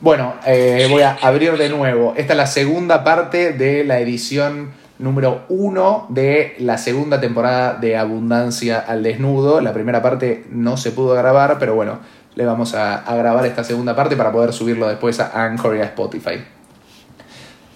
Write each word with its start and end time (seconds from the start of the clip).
Bueno, 0.00 0.34
eh, 0.46 0.86
voy 0.90 1.02
a 1.02 1.16
abrir 1.22 1.56
de 1.56 1.68
nuevo. 1.68 2.14
Esta 2.16 2.34
es 2.34 2.36
la 2.36 2.46
segunda 2.46 3.04
parte 3.04 3.52
de 3.52 3.84
la 3.84 4.00
edición 4.00 4.72
número 4.98 5.44
uno 5.48 6.06
de 6.10 6.54
la 6.58 6.78
segunda 6.78 7.20
temporada 7.20 7.74
de 7.74 7.96
Abundancia 7.96 8.78
al 8.86 9.02
Desnudo. 9.02 9.60
La 9.60 9.72
primera 9.72 10.02
parte 10.02 10.44
no 10.50 10.76
se 10.76 10.92
pudo 10.92 11.14
grabar, 11.14 11.58
pero 11.58 11.74
bueno, 11.74 12.00
le 12.34 12.44
vamos 12.44 12.74
a, 12.74 12.96
a 12.96 13.16
grabar 13.16 13.46
esta 13.46 13.64
segunda 13.64 13.96
parte 13.96 14.16
para 14.16 14.30
poder 14.30 14.52
subirlo 14.52 14.88
después 14.88 15.20
a 15.20 15.44
Anchor 15.44 15.76
y 15.76 15.80
a 15.80 15.84
Spotify. 15.84 16.44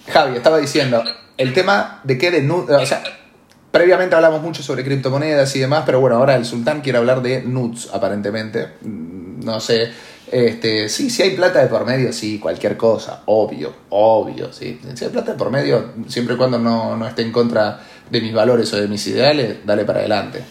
Javi, 0.08 0.36
estaba 0.36 0.58
diciendo, 0.58 1.02
el 1.36 1.52
tema 1.54 2.00
de 2.04 2.18
qué 2.18 2.30
desnudo, 2.30 2.78
o 2.78 2.86
sea, 2.86 3.02
previamente 3.70 4.14
hablamos 4.16 4.42
mucho 4.42 4.62
sobre 4.62 4.84
criptomonedas 4.84 5.54
y 5.56 5.60
demás, 5.60 5.82
pero 5.86 6.00
bueno, 6.00 6.16
ahora 6.16 6.34
el 6.36 6.44
sultán 6.44 6.80
quiere 6.80 6.98
hablar 6.98 7.22
de 7.22 7.42
nudes, 7.42 7.88
aparentemente. 7.92 8.68
Mm, 8.82 9.18
No 9.44 9.60
sé, 9.60 9.92
este, 10.32 10.88
sí, 10.88 11.10
si 11.10 11.22
hay 11.22 11.30
plata 11.30 11.60
de 11.60 11.68
por 11.68 11.84
medio, 11.84 12.12
sí, 12.12 12.38
cualquier 12.38 12.76
cosa, 12.76 13.22
obvio, 13.26 13.74
obvio, 13.90 14.52
sí. 14.52 14.80
Si 14.94 15.04
hay 15.04 15.10
plata 15.10 15.32
de 15.32 15.38
por 15.38 15.50
medio, 15.50 15.94
siempre 16.08 16.34
y 16.34 16.38
cuando 16.38 16.58
no, 16.58 16.96
no 16.96 17.06
esté 17.06 17.22
en 17.22 17.32
contra 17.32 17.80
de 18.10 18.20
mis 18.20 18.32
valores 18.32 18.72
o 18.72 18.76
de 18.80 18.88
mis 18.88 19.06
ideales, 19.06 19.64
dale 19.66 19.84
para 19.84 20.00
adelante. 20.00 20.44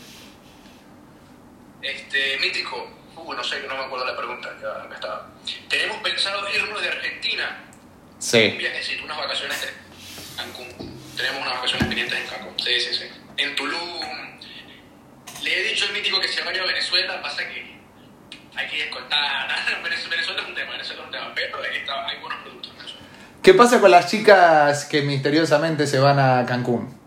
Este, 1.82 2.38
mítico, 2.42 2.88
uh, 3.16 3.34
no 3.34 3.44
sé, 3.44 3.56
no 3.68 3.76
me 3.78 3.84
acuerdo 3.84 4.06
la 4.06 4.18
pregunta, 4.18 4.50
ya 4.62 4.70
acá 4.84 4.96
estaba. 4.96 5.30
Tenemos 5.70 5.98
pensado 5.98 6.40
irnos 6.54 6.82
de 6.82 6.90
Argentina. 6.90 7.64
Un 8.16 8.22
Sí. 8.22 8.56
viajecito, 8.58 9.06
unas 9.06 9.18
vacaciones 9.18 9.62
de 9.62 9.68
Cancún. 10.36 10.68
Tenemos 11.16 11.42
unas 11.42 11.54
vacaciones 11.56 11.88
pendientes 11.88 12.20
en 12.20 12.28
Cancún. 12.28 12.54
Sí, 12.59 12.72
sí, 12.80 12.94
sí. 12.94 13.06
En 13.38 13.56
Tulum. 13.56 13.80
Le 15.44 15.59
he 15.59 15.64
dicho 15.70 15.86
al 15.86 15.94
mítico 15.94 16.20
que 16.20 16.28
se 16.28 16.44
vaya 16.44 16.64
a 16.64 16.66
Venezuela, 16.66 17.22
pasa 17.22 17.48
que 17.48 17.77
hay 18.56 18.68
que 18.68 18.84
escoltar. 18.86 19.48
Venezuela, 19.84 20.22
es 20.22 20.30
un 20.48 20.56
tema, 20.56 20.72
Venezuela 20.72 21.02
es 21.02 21.06
un 21.08 21.12
tema, 21.12 21.32
pero 21.36 21.64
está, 21.64 22.08
hay 22.08 22.20
buenos 22.20 22.40
productos. 22.42 22.73
¿Qué 23.42 23.54
pasa 23.54 23.80
con 23.80 23.92
las 23.92 24.10
chicas 24.10 24.86
que 24.86 25.02
misteriosamente 25.03 25.88
se 25.88 26.00
van 26.00 26.20
a 26.20 26.45
Cancún? 26.45 26.98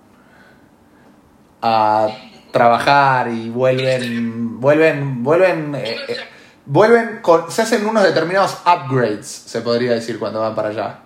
A 1.62 2.08
trabajar 2.52 3.28
y 3.28 3.50
vuelven, 3.50 4.58
vuelven, 4.60 5.22
vuelven, 5.22 5.74
eh, 5.74 5.96
eh, 6.08 6.16
vuelven 6.64 7.18
con, 7.20 7.50
se 7.50 7.62
hacen 7.62 7.84
unos 7.86 8.02
determinados 8.02 8.58
upgrades, 8.64 9.26
se 9.26 9.60
podría 9.60 9.92
decir 9.92 10.18
cuando 10.18 10.40
van 10.40 10.54
para 10.54 10.68
allá. 10.70 10.98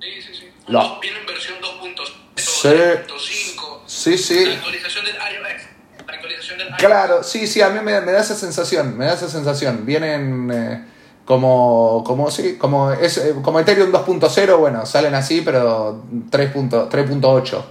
Sí, 0.00 0.22
sí, 0.22 0.34
sí. 0.34 0.50
Lo- 0.68 0.98
Viene 1.00 1.18
en 1.20 1.26
versión 1.26 1.58
2.0, 1.60 2.14
Sí. 2.36 2.68
2.5. 2.68 3.82
Sí, 3.86 4.16
sí. 4.18 4.46
La 4.46 4.54
actualización 4.54 5.04
del 5.04 5.14
iOS. 5.16 5.62
La 6.06 6.14
actualización 6.14 6.20
del 6.20 6.32
iOS. 6.38 6.41
Claro, 6.78 7.22
sí, 7.22 7.46
sí, 7.46 7.60
a 7.60 7.70
mí 7.70 7.80
me, 7.80 8.00
me 8.00 8.12
da 8.12 8.20
esa 8.20 8.34
sensación, 8.34 8.96
me 8.96 9.06
da 9.06 9.14
esa 9.14 9.28
sensación. 9.28 9.84
Vienen 9.86 10.50
eh, 10.52 10.84
como, 11.24 12.02
como, 12.04 12.30
sí, 12.30 12.58
como, 12.58 12.92
es, 12.92 13.18
eh, 13.18 13.34
como 13.42 13.60
Ethereum 13.60 13.92
2.0, 13.92 14.58
bueno, 14.58 14.84
salen 14.86 15.14
así, 15.14 15.42
pero 15.42 16.02
3.8. 16.30 16.88
3.8. 16.90 17.64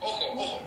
Ojo, 0.00 0.24
ojo. 0.36 0.60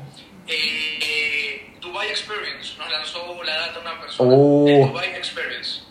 Eh, 0.48 1.00
eh, 1.02 1.78
Dubai 1.82 2.10
Experience 2.10 2.78
nos 2.78 2.92
lanzó 2.92 3.44
la 3.44 3.56
data 3.56 3.80
una 3.80 4.00
persona. 4.00 4.30
De 4.30 4.86
Dubai 4.88 5.16
Experience. 5.16 5.82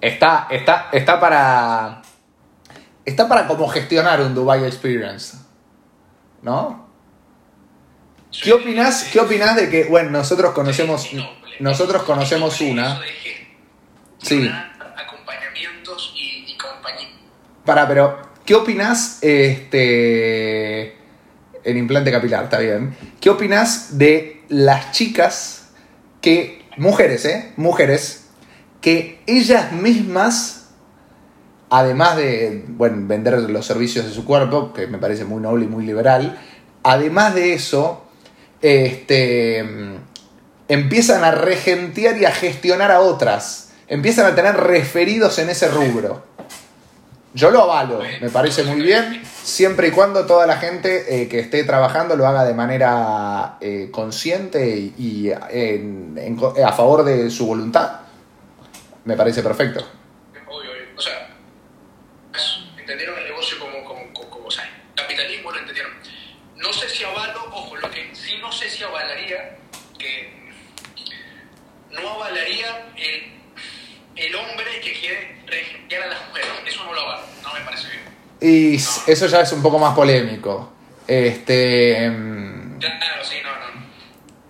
Está, 0.00 0.48
está, 0.50 0.88
está 0.92 1.20
para. 1.20 2.02
Está 3.04 3.28
para 3.28 3.46
como 3.46 3.68
gestionar 3.68 4.22
un 4.22 4.34
Dubai 4.34 4.64
Experience. 4.64 5.36
¿No? 6.40 6.83
¿Qué 8.42 8.52
opinas, 8.52 9.08
¿Qué 9.12 9.20
opinas 9.20 9.56
de 9.56 9.68
que, 9.68 9.84
bueno, 9.84 10.10
nosotros 10.10 10.52
conocemos, 10.52 11.08
nosotros 11.60 12.02
conocemos 12.02 12.60
una. 12.60 13.00
Sí. 14.18 14.50
Acompañamientos 14.96 16.12
y, 16.16 16.44
y 16.52 16.56
compañía. 16.56 17.08
Para, 17.64 17.86
pero, 17.86 18.18
¿qué 18.44 18.54
opinas 18.54 19.18
este, 19.22 20.96
en 21.62 21.76
implante 21.76 22.10
capilar? 22.10 22.44
Está 22.44 22.58
bien. 22.58 22.96
¿Qué 23.20 23.30
opinas 23.30 23.98
de 23.98 24.42
las 24.48 24.92
chicas 24.92 25.68
que, 26.20 26.64
mujeres, 26.76 27.24
¿eh? 27.24 27.52
Mujeres, 27.56 28.28
que 28.80 29.22
ellas 29.26 29.72
mismas, 29.72 30.70
además 31.70 32.16
de, 32.16 32.64
bueno, 32.68 33.06
vender 33.06 33.38
los 33.50 33.66
servicios 33.66 34.04
de 34.06 34.12
su 34.12 34.24
cuerpo, 34.24 34.72
que 34.72 34.86
me 34.86 34.98
parece 34.98 35.24
muy 35.24 35.40
noble 35.40 35.64
y 35.64 35.68
muy 35.68 35.84
liberal, 35.86 36.38
además 36.82 37.34
de 37.34 37.54
eso, 37.54 38.03
este, 38.64 39.58
empiezan 40.68 41.22
a 41.22 41.32
regentear 41.32 42.16
y 42.16 42.24
a 42.24 42.30
gestionar 42.32 42.90
a 42.90 43.00
otras. 43.00 43.72
Empiezan 43.88 44.24
a 44.24 44.34
tener 44.34 44.56
referidos 44.56 45.38
en 45.38 45.50
ese 45.50 45.68
rubro. 45.68 46.24
Yo 47.34 47.50
lo 47.50 47.62
avalo, 47.62 48.00
me 48.20 48.30
parece 48.30 48.62
muy 48.62 48.80
bien, 48.80 49.22
siempre 49.42 49.88
y 49.88 49.90
cuando 49.90 50.24
toda 50.24 50.46
la 50.46 50.56
gente 50.56 51.22
eh, 51.22 51.28
que 51.28 51.40
esté 51.40 51.64
trabajando 51.64 52.16
lo 52.16 52.26
haga 52.28 52.44
de 52.44 52.54
manera 52.54 53.58
eh, 53.60 53.88
consciente 53.90 54.68
y, 54.96 55.30
a 55.32 56.72
favor 56.72 57.04
de 57.04 57.28
su 57.30 57.46
voluntad. 57.46 58.00
Me 59.04 59.16
parece 59.16 59.42
perfecto. 59.42 59.80
Obvio, 60.48 60.70
obvio. 60.70 60.82
O 60.96 61.00
sea, 61.02 61.28
es- 62.34 62.60
entendieron 62.78 63.18
el 63.18 63.24
negocio 63.24 63.58
como, 63.58 63.84
como, 63.84 64.00
como, 64.14 64.30
como, 64.30 64.46
o 64.46 64.50
sea, 64.50 64.64
capitalismo 64.94 65.50
lo 65.50 65.58
entendieron. 65.58 65.92
No 66.56 66.72
sé 66.72 66.88
si 66.88 67.02
avalo, 67.04 67.44
ojo, 67.52 67.76
lo 67.76 67.90
que 67.90 68.14
sí 68.14 68.38
no 68.40 68.50
sé 68.52 68.70
si 68.70 68.84
avalaría, 68.84 69.58
que 69.98 70.32
no 71.90 72.08
avalaría 72.10 72.86
el, 72.96 73.32
el 74.16 74.34
hombre 74.36 74.80
que 74.82 74.92
quiere 74.98 75.42
regentear 75.46 76.04
a 76.04 76.06
las 76.06 76.26
mujeres. 76.28 76.48
Eso 76.66 76.84
no 76.84 76.94
lo 76.94 77.00
avalo, 77.02 77.26
no 77.42 77.52
me 77.52 77.60
parece 77.60 77.88
bien. 77.88 78.02
Y 78.46 78.74
eso 78.76 79.26
ya 79.26 79.40
es 79.40 79.52
un 79.52 79.62
poco 79.62 79.78
más 79.78 79.94
polémico. 79.94 80.70
Este. 81.06 82.10
mm, 82.10 82.78
Claro, 82.78 83.24
sí, 83.24 83.36
no, 83.42 83.50
no. 83.50 83.86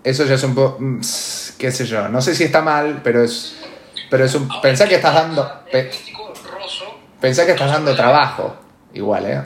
Eso 0.03 0.25
ya 0.25 0.35
es 0.35 0.43
un 0.43 0.55
poco. 0.55 0.79
qué 1.59 1.71
sé 1.71 1.87
yo. 1.87 2.09
No 2.09 2.21
sé 2.21 2.35
si 2.35 2.45
está 2.45 2.63
mal, 2.63 3.01
pero 3.05 3.23
es. 3.23 3.57
Pero 4.11 4.25
es 4.25 4.35
un. 4.35 4.51
Ahora, 4.51 4.63
Pensá 4.63 4.85
que 4.85 4.91
¿qué 4.91 4.97
estás 4.97 5.15
dando. 5.15 5.51
Pe- 5.71 5.91
Pensá 7.21 7.47
que 7.47 7.53
estás 7.53 7.71
dando 7.71 7.95
trabajo. 7.95 8.57
Igual, 8.93 9.27
¿eh? 9.27 9.43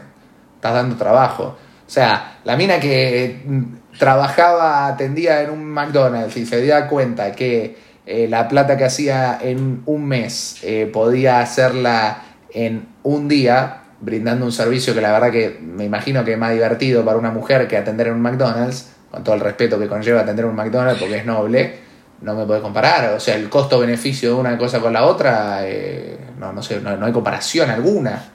Estás 0.56 0.74
dando 0.74 0.96
trabajo. 0.96 1.56
O 1.86 1.90
sea, 1.90 2.38
la 2.44 2.56
mina 2.56 2.80
que 2.80 3.40
mm, 3.44 3.98
trabajaba, 3.98 4.86
atendía 4.86 5.42
en 5.42 5.50
un 5.50 5.64
McDonald's 5.64 6.36
y 6.36 6.44
se 6.44 6.60
dio 6.60 6.74
cuenta 6.88 7.32
que 7.32 7.76
eh, 8.04 8.26
la 8.28 8.48
plata 8.48 8.76
que 8.76 8.84
hacía 8.84 9.38
en 9.40 9.82
un 9.86 10.04
mes 10.06 10.58
eh, 10.62 10.90
podía 10.92 11.40
hacerla 11.40 12.22
en 12.52 12.88
un 13.04 13.28
día, 13.28 13.82
brindando 14.00 14.44
un 14.44 14.52
servicio 14.52 14.94
que 14.94 15.00
la 15.00 15.12
verdad 15.12 15.30
que 15.30 15.58
me 15.60 15.84
imagino 15.84 16.24
que 16.24 16.32
es 16.32 16.38
más 16.38 16.52
divertido 16.52 17.04
para 17.04 17.18
una 17.18 17.30
mujer 17.30 17.66
que 17.68 17.76
atender 17.76 18.08
en 18.08 18.14
un 18.14 18.22
McDonald's, 18.22 18.90
con 19.10 19.24
todo 19.24 19.34
el 19.34 19.40
respeto 19.40 19.78
que 19.78 19.88
conlleva 19.88 20.20
atender 20.20 20.44
en 20.44 20.50
un 20.50 20.56
McDonald's 20.56 21.00
porque 21.00 21.16
es 21.16 21.26
noble, 21.26 21.78
no 22.20 22.34
me 22.34 22.44
puedes 22.44 22.62
comparar. 22.62 23.14
O 23.14 23.20
sea, 23.20 23.34
el 23.34 23.48
costo-beneficio 23.48 24.30
de 24.30 24.34
una 24.36 24.58
cosa 24.58 24.80
con 24.80 24.92
la 24.92 25.04
otra, 25.04 25.60
eh, 25.62 26.18
no, 26.38 26.52
no 26.52 26.62
sé, 26.62 26.80
no, 26.80 26.96
no 26.96 27.06
hay 27.06 27.12
comparación 27.12 27.70
alguna. 27.70 28.32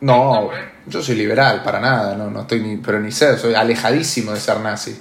No, 0.00 0.50
yo 0.86 1.02
soy 1.02 1.16
liberal, 1.16 1.62
para 1.62 1.80
nada, 1.80 2.14
no, 2.16 2.30
no 2.30 2.42
estoy 2.42 2.60
ni, 2.60 2.76
pero 2.76 3.00
ni 3.00 3.10
sé, 3.10 3.38
soy 3.38 3.54
alejadísimo 3.54 4.32
de 4.32 4.40
ser 4.40 4.60
nazi. 4.60 5.00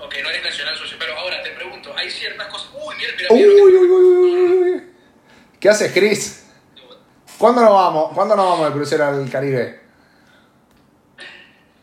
Ok, 0.00 0.14
no 0.22 0.30
eres 0.30 0.42
nacional 0.42 0.74
socio, 0.76 0.96
pero 0.98 1.16
ahora 1.16 1.42
te 1.42 1.50
pregunto, 1.50 1.92
hay 1.96 2.10
ciertas 2.10 2.48
cosas. 2.48 2.70
Uy, 2.74 2.94
mira, 2.96 3.12
mira, 3.16 3.28
mira. 3.30 3.46
uy, 3.46 3.60
uy, 3.60 3.76
uy, 3.76 3.88
uy. 3.88 4.13
¿Qué 5.64 5.70
haces, 5.70 5.92
Chris? 5.94 6.44
¿Cuándo 7.38 7.62
nos 7.62 7.72
vamos? 7.72 8.12
¿Cuándo 8.14 8.36
nos 8.36 8.50
vamos 8.50 8.66
de 8.66 8.72
crucero 8.74 9.06
al 9.06 9.30
Caribe? 9.30 9.80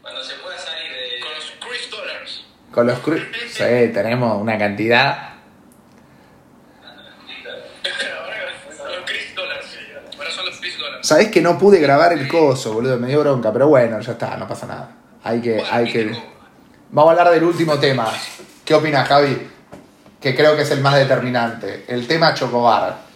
Cuando 0.04 0.24
se 0.24 0.36
pueda 0.36 0.56
salir 0.56 0.92
de. 0.92 1.20
Con 1.20 1.34
los 1.34 1.52
Chris 1.60 1.90
Dollars. 1.90 2.46
Con 2.72 2.86
los 2.86 3.00
cru... 3.00 3.18
Sí, 3.50 3.92
tenemos 3.92 4.40
una 4.40 4.56
cantidad. 4.60 5.34
Ahora 8.22 8.54
son 8.78 8.92
los 8.92 9.04
Chris 9.04 9.36
Dollars. 9.36 9.66
Ahora 10.16 10.30
son 10.30 10.46
los 10.46 10.60
Chris 10.60 10.78
Dollars. 10.78 11.08
Sabés 11.08 11.30
que 11.30 11.42
no 11.42 11.58
pude 11.58 11.80
grabar 11.80 12.14
el 12.14 12.28
coso, 12.28 12.74
boludo, 12.74 13.00
me 13.00 13.08
dio 13.08 13.22
bronca, 13.22 13.52
pero 13.52 13.68
bueno, 13.68 14.00
ya 14.00 14.12
está, 14.12 14.38
no 14.38 14.48
pasa 14.48 14.68
nada. 14.68 14.96
Hay 15.24 15.42
que, 15.42 15.60
hay 15.60 15.92
que. 15.92 16.12
Vamos 16.92 17.10
a 17.10 17.20
hablar 17.20 17.34
del 17.34 17.46
último 17.46 17.80
tema. 17.80 18.14
¿Qué 18.64 18.76
opinas, 18.76 19.08
Javi? 19.08 19.50
Que 20.22 20.36
creo 20.36 20.56
que 20.56 20.62
es 20.62 20.70
el 20.70 20.82
más 20.82 20.98
determinante. 20.98 21.86
El 21.88 22.06
tema 22.06 22.36
Chocobar. 22.36 23.10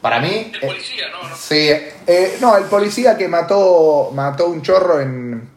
Para 0.00 0.20
mí. 0.20 0.52
El 0.54 0.56
eh, 0.62 0.66
policía, 0.66 1.04
no, 1.10 1.28
no. 1.28 1.36
Sí, 1.36 1.68
eh, 2.06 2.36
no, 2.40 2.56
el 2.56 2.64
policía 2.64 3.16
que 3.16 3.28
mató, 3.28 4.10
mató 4.14 4.48
un 4.48 4.62
chorro 4.62 5.00
en, 5.00 5.48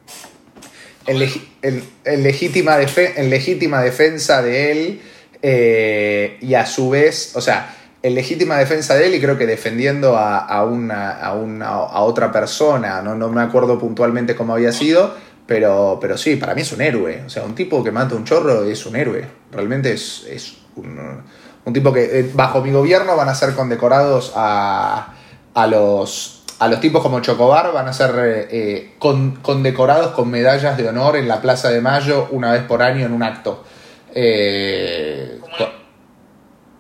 en, 1.06 1.84
en 2.06 2.24
legítima, 2.24 2.78
defe- 2.80 3.14
en 3.16 3.30
legítima 3.30 3.82
defensa 3.82 4.42
de 4.42 4.72
él 4.72 5.02
eh, 5.42 6.38
y 6.42 6.54
a 6.56 6.66
su 6.66 6.90
vez, 6.90 7.36
o 7.36 7.42
sea, 7.42 7.76
en 8.04 8.16
legítima 8.16 8.58
defensa 8.58 8.96
de 8.96 9.08
él 9.08 9.16
y 9.16 9.22
creo 9.22 9.38
que 9.38 9.46
defendiendo 9.46 10.18
a, 10.18 10.40
a 10.40 10.64
una, 10.66 11.12
a, 11.12 11.34
una, 11.34 11.68
a 11.68 12.02
otra 12.02 12.32
persona, 12.32 13.02
no, 13.02 13.16
no 13.16 13.30
me 13.30 13.42
acuerdo 13.42 13.78
puntualmente 13.78 14.36
cómo 14.36 14.54
había 14.56 14.72
sido, 14.72 15.16
Pero, 15.46 15.98
pero 16.00 16.18
sí, 16.18 16.36
para 16.38 16.56
mí 16.56 16.62
es 16.62 16.72
un 16.72 16.82
héroe. 16.82 17.24
O 17.26 17.30
sea, 17.30 17.44
un 17.44 17.54
tipo 17.56 17.84
que 17.84 17.92
mata 17.92 18.16
un 18.16 18.24
chorro 18.24 18.64
es 18.64 18.86
un 18.86 18.96
héroe. 18.96 19.26
Realmente 19.52 19.92
es, 19.92 20.26
es 20.30 20.54
un, 20.78 20.98
un 21.66 21.74
tipo 21.74 21.94
que 21.94 22.20
eh, 22.20 22.30
bajo 22.34 22.62
mi 22.62 22.72
gobierno 22.72 23.16
van 23.16 23.30
a 23.30 23.36
ser 23.36 23.54
condecorados 23.56 24.34
a, 24.36 25.14
a 25.54 25.68
los 25.68 26.38
a 26.60 26.68
los 26.68 26.80
tipos 26.80 27.02
como 27.02 27.20
Chocobar 27.22 27.72
van 27.74 27.88
a 27.88 27.94
ser 27.94 28.12
eh, 28.20 28.48
eh, 28.52 28.96
con- 29.00 29.38
condecorados 29.38 30.12
con 30.12 30.30
medallas 30.30 30.78
de 30.78 30.88
honor 30.88 31.16
en 31.16 31.28
la 31.28 31.42
Plaza 31.42 31.70
de 31.72 31.82
Mayo 31.82 32.28
una 32.32 32.52
vez 32.52 32.62
por 32.64 32.84
año 32.84 33.06
en 33.06 33.14
un 33.14 33.24
acto. 33.24 33.64
Eh, 34.14 35.38
Como 35.42 35.58
co- 35.58 35.72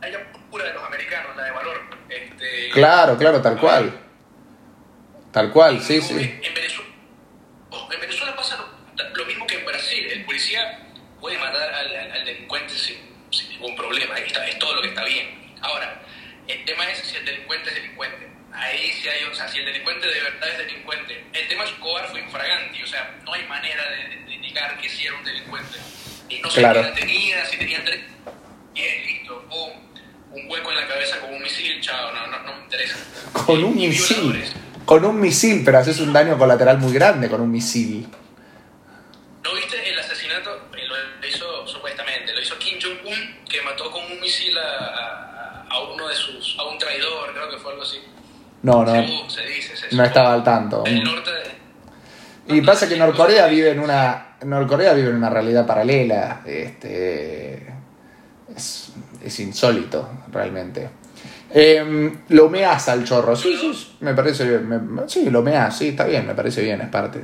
la, 0.02 0.10
la 0.10 0.20
pura 0.52 0.66
de 0.66 0.74
los 0.74 0.84
americanos, 0.84 1.36
la 1.36 1.44
de 1.46 1.52
valor. 1.52 1.78
Este, 2.10 2.70
claro, 2.74 3.18
claro, 3.18 3.42
tal 3.42 3.60
cual. 3.60 4.00
Tal 5.32 5.52
cual, 5.52 5.82
sí, 5.82 6.02
sí. 6.02 6.14
En 6.14 6.54
Venezuela, 6.54 6.90
oh, 7.72 7.88
en 7.92 8.02
Venezuela 8.02 8.36
pasa 8.36 8.58
lo, 8.58 9.16
lo 9.16 9.26
mismo 9.26 9.48
que 9.48 9.58
en 9.60 9.66
Brasil. 9.66 10.06
El 10.12 10.26
policía 10.26 10.62
puede 11.20 11.38
matar 11.40 11.74
al, 11.74 11.96
al- 11.96 12.12
al 12.12 12.26
delincuente 12.26 12.74
sin, 12.76 12.98
sin 13.32 13.50
ningún 13.50 13.76
problema. 13.76 14.14
Ahí 14.16 14.26
está, 14.28 14.46
es 14.46 14.60
todo 14.60 14.76
lo 14.76 14.82
que 14.82 14.90
está 14.90 15.00
bien. 15.14 15.28
Ahora, 15.62 16.02
el 16.48 16.66
tema 16.66 16.86
es 16.90 17.00
si 17.00 17.16
el 17.18 17.26
delincuente 17.26 17.70
es 17.70 17.76
delincuente. 17.76 18.28
Ahí 18.54 18.92
sí 19.02 19.08
hay, 19.08 19.24
o 19.24 19.34
sea, 19.34 19.48
si 19.48 19.60
el 19.60 19.66
delincuente 19.66 20.08
de 20.08 20.22
verdad 20.22 20.50
es 20.50 20.58
delincuente. 20.58 21.24
El 21.34 21.48
tema 21.48 21.64
es 21.64 21.70
Escobar 21.72 22.08
fue 22.10 22.20
infraganti, 22.22 22.84
o 22.84 22.88
sea, 22.88 23.16
no 23.24 23.34
hay 23.34 23.44
manera 23.48 23.84
de, 23.92 24.16
de- 24.16 24.26
de 24.26 24.38
negar 24.40 24.78
que 24.80 24.90
sí 24.90 25.06
era 25.06 25.16
un 25.16 25.24
delincuente. 25.24 25.78
Y 26.30 26.40
no 26.40 26.50
sé 26.50 26.60
Claro. 26.62 26.82
qué 26.94 27.02
tenía, 27.02 27.46
si 27.46 27.58
tenía 27.58 27.84
tres. 27.86 28.02
Bien, 28.74 29.06
listo, 29.06 29.42
pum. 29.50 29.70
Un 30.34 30.50
hueco 30.50 30.70
en 30.72 30.78
la 30.78 30.88
cabeza 30.88 31.20
con 31.20 31.34
un 31.34 31.42
misil, 31.42 31.82
chao, 31.82 32.12
no, 32.14 32.28
no, 32.28 32.40
no 32.44 32.56
me 32.56 32.64
interesa. 32.64 32.96
Con 33.34 33.64
un 33.64 33.76
misil. 33.76 34.44
Con 34.86 35.04
un 35.06 35.20
misil, 35.20 35.62
pero 35.66 35.78
haces 35.80 36.00
un 36.00 36.12
daño 36.14 36.38
colateral 36.38 36.78
muy 36.78 36.94
grande 36.94 37.30
con 37.30 37.42
un 37.42 37.52
misil. 37.52 38.08
No, 48.64 48.84
no, 48.86 48.92
Según 48.94 49.30
se 49.30 49.42
dice, 49.48 49.76
se 49.76 49.96
no 49.96 50.04
estaba 50.04 50.34
al 50.34 50.44
tanto. 50.44 50.84
El 50.86 51.04
norte 51.04 51.30
de- 51.32 52.56
Y 52.56 52.62
pasa 52.62 52.88
que 52.88 52.98
Norcorea 52.98 53.48
vive 53.48 53.72
en 53.72 53.80
una. 53.80 54.36
Norcorea 54.46 54.94
vive 54.94 55.10
en 55.10 55.16
una 55.16 55.30
realidad 55.30 55.66
paralela. 55.66 56.42
Este. 56.46 57.68
Es, 58.56 58.92
es 59.24 59.40
insólito, 59.40 60.10
realmente. 60.32 60.90
Eh, 61.54 62.14
lo 62.30 62.50
meas 62.50 62.88
al 62.90 63.04
chorro. 63.04 63.36
Sí, 63.36 63.56
sí, 63.60 63.74
sí, 63.74 63.98
me 64.02 64.14
parece 64.14 64.46
bien. 64.48 64.68
me- 64.68 65.10
sí, 65.10 65.30
lo 65.30 65.42
meas, 65.42 65.78
sí, 65.78 65.90
está 65.90 66.06
bien, 66.06 66.26
me 66.28 66.36
parece 66.36 66.62
bien, 66.62 66.82
es 66.82 66.90
parte. 66.90 67.20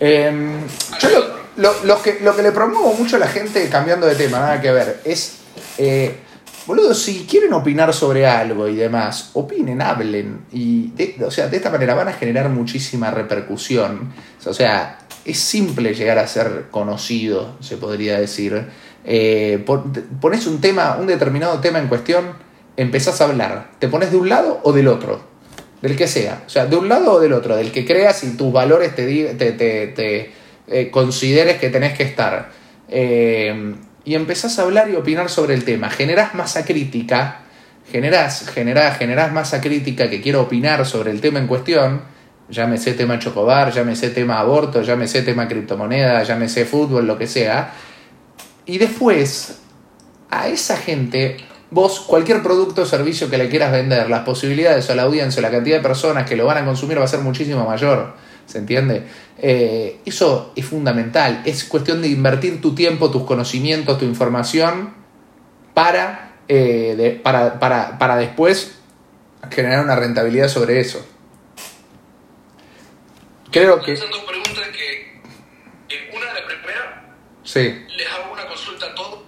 Eh, 0.00 0.60
yo 1.00 1.08
lo, 1.08 1.26
lo- 1.56 1.84
lo 1.84 2.02
que, 2.02 2.18
lo 2.20 2.34
que 2.36 2.42
le 2.42 2.52
promuevo 2.52 2.92
mucho 2.94 3.16
a 3.16 3.18
la 3.18 3.28
gente, 3.28 3.68
cambiando 3.68 4.06
de 4.06 4.14
tema, 4.14 4.38
nada 4.38 4.60
que 4.60 4.70
ver, 4.72 5.00
es. 5.04 5.38
eh, 5.78 6.20
boludo, 6.66 6.94
si 6.94 7.26
quieren 7.28 7.52
opinar 7.52 7.92
sobre 7.94 8.26
algo 8.26 8.68
y 8.68 8.74
demás, 8.74 9.30
opinen, 9.34 9.80
hablen. 9.82 10.40
Y 10.52 10.92
o 11.24 11.30
sea, 11.30 11.48
de 11.48 11.56
esta 11.56 11.70
manera 11.70 11.94
van 11.94 12.08
a 12.08 12.12
generar 12.12 12.48
muchísima 12.50 13.10
repercusión. 13.10 14.12
O 14.44 14.52
sea, 14.54 14.98
es 15.24 15.38
simple 15.38 15.94
llegar 15.94 16.18
a 16.18 16.26
ser 16.26 16.66
conocido, 16.70 17.56
se 17.60 17.76
podría 17.76 18.18
decir. 18.18 18.66
Eh, 19.04 19.64
pones 20.20 20.46
un 20.46 20.60
tema, 20.60 20.96
un 21.00 21.06
determinado 21.06 21.60
tema 21.60 21.78
en 21.78 21.88
cuestión, 21.88 22.32
empezás 22.76 23.20
a 23.20 23.24
hablar. 23.24 23.70
¿Te 23.78 23.88
pones 23.88 24.10
de 24.10 24.16
un 24.16 24.28
lado 24.28 24.60
o 24.64 24.72
del 24.72 24.88
otro? 24.88 25.20
Del 25.82 25.94
que 25.96 26.08
sea. 26.08 26.42
O 26.46 26.48
sea, 26.48 26.66
de 26.66 26.76
un 26.76 26.88
lado 26.88 27.12
o 27.12 27.20
del 27.20 27.32
otro, 27.32 27.54
del 27.56 27.70
que 27.70 27.84
creas 27.84 28.24
y 28.24 28.36
tus 28.36 28.52
valores 28.52 28.94
te, 28.96 29.34
te- 29.34 29.52
te, 29.52 30.32
eh, 30.68 30.90
consideres 30.90 31.58
que 31.58 31.70
tenés 31.70 31.96
que 31.96 32.02
estar. 32.02 32.50
Eh, 32.88 33.74
y 34.06 34.14
empezás 34.14 34.58
a 34.58 34.62
hablar 34.62 34.88
y 34.88 34.94
opinar 34.94 35.28
sobre 35.28 35.54
el 35.54 35.64
tema. 35.64 35.90
Generás 35.90 36.32
masa 36.32 36.64
crítica, 36.64 37.40
generás, 37.90 38.48
generás, 38.48 38.98
generás 38.98 39.32
masa 39.32 39.60
crítica 39.60 40.08
que 40.08 40.22
quiero 40.22 40.42
opinar 40.42 40.86
sobre 40.86 41.10
el 41.10 41.20
tema 41.20 41.40
en 41.40 41.48
cuestión. 41.48 42.02
Llámese 42.48 42.94
tema 42.94 43.18
chocobar, 43.18 43.72
llámese 43.72 44.10
tema 44.10 44.38
aborto, 44.38 44.80
llámese 44.80 45.22
tema 45.22 45.48
criptomoneda, 45.48 46.22
llámese 46.22 46.64
fútbol, 46.64 47.04
lo 47.04 47.18
que 47.18 47.26
sea. 47.26 47.72
Y 48.64 48.78
después, 48.78 49.58
a 50.30 50.46
esa 50.46 50.76
gente, 50.76 51.38
vos, 51.72 51.98
cualquier 51.98 52.44
producto 52.44 52.82
o 52.82 52.86
servicio 52.86 53.28
que 53.28 53.38
le 53.38 53.48
quieras 53.48 53.72
vender, 53.72 54.08
las 54.08 54.20
posibilidades 54.20 54.88
o 54.88 54.94
la 54.94 55.02
audiencia 55.02 55.40
o 55.40 55.42
la 55.42 55.50
cantidad 55.50 55.78
de 55.78 55.82
personas 55.82 56.28
que 56.28 56.36
lo 56.36 56.46
van 56.46 56.58
a 56.58 56.64
consumir 56.64 57.00
va 57.00 57.04
a 57.04 57.08
ser 57.08 57.20
muchísimo 57.22 57.66
mayor. 57.66 58.14
¿Se 58.46 58.58
entiende? 58.58 59.06
Eh, 59.38 60.00
eso 60.06 60.52
es 60.56 60.64
fundamental. 60.64 61.42
Es 61.44 61.64
cuestión 61.64 62.00
de 62.00 62.08
invertir 62.08 62.60
tu 62.60 62.74
tiempo, 62.74 63.10
tus 63.10 63.24
conocimientos, 63.24 63.98
tu 63.98 64.04
información 64.04 64.94
para, 65.74 66.36
eh, 66.48 66.94
de- 66.96 67.10
para, 67.10 67.58
para, 67.58 67.98
para 67.98 68.16
después 68.16 68.78
generar 69.50 69.84
una 69.84 69.96
rentabilidad 69.96 70.48
sobre 70.48 70.80
eso. 70.80 71.04
Creo 73.50 73.80
que. 73.82 73.96
Son 73.96 74.10
dos 74.10 74.24
preguntas 74.24 74.64
que, 74.68 75.20
que 75.88 76.10
una, 76.16 76.26
la 76.32 76.46
primera, 76.46 77.14
Sí. 77.44 77.84
les 77.96 78.06
hago 78.12 78.32
una 78.32 78.46
consulta 78.46 78.86
a 78.86 78.94
todos. 78.94 79.20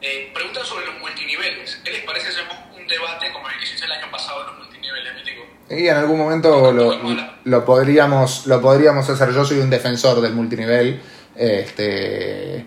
Eh, 0.00 0.30
preguntan 0.34 0.64
sobre 0.64 0.86
los 0.86 0.98
multiniveles. 1.00 1.80
¿Qué 1.84 1.90
les 1.92 2.02
parece 2.04 2.30
si 2.30 2.38
hacemos 2.40 2.56
un 2.76 2.86
debate 2.86 3.32
como 3.32 3.48
el 3.48 3.58
que 3.58 3.64
hiciste 3.64 3.86
el 3.86 3.92
año 3.92 4.10
pasado 4.10 4.40
de 4.40 4.46
los 4.50 4.58
multiniveles, 4.58 5.14
mítico? 5.14 5.42
Y 5.70 5.88
en 5.88 5.96
algún 5.96 6.18
momento 6.18 6.72
lo, 6.72 6.98
lo 7.44 7.64
podríamos, 7.64 8.46
lo 8.46 8.60
podríamos 8.60 9.08
hacer. 9.08 9.32
Yo 9.32 9.44
soy 9.44 9.58
un 9.58 9.70
defensor 9.70 10.20
del 10.20 10.34
multinivel. 10.34 11.00
Este, 11.34 12.66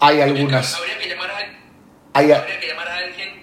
hay 0.00 0.20
algunas. 0.20 0.74
Habría 0.74 0.98
que 0.98 1.08
llamar 1.08 1.30
a, 1.30 2.18
Hay, 2.18 2.26
que 2.26 2.66
llamar 2.68 2.88
a 2.88 2.96
alguien 2.96 3.42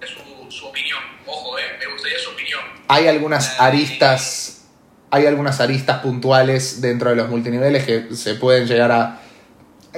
de 0.00 0.06
su, 0.06 0.50
su 0.50 0.66
opinión. 0.66 0.98
Ojo, 1.26 1.58
eh, 1.58 1.62
me 1.78 1.92
gustaría 1.92 2.18
su 2.18 2.30
opinión. 2.30 2.60
hay 2.88 3.06
algunas 3.06 3.60
aristas. 3.60 4.50
Hay 5.10 5.26
algunas 5.26 5.60
aristas 5.60 6.00
puntuales 6.00 6.80
dentro 6.80 7.10
de 7.10 7.16
los 7.16 7.28
multiniveles 7.28 7.84
que 7.84 8.16
se 8.16 8.34
pueden 8.34 8.66
llegar 8.66 8.90
a. 8.90 9.20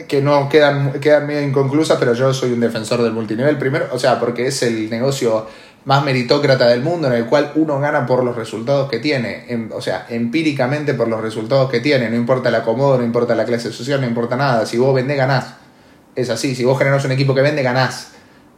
que 0.07 0.21
no 0.21 0.51
quedan, 0.51 1.01
quedan 1.01 1.27
medio 1.27 1.41
inconclusas, 1.41 1.99
pero 1.99 2.13
yo 2.13 2.35
soy 2.35 2.53
un 2.53 2.61
defensor 2.61 3.03
del 3.03 3.13
multinivel. 3.13 3.57
Primero, 3.57 3.89
o 3.93 3.99
sea, 3.99 4.21
porque 4.21 4.49
es 4.49 4.63
el 4.63 4.91
negocio 4.91 5.49
más 5.87 6.05
meritócrata 6.05 6.67
del 6.67 6.83
mundo, 6.83 7.07
en 7.07 7.15
el 7.15 7.27
cual 7.27 7.53
uno 7.55 7.79
gana 7.79 8.07
por 8.07 8.23
los 8.25 8.37
resultados 8.37 8.91
que 8.91 8.99
tiene, 8.99 9.45
en- 9.49 9.71
o 9.73 9.81
sea, 9.81 10.05
empíricamente 10.09 10.95
por 10.95 11.07
los 11.09 11.21
resultados 11.21 11.71
que 11.71 11.81
tiene, 11.81 12.11
no 12.11 12.17
importa 12.17 12.49
el 12.49 12.57
acomodo, 12.57 12.99
no 12.99 13.05
importa 13.05 13.35
la 13.35 13.45
clase 13.45 13.73
social, 13.73 14.01
no 14.01 14.07
importa 14.07 14.37
nada, 14.37 14.67
si 14.67 14.79
vos 14.79 14.95
vendés, 14.95 15.17
ganás. 15.17 15.55
Es 16.17 16.29
así, 16.29 16.55
si 16.55 16.65
vos 16.65 16.77
generás 16.77 17.05
un 17.05 17.13
equipo 17.13 17.35
que 17.35 17.41
vende, 17.41 17.63
ganás. 17.63 18.09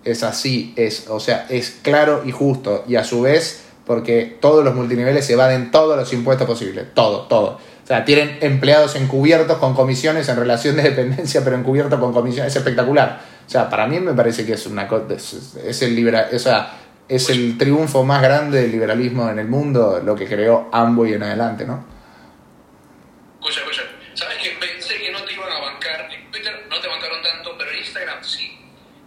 Es 0.04 0.23
así, 0.23 0.73
es, 0.76 1.06
o 1.08 1.20
sea, 1.20 1.47
es 1.50 1.76
claro 1.82 2.23
y 2.25 2.32
justo, 2.32 2.85
y 2.88 2.97
a 2.97 3.04
su 3.04 3.20
vez, 3.20 3.61
porque 3.85 4.38
todos 4.40 4.64
los 4.64 4.75
multiniveles 4.75 5.26
se 5.26 5.35
evaden 5.35 5.70
todos 5.70 5.97
los 5.99 6.11
impuestos 6.14 6.47
posibles, 6.47 6.87
todo, 6.94 7.23
todo. 7.26 7.58
O 7.85 7.87
sea, 7.87 8.04
tienen 8.06 8.38
empleados 8.40 8.97
encubiertos 8.97 9.58
con 9.58 9.75
comisiones 9.75 10.28
en 10.28 10.37
relación 10.37 10.76
de 10.76 10.82
dependencia, 10.82 11.42
pero 11.44 11.56
encubiertos 11.56 11.99
con 12.00 12.12
comisiones, 12.12 12.52
es 12.52 12.56
espectacular. 12.56 13.20
O 13.47 13.50
sea, 13.50 13.68
para 13.68 13.87
mí 13.87 13.99
me 13.99 14.12
parece 14.12 14.47
que 14.47 14.52
es 14.54 14.66
una 14.66 14.87
cosa, 14.87 15.04
es, 15.66 15.82
el 15.82 15.94
libera, 15.97 16.28
o 16.35 16.38
sea, 16.38 16.77
es 17.08 17.30
el 17.30 17.56
triunfo 17.56 18.04
más 18.04 18.20
grande 18.20 18.62
del 18.62 18.72
liberalismo 18.72 19.30
en 19.30 19.38
el 19.38 19.48
mundo, 19.48 20.00
lo 20.04 20.14
que 20.14 20.26
creó 20.26 20.68
Amway 20.72 21.14
en 21.14 21.22
adelante, 21.22 21.64
¿no? 21.64 21.84
Escucha, 23.40 23.60
escucha. 23.60 23.82
¿Sabes 24.14 24.38
que 24.38 24.50
pensé 24.50 24.98
que 24.98 25.10
no 25.10 25.22
te 25.24 25.32
iban 25.32 25.50
a 25.50 25.58
bancar? 25.60 26.12
En 26.12 26.30
Twitter 26.30 26.66
no 26.68 26.80
te 26.80 26.88
bancaron 26.88 27.22
tanto, 27.22 27.56
pero 27.56 27.70
en 27.70 27.78
Instagram 27.78 28.22
sí. 28.22 28.58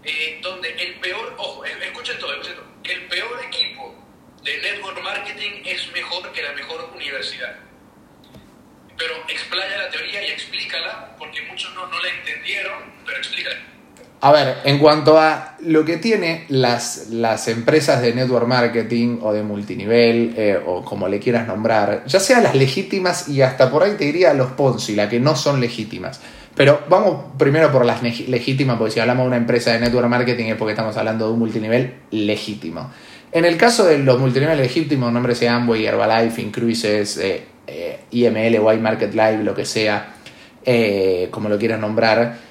Eh, 0.03 0.39
donde 0.41 0.69
el 0.69 0.95
peor, 0.95 1.35
ojo, 1.37 1.63
eh, 1.63 1.71
escuchen 1.83 2.17
todo, 2.17 2.31
escuchen 2.33 2.55
todo. 2.55 2.65
El 2.83 3.07
peor 3.07 3.39
equipo 3.45 3.95
de 4.43 4.57
network 4.57 5.03
marketing 5.03 5.61
es 5.63 5.91
mejor 5.91 6.31
que 6.31 6.41
la 6.41 6.53
mejor 6.53 6.89
universidad. 6.95 7.55
Pero 8.97 9.13
explaya 9.27 9.77
la 9.77 9.89
teoría 9.89 10.27
y 10.27 10.31
explícala, 10.31 11.15
porque 11.19 11.43
muchos 11.43 11.71
no, 11.75 11.85
no 11.85 12.01
la 12.01 12.09
entendieron, 12.09 12.93
pero 13.05 13.17
explícala. 13.17 13.61
A 14.23 14.31
ver, 14.31 14.57
en 14.65 14.77
cuanto 14.77 15.17
a 15.19 15.55
lo 15.61 15.83
que 15.83 15.97
tiene 15.97 16.45
las, 16.49 17.07
las 17.09 17.47
empresas 17.47 18.03
de 18.03 18.13
network 18.13 18.45
marketing 18.45 19.17
o 19.23 19.33
de 19.33 19.41
multinivel, 19.41 20.35
eh, 20.37 20.59
o 20.63 20.85
como 20.85 21.07
le 21.07 21.19
quieras 21.19 21.47
nombrar, 21.47 22.03
ya 22.05 22.19
sea 22.19 22.39
las 22.39 22.53
legítimas 22.53 23.27
y 23.27 23.41
hasta 23.41 23.71
por 23.71 23.81
ahí 23.81 23.93
te 23.97 24.05
diría 24.05 24.35
los 24.35 24.51
Ponzi, 24.51 24.95
las 24.95 25.09
que 25.09 25.19
no 25.19 25.35
son 25.35 25.59
legítimas. 25.59 26.21
Pero 26.53 26.81
vamos 26.87 27.31
primero 27.39 27.71
por 27.71 27.83
las 27.83 28.03
legítimas, 28.03 28.77
porque 28.77 28.91
si 28.91 28.99
hablamos 28.99 29.23
de 29.23 29.27
una 29.29 29.37
empresa 29.37 29.71
de 29.71 29.79
network 29.79 30.07
marketing 30.07 30.45
es 30.45 30.55
porque 30.55 30.73
estamos 30.73 30.95
hablando 30.97 31.25
de 31.25 31.33
un 31.33 31.39
multinivel 31.39 31.95
legítimo. 32.11 32.91
En 33.31 33.45
el 33.45 33.57
caso 33.57 33.85
de 33.85 33.97
los 33.97 34.19
multiniveles 34.19 34.59
legítimos, 34.59 35.11
nombres 35.11 35.39
de 35.39 35.49
Amway, 35.49 35.83
Herbalife, 35.83 36.43
Incruises, 36.43 37.17
eh, 37.17 37.43
eh, 37.65 38.01
IML, 38.11 38.59
White 38.59 38.81
Market 38.83 39.13
Live, 39.15 39.43
lo 39.43 39.55
que 39.55 39.65
sea, 39.65 40.13
como 41.31 41.49
lo 41.49 41.57
quieras 41.57 41.79
nombrar, 41.79 42.50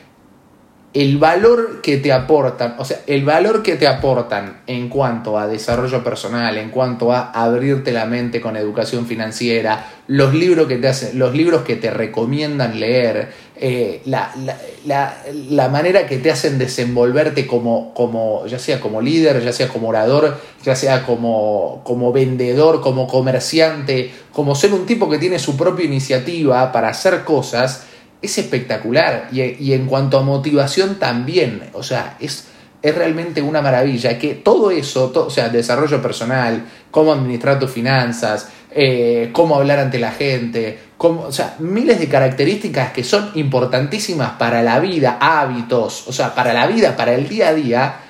el 0.93 1.19
valor 1.19 1.81
que 1.83 1.99
te 1.99 2.13
aportan, 2.13 2.75
o 2.79 2.85
sea, 2.85 3.03
el 3.07 3.25
valor 3.25 3.63
que 3.63 3.77
te 3.77 3.87
aportan 3.87 4.63
en 4.67 4.89
cuanto 4.89 5.39
a 5.39 5.47
desarrollo 5.47 6.03
personal, 6.03 6.59
en 6.59 6.71
cuanto 6.71 7.13
a 7.13 7.31
abrirte 7.31 7.93
la 7.93 8.07
mente 8.07 8.41
con 8.41 8.57
educación 8.57 9.07
financiera, 9.07 9.87
los 10.09 10.35
libros 10.35 10.67
que 10.67 10.79
te 10.79 10.89
hacen, 10.89 11.17
los 11.17 11.33
libros 11.33 11.63
que 11.63 11.77
te 11.77 11.93
recomiendan 11.93 12.81
leer, 12.81 13.29
eh, 13.55 14.03
la, 14.07 14.35
la, 14.85 15.69
manera 15.69 16.07
que 16.07 16.19
te 16.19 16.33
hacen 16.33 16.59
desenvolverte 16.59 17.47
como, 17.47 17.95
como, 17.95 18.45
ya 18.47 18.59
sea 18.59 18.81
como 18.81 19.01
líder, 19.01 19.45
ya 19.45 19.53
sea 19.53 19.69
como 19.69 19.91
orador, 19.91 20.41
ya 20.65 20.75
sea 20.75 21.07
como, 21.07 21.83
como 21.85 22.11
vendedor, 22.13 22.81
como 22.81 23.07
comerciante, 23.07 24.11
como 24.33 24.57
ser 24.57 24.73
un 24.73 24.87
tipo 24.87 25.09
que 25.09 25.19
tiene 25.19 25.39
su 25.39 25.57
propia 25.57 25.85
iniciativa 25.85 26.73
para 26.73 26.89
hacer 26.89 27.23
cosas, 27.23 27.85
es 28.23 28.39
espectacular. 28.39 29.29
Y, 29.33 29.73
en 29.73 29.87
cuanto 29.87 30.19
a 30.19 30.23
motivación 30.23 30.97
también, 30.97 31.63
o 31.73 31.83
sea, 31.83 32.17
es, 32.21 32.47
es 32.83 32.95
realmente 32.95 33.43
una 33.43 33.63
maravilla. 33.63 34.19
Que 34.19 34.35
todo 34.35 34.71
eso, 34.71 35.13
o 35.15 35.31
sea, 35.31 35.49
desarrollo 35.49 36.03
personal, 36.03 36.65
cómo 36.91 37.13
administrar 37.13 37.59
tus 37.59 37.71
finanzas, 37.71 38.49
eh, 38.71 39.31
cómo 39.33 39.57
hablar 39.57 39.79
ante 39.79 39.99
la 39.99 40.13
gente, 40.13 40.79
cómo, 40.97 41.23
o 41.23 41.33
sea, 41.33 41.57
miles 41.59 41.99
de 41.99 42.09
características 42.09 42.93
que 42.93 43.05
son 43.05 43.31
importantísimas 43.35 44.33
para 44.33 44.63
la 44.63 44.79
vida, 44.81 45.19
hábitos, 45.21 46.07
o 46.07 46.13
sea, 46.13 46.35
para 46.35 46.53
la 46.53 46.67
vida, 46.67 46.97
para 46.97 47.15
el 47.15 47.29
día 47.29 47.49
a 47.49 47.55
día. 47.55 48.01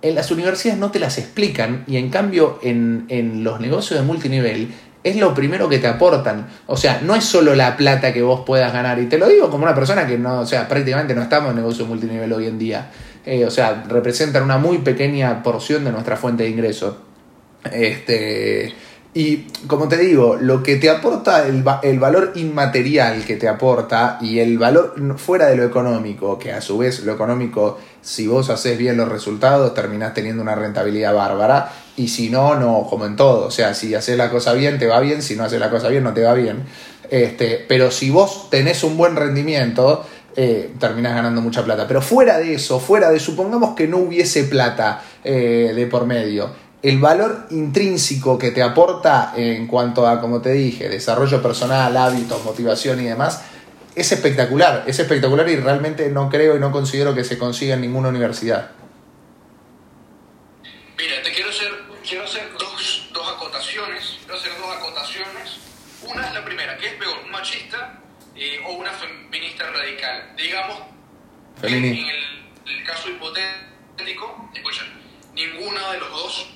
En 0.00 0.16
las 0.16 0.32
universidades 0.32 0.80
no 0.80 0.90
te 0.90 0.98
las 0.98 1.16
explican 1.18 1.84
y 1.86 1.96
en 1.96 2.10
cambio 2.10 2.58
en, 2.62 3.04
en 3.08 3.44
los 3.44 3.60
negocios 3.60 4.00
de 4.00 4.04
multinivel 4.04 4.72
es 5.04 5.16
lo 5.16 5.34
primero 5.34 5.68
que 5.68 5.78
te 5.78 5.86
aportan. 5.86 6.46
O 6.66 6.76
sea, 6.76 7.00
no 7.02 7.14
es 7.14 7.24
solo 7.24 7.54
la 7.54 7.76
plata 7.76 8.12
que 8.12 8.22
vos 8.22 8.42
puedas 8.46 8.72
ganar. 8.72 8.98
Y 8.98 9.06
te 9.06 9.18
lo 9.18 9.28
digo 9.28 9.50
como 9.50 9.64
una 9.64 9.74
persona 9.74 10.06
que 10.06 10.18
no, 10.18 10.40
o 10.40 10.46
sea, 10.46 10.68
prácticamente 10.68 11.14
no 11.14 11.22
estamos 11.22 11.50
en 11.50 11.56
negocio 11.56 11.86
multinivel 11.86 12.32
hoy 12.32 12.46
en 12.46 12.58
día. 12.58 12.90
Eh, 13.24 13.44
o 13.44 13.50
sea, 13.50 13.84
representan 13.88 14.44
una 14.44 14.58
muy 14.58 14.78
pequeña 14.78 15.42
porción 15.42 15.84
de 15.84 15.92
nuestra 15.92 16.16
fuente 16.16 16.44
de 16.44 16.50
ingreso. 16.50 16.98
Este. 17.70 18.74
Y 19.14 19.48
como 19.66 19.88
te 19.88 19.98
digo, 19.98 20.38
lo 20.40 20.62
que 20.62 20.76
te 20.76 20.88
aporta, 20.88 21.46
el, 21.46 21.62
el, 21.82 21.98
valor 21.98 22.32
inmaterial 22.34 23.26
que 23.26 23.36
te 23.36 23.46
aporta 23.46 24.16
y 24.22 24.38
el 24.38 24.56
valor 24.56 24.94
fuera 25.18 25.48
de 25.48 25.56
lo 25.56 25.64
económico, 25.64 26.38
que 26.38 26.50
a 26.50 26.62
su 26.62 26.78
vez 26.78 27.04
lo 27.04 27.12
económico, 27.12 27.78
si 28.00 28.26
vos 28.26 28.48
haces 28.48 28.78
bien 28.78 28.96
los 28.96 29.10
resultados, 29.10 29.74
terminás 29.74 30.14
teniendo 30.14 30.42
una 30.42 30.54
rentabilidad 30.54 31.14
bárbara 31.14 31.70
y 31.96 32.08
si 32.08 32.30
no, 32.30 32.54
no, 32.54 32.86
como 32.88 33.06
en 33.06 33.16
todo. 33.16 33.46
O 33.46 33.50
sea, 33.50 33.74
si 33.74 33.94
haces 33.94 34.16
la 34.16 34.30
cosa 34.30 34.52
bien, 34.52 34.78
te 34.78 34.86
va 34.86 35.00
bien, 35.00 35.22
si 35.22 35.36
no 35.36 35.44
haces 35.44 35.60
la 35.60 35.70
cosa 35.70 35.88
bien, 35.88 36.04
no 36.04 36.14
te 36.14 36.22
va 36.22 36.34
bien. 36.34 36.64
Este, 37.10 37.64
pero 37.68 37.90
si 37.90 38.10
vos 38.10 38.48
tenés 38.50 38.84
un 38.84 38.96
buen 38.96 39.16
rendimiento, 39.16 40.04
eh, 40.36 40.72
terminás 40.78 41.14
ganando 41.14 41.40
mucha 41.40 41.64
plata. 41.64 41.86
Pero 41.86 42.00
fuera 42.00 42.38
de 42.38 42.54
eso, 42.54 42.80
fuera 42.80 43.10
de, 43.10 43.20
supongamos 43.20 43.74
que 43.74 43.86
no 43.86 43.98
hubiese 43.98 44.44
plata 44.44 45.02
eh, 45.24 45.72
de 45.74 45.86
por 45.86 46.06
medio 46.06 46.50
el 46.82 46.98
valor 46.98 47.46
intrínseco 47.50 48.36
que 48.38 48.50
te 48.50 48.62
aporta 48.62 49.32
en 49.36 49.68
cuanto 49.68 50.06
a, 50.06 50.20
como 50.20 50.42
te 50.42 50.50
dije, 50.50 50.88
desarrollo 50.88 51.40
personal, 51.40 51.96
hábitos, 51.96 52.44
motivación 52.44 53.00
y 53.00 53.04
demás, 53.04 53.44
es 53.94 54.10
espectacular, 54.10 54.84
es 54.86 54.98
espectacular 54.98 55.48
y 55.48 55.56
realmente 55.56 56.08
no 56.08 56.28
creo 56.28 56.56
y 56.56 56.60
no 56.60 56.72
considero 56.72 57.14
que 57.14 57.22
se 57.22 57.38
consiga 57.38 57.74
en 57.74 57.82
ninguna 57.82 58.08
universidad. 58.08 58.72
Mira, 60.98 61.22
te 61.22 61.32
quiero 61.32 61.50
hacer, 61.50 61.70
quiero 62.06 62.24
hacer 62.24 62.50
dos, 62.58 63.10
dos 63.12 63.32
acotaciones, 63.36 64.18
quiero 64.20 64.34
hacer 64.34 64.52
dos 64.58 64.76
acotaciones. 64.76 65.58
Una 66.02 66.26
es 66.26 66.34
la 66.34 66.44
primera, 66.44 66.76
¿qué 66.78 66.88
es 66.88 66.94
peor, 66.94 67.16
un 67.24 67.30
machista 67.30 68.00
eh, 68.34 68.58
o 68.66 68.72
una 68.72 68.90
feminista 68.90 69.70
radical? 69.70 70.34
Digamos, 70.36 70.78
en 71.62 71.84
el, 71.84 71.98
el 72.66 72.84
caso 72.84 73.08
hipotético, 73.08 74.50
escucha, 74.54 74.84
ninguna 75.34 75.92
de 75.92 76.00
los 76.00 76.10
dos 76.10 76.48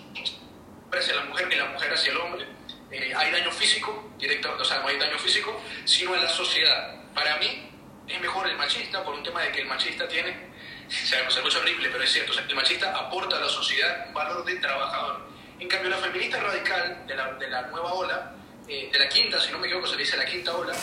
hacia 0.98 1.14
la 1.14 1.24
mujer 1.24 1.48
ni 1.48 1.56
la 1.56 1.66
mujer 1.66 1.92
hacia 1.92 2.12
el 2.12 2.18
hombre. 2.18 2.46
Eh, 2.90 3.12
hay 3.14 3.30
daño 3.30 3.50
físico, 3.50 4.10
directo, 4.18 4.54
o 4.58 4.64
sea, 4.64 4.80
no 4.80 4.88
hay 4.88 4.98
daño 4.98 5.18
físico, 5.18 5.60
sino 5.84 6.14
en 6.14 6.22
la 6.22 6.28
sociedad. 6.28 7.04
Para 7.14 7.36
mí 7.38 7.68
es 8.08 8.20
mejor 8.20 8.48
el 8.48 8.56
machista 8.56 9.02
por 9.04 9.14
un 9.14 9.22
tema 9.22 9.42
de 9.42 9.52
que 9.52 9.62
el 9.62 9.66
machista 9.66 10.08
tiene, 10.08 10.36
se 10.88 11.20
escucha 11.20 11.58
horrible, 11.58 11.88
pero 11.90 12.04
es 12.04 12.12
cierto, 12.12 12.32
el 12.38 12.54
machista 12.54 12.96
aporta 12.96 13.36
a 13.36 13.40
la 13.40 13.48
sociedad 13.48 14.06
un 14.08 14.14
valor 14.14 14.44
de 14.44 14.56
trabajador. 14.56 15.26
En 15.58 15.68
cambio, 15.68 15.90
la 15.90 15.98
feminista 15.98 16.38
radical 16.38 17.06
de 17.06 17.16
la, 17.16 17.32
de 17.32 17.48
la 17.48 17.62
nueva 17.62 17.92
ola, 17.94 18.32
eh, 18.68 18.90
de 18.92 18.98
la 18.98 19.08
quinta, 19.08 19.40
si 19.40 19.50
no 19.52 19.58
me 19.58 19.66
equivoco, 19.66 19.86
se 19.86 19.96
dice 19.96 20.16
la 20.16 20.26
quinta 20.26 20.54
ola, 20.54 20.74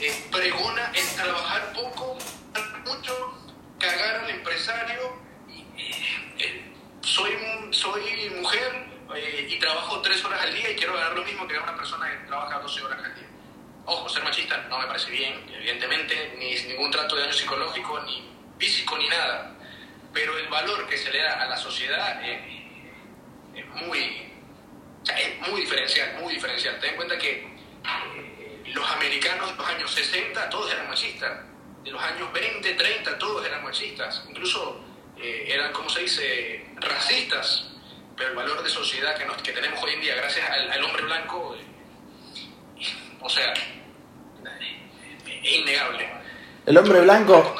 eh, 0.00 0.24
pregona 0.30 0.90
en 0.94 1.16
trabajar 1.16 1.72
poco, 1.72 2.16
mucho, 3.84 3.98
cagar 3.98 4.24
al 4.24 4.30
empresario. 4.30 5.24
Y, 5.48 5.64
soy, 7.02 7.32
soy 7.70 8.30
mujer, 8.40 8.86
eh, 9.14 9.46
y 9.48 9.58
trabajo 9.58 10.00
tres 10.00 10.24
horas 10.24 10.40
al 10.42 10.54
día 10.54 10.70
y 10.70 10.74
quiero 10.74 10.94
ganar 10.94 11.12
lo 11.12 11.24
mismo 11.24 11.46
que 11.46 11.58
una 11.58 11.76
persona 11.76 12.10
que 12.10 12.26
trabaja 12.26 12.58
12 12.58 12.82
horas 12.82 13.04
al 13.04 13.14
día. 13.14 13.28
Ojo, 13.86 14.08
ser 14.08 14.24
machista 14.24 14.56
no 14.68 14.78
me 14.78 14.86
parece 14.86 15.10
bien, 15.10 15.44
evidentemente, 15.54 16.34
ni 16.38 16.54
ningún 16.72 16.90
trato 16.90 17.16
de 17.16 17.22
daño 17.22 17.34
psicológico, 17.34 18.00
ni 18.00 18.30
físico, 18.58 18.96
ni 18.96 19.08
nada. 19.08 19.54
Pero 20.12 20.38
el 20.38 20.48
valor 20.48 20.86
que 20.88 20.96
se 20.96 21.10
le 21.12 21.22
da 21.22 21.42
a 21.42 21.46
la 21.46 21.56
sociedad 21.56 22.20
eh, 22.24 22.90
es, 23.54 23.66
muy, 23.66 24.32
es 25.14 25.48
muy 25.48 25.60
diferencial, 25.60 26.14
muy 26.22 26.34
diferencial. 26.34 26.80
Ten 26.80 26.90
en 26.90 26.96
cuenta 26.96 27.18
que 27.18 27.30
eh, 27.30 28.62
los 28.68 28.90
americanos 28.92 29.50
de 29.50 29.56
los 29.56 29.68
años 29.68 29.90
60 29.92 30.48
todos 30.48 30.72
eran 30.72 30.88
machistas, 30.88 31.40
de 31.84 31.90
los 31.90 32.02
años 32.02 32.32
20, 32.32 32.74
30 32.74 33.18
todos 33.18 33.46
eran 33.46 33.62
machistas, 33.62 34.24
incluso 34.28 34.80
eran, 35.16 35.72
como 35.72 35.88
se 35.88 36.00
dice?, 36.00 36.66
racistas 36.76 37.74
pero 38.16 38.30
el 38.30 38.36
valor 38.36 38.62
de 38.62 38.70
sociedad 38.70 39.16
que, 39.16 39.26
nos, 39.26 39.36
que 39.38 39.52
tenemos 39.52 39.82
hoy 39.82 39.94
en 39.94 40.00
día 40.00 40.14
gracias 40.16 40.46
al, 40.48 40.84
hombre 40.84 41.02
blanco, 41.04 41.56
eh, 41.56 41.64
o 43.20 43.28
sea, 43.28 43.52
es 43.52 43.60
innegable. 45.60 46.08
El 46.66 46.78
hombre 46.78 47.00
blanco... 47.00 47.54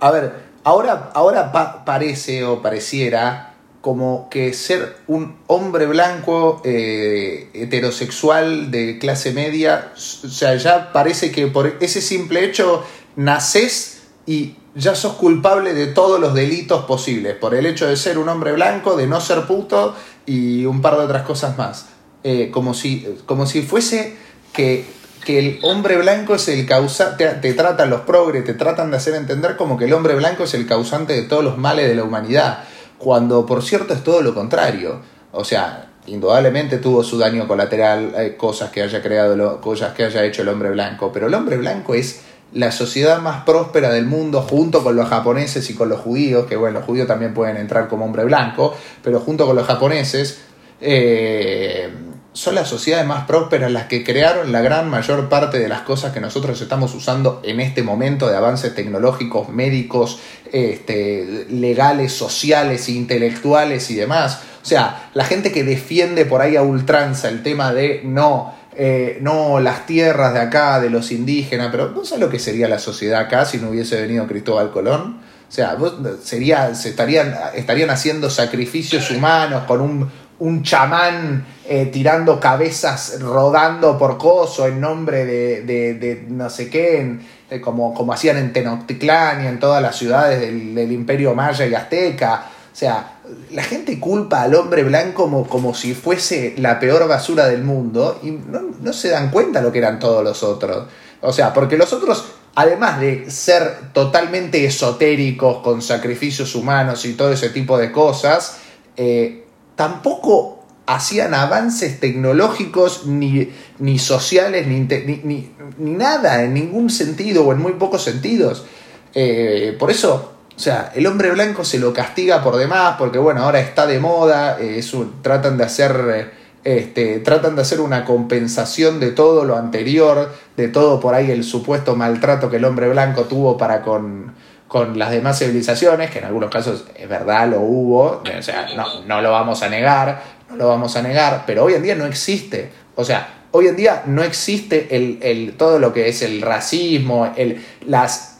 A, 0.00 0.10
ver, 0.10 0.32
ahora, 0.64 1.10
ahora 1.14 1.52
parece 1.84 2.44
o 2.44 2.60
pareciera 2.60 3.54
como 3.80 4.28
que 4.30 4.52
ser 4.54 4.96
un 5.06 5.38
hombre 5.46 5.86
blanco 5.86 6.60
eh, 6.64 7.50
heterosexual 7.52 8.70
de 8.70 8.98
clase 8.98 9.32
media, 9.32 9.92
o 9.94 9.98
sea, 9.98 10.56
ya 10.56 10.92
parece 10.92 11.30
que 11.30 11.48
por 11.48 11.76
ese 11.80 12.00
simple 12.00 12.44
hecho 12.44 12.84
naces 13.16 14.02
y 14.26 14.56
ya 14.74 14.94
sos 14.94 15.14
culpable 15.14 15.72
de 15.72 15.86
todos 15.86 16.20
los 16.20 16.34
delitos 16.34 16.84
posibles, 16.84 17.36
por 17.36 17.54
el 17.54 17.66
hecho 17.66 17.86
de 17.86 17.96
ser 17.96 18.18
un 18.18 18.28
hombre 18.28 18.52
blanco, 18.52 18.96
de 18.96 19.06
no 19.06 19.20
ser 19.20 19.46
puto 19.46 19.94
y 20.26 20.64
un 20.64 20.80
par 20.82 20.96
de 20.96 21.04
otras 21.04 21.22
cosas 21.22 21.56
más. 21.56 21.86
Eh, 22.24 22.50
como, 22.50 22.74
si, 22.74 23.06
como 23.26 23.46
si 23.46 23.62
fuese 23.62 24.16
que, 24.52 24.84
que 25.24 25.38
el 25.38 25.58
hombre 25.62 25.98
blanco 25.98 26.34
es 26.34 26.48
el 26.48 26.66
causante, 26.66 27.26
te, 27.26 27.34
te, 27.34 27.52
tratan 27.52 27.90
los 27.90 28.00
progres, 28.00 28.44
te 28.44 28.54
tratan 28.54 28.90
de 28.90 28.96
hacer 28.96 29.14
entender 29.14 29.56
como 29.56 29.76
que 29.76 29.84
el 29.84 29.92
hombre 29.92 30.14
blanco 30.14 30.44
es 30.44 30.54
el 30.54 30.66
causante 30.66 31.12
de 31.12 31.22
todos 31.22 31.44
los 31.44 31.58
males 31.58 31.86
de 31.86 31.94
la 31.94 32.02
humanidad, 32.02 32.64
cuando 32.98 33.44
por 33.44 33.62
cierto 33.62 33.92
es 33.92 34.02
todo 34.02 34.22
lo 34.22 34.34
contrario. 34.34 35.00
O 35.32 35.44
sea, 35.44 35.90
indudablemente 36.06 36.78
tuvo 36.78 37.04
su 37.04 37.18
daño 37.18 37.46
colateral, 37.46 38.14
eh, 38.16 38.36
cosas 38.36 38.70
que 38.70 38.82
haya 38.82 39.02
creado, 39.02 39.60
cosas 39.60 39.94
que 39.94 40.04
haya 40.04 40.24
hecho 40.24 40.42
el 40.42 40.48
hombre 40.48 40.70
blanco, 40.70 41.12
pero 41.12 41.26
el 41.26 41.34
hombre 41.34 41.56
blanco 41.58 41.94
es 41.94 42.22
la 42.54 42.72
sociedad 42.72 43.20
más 43.20 43.44
próspera 43.44 43.90
del 43.90 44.06
mundo 44.06 44.40
junto 44.40 44.82
con 44.82 44.96
los 44.96 45.08
japoneses 45.08 45.68
y 45.70 45.74
con 45.74 45.88
los 45.88 46.00
judíos, 46.00 46.46
que 46.46 46.56
bueno, 46.56 46.78
los 46.78 46.86
judíos 46.86 47.06
también 47.06 47.34
pueden 47.34 47.56
entrar 47.56 47.88
como 47.88 48.04
hombre 48.04 48.24
blanco, 48.24 48.74
pero 49.02 49.20
junto 49.20 49.44
con 49.46 49.56
los 49.56 49.66
japoneses, 49.66 50.40
eh, 50.80 51.90
son 52.34 52.56
las 52.56 52.68
sociedades 52.68 53.06
más 53.06 53.26
prósperas 53.26 53.70
las 53.70 53.86
que 53.86 54.02
crearon 54.02 54.50
la 54.50 54.60
gran 54.60 54.90
mayor 54.90 55.28
parte 55.28 55.58
de 55.60 55.68
las 55.68 55.82
cosas 55.82 56.12
que 56.12 56.20
nosotros 56.20 56.60
estamos 56.60 56.92
usando 56.94 57.40
en 57.44 57.60
este 57.60 57.84
momento 57.84 58.28
de 58.28 58.36
avances 58.36 58.74
tecnológicos, 58.74 59.48
médicos, 59.48 60.18
este, 60.52 61.46
legales, 61.48 62.12
sociales, 62.12 62.88
intelectuales 62.88 63.88
y 63.90 63.94
demás. 63.94 64.42
O 64.62 64.66
sea, 64.66 65.10
la 65.14 65.24
gente 65.24 65.52
que 65.52 65.62
defiende 65.62 66.24
por 66.24 66.40
ahí 66.40 66.56
a 66.56 66.62
ultranza 66.62 67.28
el 67.28 67.44
tema 67.44 67.72
de 67.72 68.02
no, 68.04 68.52
eh, 68.76 69.18
no 69.20 69.60
las 69.60 69.86
tierras 69.86 70.34
de 70.34 70.40
acá, 70.40 70.80
de 70.80 70.90
los 70.90 71.12
indígenas, 71.12 71.68
pero 71.70 71.90
¿no 71.90 72.04
sabes 72.04 72.24
lo 72.24 72.30
que 72.30 72.38
sería 72.38 72.68
la 72.68 72.78
sociedad 72.78 73.20
acá 73.20 73.44
si 73.44 73.58
no 73.58 73.70
hubiese 73.70 74.00
venido 74.00 74.26
Cristóbal 74.26 74.70
Colón? 74.70 75.20
O 75.48 75.52
sea, 75.52 75.76
sería, 76.22 76.74
se 76.74 76.88
estarían, 76.88 77.34
estarían 77.54 77.90
haciendo 77.90 78.28
sacrificios 78.30 79.10
humanos 79.12 79.64
con 79.68 79.80
un, 79.80 80.10
un 80.40 80.62
chamán 80.62 81.44
eh, 81.68 81.86
tirando 81.92 82.40
cabezas 82.40 83.20
rodando 83.20 83.96
por 83.96 84.18
coso 84.18 84.66
en 84.66 84.80
nombre 84.80 85.24
de, 85.24 85.62
de, 85.62 86.24
no 86.28 86.50
sé 86.50 86.68
qué, 86.68 87.18
eh, 87.50 87.60
como, 87.60 87.94
como 87.94 88.12
hacían 88.12 88.38
en 88.38 88.52
Tenochtitlán 88.52 89.44
y 89.44 89.46
en 89.46 89.60
todas 89.60 89.80
las 89.80 89.96
ciudades 89.96 90.40
del, 90.40 90.74
del 90.74 90.90
imperio 90.90 91.34
maya 91.34 91.66
y 91.66 91.74
azteca. 91.74 92.46
O 92.72 92.76
sea, 92.76 93.13
la 93.50 93.62
gente 93.62 94.00
culpa 94.00 94.42
al 94.42 94.54
hombre 94.54 94.84
blanco 94.84 95.24
como, 95.24 95.46
como 95.46 95.74
si 95.74 95.94
fuese 95.94 96.54
la 96.58 96.80
peor 96.80 97.06
basura 97.08 97.46
del 97.46 97.62
mundo 97.62 98.18
y 98.22 98.30
no, 98.30 98.92
se 98.92 99.08
dan 99.08 99.30
cuenta 99.30 99.60
lo 99.60 99.72
que 99.72 99.78
eran 99.78 99.98
todos 99.98 100.24
los 100.24 100.42
otros. 100.42 100.86
O 101.20 101.32
sea, 101.32 101.52
porque 101.52 101.76
los 101.76 101.92
otros 101.92 102.24
además 102.56 103.00
de 103.00 103.30
ser 103.30 103.92
totalmente 103.92 104.64
esotéricos 104.64 105.58
con 105.58 105.82
sacrificios 105.82 106.54
humanos 106.54 107.04
y 107.04 107.14
todo 107.14 107.32
ese 107.32 107.50
tipo 107.50 107.76
de 107.78 107.90
cosas, 107.90 108.58
eh, 108.96 109.44
tampoco 109.74 110.62
hacían 110.86 111.34
avances 111.34 111.98
tecnológicos 111.98 113.06
ni, 113.06 113.48
ni 113.78 113.98
sociales 113.98 114.66
ni, 114.66 114.80
ni, 114.80 115.20
ni, 115.24 115.50
nada 115.78 116.44
en 116.44 116.54
ningún 116.54 116.90
sentido 116.90 117.44
o 117.44 117.52
en 117.52 117.58
muy 117.60 117.72
pocos 117.72 118.02
sentidos. 118.02 118.66
Eh, 119.14 119.76
por 119.78 119.90
eso, 119.90 120.33
o 120.56 120.58
sea, 120.58 120.92
el 120.94 121.06
hombre 121.06 121.30
blanco 121.32 121.64
se 121.64 121.78
lo 121.78 121.92
castiga 121.92 122.42
por 122.42 122.56
demás 122.56 122.96
porque 122.98 123.18
bueno, 123.18 123.42
ahora 123.42 123.60
está 123.60 123.86
de 123.86 123.98
moda, 123.98 124.58
eh, 124.60 124.84
tratan 125.22 125.56
de 125.56 125.64
hacer 125.64 126.32
este, 126.64 127.18
tratan 127.18 127.56
de 127.56 127.62
hacer 127.62 127.80
una 127.80 128.04
compensación 128.04 128.98
de 128.98 129.10
todo 129.10 129.44
lo 129.44 129.56
anterior, 129.56 130.32
de 130.56 130.68
todo 130.68 130.98
por 130.98 131.14
ahí 131.14 131.30
el 131.30 131.44
supuesto 131.44 131.94
maltrato 131.94 132.50
que 132.50 132.56
el 132.56 132.64
hombre 132.64 132.88
blanco 132.88 133.24
tuvo 133.24 133.58
para 133.58 133.82
con, 133.82 134.32
con 134.66 134.98
las 134.98 135.10
demás 135.10 135.38
civilizaciones, 135.38 136.10
que 136.10 136.20
en 136.20 136.24
algunos 136.24 136.50
casos 136.50 136.86
es 136.96 137.08
verdad, 137.08 137.48
lo 137.48 137.60
hubo, 137.60 138.22
o 138.22 138.42
sea, 138.42 138.68
no, 138.74 139.04
no 139.04 139.20
lo 139.20 139.30
vamos 139.30 139.62
a 139.62 139.68
negar, 139.68 140.22
no 140.48 140.56
lo 140.56 140.68
vamos 140.68 140.96
a 140.96 141.02
negar, 141.02 141.44
pero 141.46 141.64
hoy 141.64 141.74
en 141.74 141.82
día 141.82 141.96
no 141.96 142.06
existe. 142.06 142.70
O 142.96 143.04
sea, 143.04 143.44
hoy 143.50 143.66
en 143.66 143.76
día 143.76 144.02
no 144.06 144.22
existe 144.22 144.96
el, 144.96 145.18
el, 145.20 145.56
todo 145.58 145.78
lo 145.78 145.92
que 145.92 146.08
es 146.08 146.22
el 146.22 146.40
racismo, 146.40 147.30
el, 147.36 147.62
las, 147.86 148.33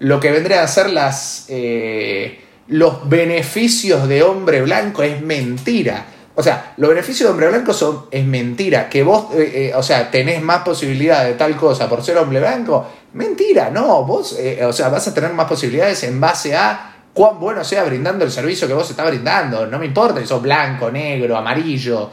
lo 0.00 0.18
que 0.20 0.30
vendría 0.30 0.62
a 0.62 0.68
ser 0.68 0.90
las, 0.90 1.46
eh, 1.48 2.40
los 2.68 3.08
beneficios 3.08 4.08
de 4.08 4.22
hombre 4.22 4.62
blanco 4.62 5.02
es 5.02 5.20
mentira. 5.22 6.06
O 6.36 6.42
sea, 6.42 6.72
los 6.78 6.88
beneficios 6.88 7.28
de 7.28 7.32
hombre 7.32 7.48
blanco 7.48 7.74
son, 7.74 8.06
es 8.10 8.24
mentira. 8.24 8.88
Que 8.88 9.02
vos, 9.02 9.34
eh, 9.34 9.68
eh, 9.68 9.72
o 9.74 9.82
sea, 9.82 10.10
tenés 10.10 10.40
más 10.40 10.62
posibilidad 10.62 11.24
de 11.24 11.34
tal 11.34 11.56
cosa 11.56 11.88
por 11.88 12.02
ser 12.02 12.16
hombre 12.16 12.40
blanco. 12.40 12.86
Mentira, 13.12 13.70
no. 13.70 14.04
Vos, 14.04 14.36
eh, 14.38 14.64
o 14.64 14.72
sea, 14.72 14.88
vas 14.88 15.06
a 15.08 15.12
tener 15.12 15.32
más 15.32 15.46
posibilidades 15.46 16.02
en 16.04 16.18
base 16.18 16.56
a 16.56 16.96
cuán 17.12 17.40
bueno 17.40 17.62
sea 17.64 17.84
brindando 17.84 18.24
el 18.24 18.30
servicio 18.30 18.66
que 18.66 18.72
vos 18.72 18.88
estás 18.88 19.06
brindando. 19.08 19.66
No 19.66 19.78
me 19.78 19.86
importa 19.86 20.20
si 20.20 20.26
sos 20.26 20.40
blanco, 20.40 20.90
negro, 20.90 21.36
amarillo. 21.36 22.10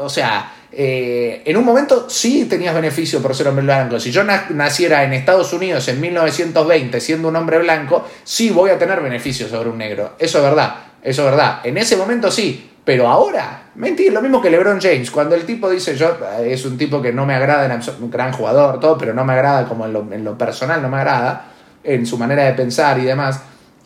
o 0.00 0.08
sea, 0.08 0.52
en 0.72 1.56
un 1.56 1.64
momento 1.64 2.08
sí 2.08 2.44
tenías 2.44 2.74
beneficio 2.74 3.20
por 3.20 3.34
ser 3.34 3.48
hombre 3.48 3.64
blanco. 3.64 3.98
Si 3.98 4.10
yo 4.10 4.22
naciera 4.24 5.04
en 5.04 5.12
Estados 5.12 5.52
Unidos 5.52 5.86
en 5.88 6.00
1920 6.00 7.00
siendo 7.00 7.28
un 7.28 7.36
hombre 7.36 7.58
blanco, 7.58 8.06
sí 8.24 8.50
voy 8.50 8.70
a 8.70 8.78
tener 8.78 9.00
beneficios 9.00 9.50
sobre 9.50 9.68
un 9.68 9.78
negro. 9.78 10.12
Eso 10.18 10.38
es 10.38 10.44
verdad. 10.44 10.74
Eso 11.02 11.24
es 11.24 11.30
verdad. 11.30 11.60
En 11.64 11.76
ese 11.76 11.96
momento 11.96 12.30
sí. 12.30 12.70
Pero 12.84 13.08
ahora, 13.08 13.70
mentir, 13.74 14.12
lo 14.12 14.22
mismo 14.22 14.40
que 14.40 14.50
LeBron 14.50 14.80
James. 14.80 15.10
Cuando 15.10 15.34
el 15.34 15.44
tipo 15.44 15.68
dice, 15.68 15.96
yo 15.96 16.16
eh, 16.38 16.52
es 16.52 16.64
un 16.64 16.78
tipo 16.78 17.00
que 17.02 17.12
no 17.12 17.26
me 17.26 17.34
agrada, 17.34 17.78
un 18.00 18.10
gran 18.10 18.32
jugador, 18.32 18.80
todo, 18.80 18.96
pero 18.96 19.12
no 19.12 19.24
me 19.24 19.34
agrada 19.34 19.68
como 19.68 19.84
en 19.84 19.92
lo, 19.92 20.12
en 20.12 20.24
lo, 20.24 20.36
personal, 20.38 20.80
no 20.80 20.88
me 20.88 20.96
agrada, 20.96 21.52
en 21.84 22.06
su 22.06 22.16
manera 22.16 22.44
de 22.44 22.54
pensar 22.54 22.98
y 22.98 23.02
demás. 23.02 23.42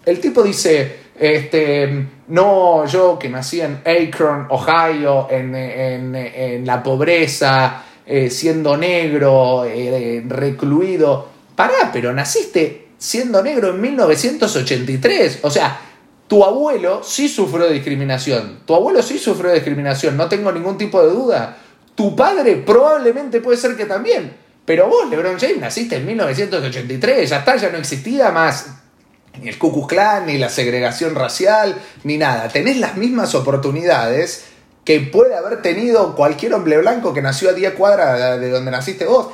El 0.07 0.21
tipo 0.21 0.43
dice, 0.43 1.01
este, 1.19 2.07
no, 2.29 2.87
yo 2.87 3.19
que 3.19 3.29
nací 3.29 3.61
en 3.61 3.81
Akron, 3.85 4.47
Ohio, 4.51 5.29
en, 5.31 5.55
en, 5.55 6.15
en 6.17 6.67
la 6.67 6.83
pobreza, 6.83 7.85
eh, 8.07 8.31
siendo 8.31 8.77
negro, 8.77 9.65
eh, 9.65 10.23
recluido. 10.27 11.29
Pará, 11.55 11.91
pero 11.93 12.13
naciste 12.13 12.89
siendo 12.99 13.43
negro 13.43 13.71
en 13.71 13.81
1983. 13.81 15.41
O 15.43 15.51
sea, 15.51 15.81
tu 16.27 16.45
abuelo 16.45 17.03
sí 17.05 17.29
sufrió 17.29 17.69
discriminación. 17.69 18.61
Tu 18.67 18.75
abuelo 18.75 19.03
sí 19.03 19.19
sufrió 19.19 19.53
discriminación, 19.53 20.17
no 20.17 20.29
tengo 20.29 20.51
ningún 20.51 20.77
tipo 20.77 21.03
de 21.03 21.13
duda. 21.13 21.57
Tu 21.95 22.17
padre 22.17 22.57
probablemente 22.57 23.41
puede 23.41 23.57
ser 23.57 23.77
que 23.77 23.87
también. 23.87 24.33
Pero 24.65 24.89
vos, 24.89 25.09
LeBron 25.09 25.39
James, 25.39 25.59
naciste 25.59 25.97
en 25.97 26.07
1983, 26.07 27.29
ya 27.29 27.39
está, 27.39 27.57
ya 27.57 27.71
no 27.71 27.77
existía 27.77 28.31
más 28.33 28.84
ni 29.41 29.49
el 29.49 29.59
Ku 29.59 29.87
Klan, 29.87 30.27
ni 30.27 30.39
la 30.39 30.49
segregación 30.49 31.15
racial, 31.15 31.81
ni 32.05 32.19
nada. 32.19 32.49
Tenés 32.49 32.79
las 32.79 32.97
mismas 32.97 33.35
oportunidades 33.35 34.45
que 34.85 35.01
puede 35.01 35.35
haber 35.35 35.63
tenido 35.63 36.15
cualquier 36.15 36.55
hombre 36.55 36.79
blanco 36.79 37.15
que 37.15 37.23
nació 37.23 37.51
a 37.51 37.53
10 37.53 37.75
cuadras 37.75 38.41
de 38.41 38.51
donde 38.51 38.71
naciste 38.71 39.07
vos. 39.07 39.29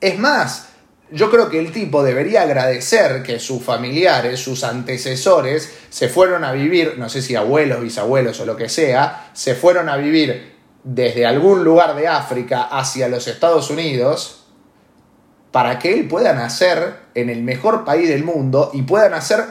Es 0.00 0.18
más, 0.18 0.68
yo 1.10 1.30
creo 1.30 1.48
que 1.48 1.60
el 1.60 1.70
tipo 1.72 2.02
debería 2.02 2.42
agradecer 2.42 3.22
que 3.22 3.38
sus 3.38 3.62
familiares, 3.62 4.40
sus 4.40 4.64
antecesores, 4.64 5.70
se 5.88 6.08
fueron 6.08 6.44
a 6.44 6.52
vivir, 6.52 6.94
no 6.98 7.08
sé 7.08 7.22
si 7.22 7.36
abuelos, 7.36 7.80
bisabuelos 7.80 8.40
o 8.40 8.46
lo 8.46 8.56
que 8.56 8.68
sea, 8.68 9.30
se 9.32 9.54
fueron 9.54 9.88
a 9.88 9.96
vivir 9.96 10.56
desde 10.82 11.26
algún 11.26 11.64
lugar 11.64 11.94
de 11.94 12.08
África 12.08 12.62
hacia 12.62 13.08
los 13.08 13.28
Estados 13.28 13.70
Unidos 13.70 14.45
para 15.52 15.78
que 15.78 15.94
él 15.94 16.08
pueda 16.08 16.32
nacer 16.32 16.96
en 17.14 17.30
el 17.30 17.42
mejor 17.42 17.84
país 17.84 18.08
del 18.08 18.24
mundo 18.24 18.70
y 18.72 18.82
pueda 18.82 19.08
nacer 19.08 19.44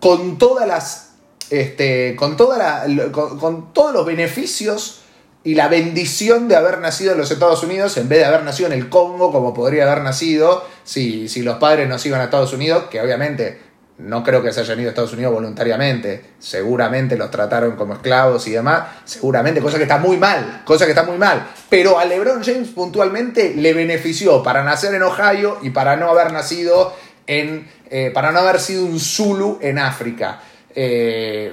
con 0.00 0.38
todas 0.38 0.66
las 0.66 1.10
este, 1.50 2.16
con, 2.16 2.36
toda 2.36 2.86
con 3.12 3.72
todos 3.72 3.92
los 3.92 4.06
beneficios 4.06 5.02
y 5.44 5.54
la 5.54 5.68
bendición 5.68 6.48
de 6.48 6.56
haber 6.56 6.78
nacido 6.78 7.12
en 7.12 7.18
los 7.18 7.30
Estados 7.30 7.62
Unidos 7.62 7.96
en 7.96 8.08
vez 8.08 8.20
de 8.20 8.24
haber 8.24 8.44
nacido 8.44 8.68
en 8.68 8.78
el 8.78 8.88
Congo 8.88 9.32
como 9.32 9.52
podría 9.52 9.90
haber 9.90 10.02
nacido 10.02 10.64
si, 10.84 11.28
si 11.28 11.42
los 11.42 11.58
padres 11.58 11.88
nos 11.88 12.04
iban 12.06 12.20
a 12.20 12.24
Estados 12.24 12.52
Unidos, 12.52 12.84
que 12.90 13.00
obviamente 13.00 13.60
no 13.98 14.24
creo 14.24 14.42
que 14.42 14.52
se 14.52 14.60
hayan 14.60 14.80
ido 14.80 14.88
a 14.88 14.90
Estados 14.90 15.12
Unidos 15.12 15.32
voluntariamente, 15.32 16.24
seguramente 16.38 17.16
los 17.16 17.30
trataron 17.30 17.76
como 17.76 17.94
esclavos 17.94 18.46
y 18.46 18.52
demás, 18.52 18.84
seguramente, 19.04 19.60
cosa 19.60 19.76
que 19.76 19.84
está 19.84 19.98
muy 19.98 20.16
mal, 20.16 20.62
cosa 20.64 20.84
que 20.86 20.92
está 20.92 21.04
muy 21.04 21.18
mal, 21.18 21.48
pero 21.68 21.98
a 21.98 22.04
LeBron 22.04 22.42
James 22.42 22.68
puntualmente 22.68 23.54
le 23.54 23.72
benefició 23.74 24.42
para 24.42 24.64
nacer 24.64 24.94
en 24.94 25.02
Ohio 25.02 25.58
y 25.62 25.70
para 25.70 25.96
no 25.96 26.08
haber 26.08 26.32
nacido 26.32 26.94
en, 27.26 27.68
eh, 27.90 28.10
para 28.12 28.32
no 28.32 28.40
haber 28.40 28.60
sido 28.60 28.84
un 28.84 28.98
Zulu 28.98 29.58
en 29.60 29.78
África. 29.78 30.40
Eh, 30.74 31.52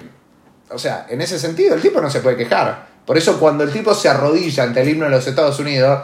o 0.69 0.80
sea, 0.80 1.08
en 1.10 1.21
ese 1.21 1.38
sentido 1.39 1.75
el 1.75 1.82
tipo 1.82 2.02
no 2.02 2.10
se 2.10 2.21
puede 2.21 2.38
quejar. 2.38 2.88
Por 3.06 3.17
eso 3.17 3.39
cuando 3.39 3.63
el 3.63 3.71
tipo 3.71 3.93
se 3.93 4.08
arrodilla 4.08 4.63
ante 4.63 4.82
el 4.82 4.89
himno 4.89 5.06
de 5.06 5.12
los 5.12 5.25
Estados 5.28 5.60
Unidos, 5.60 6.02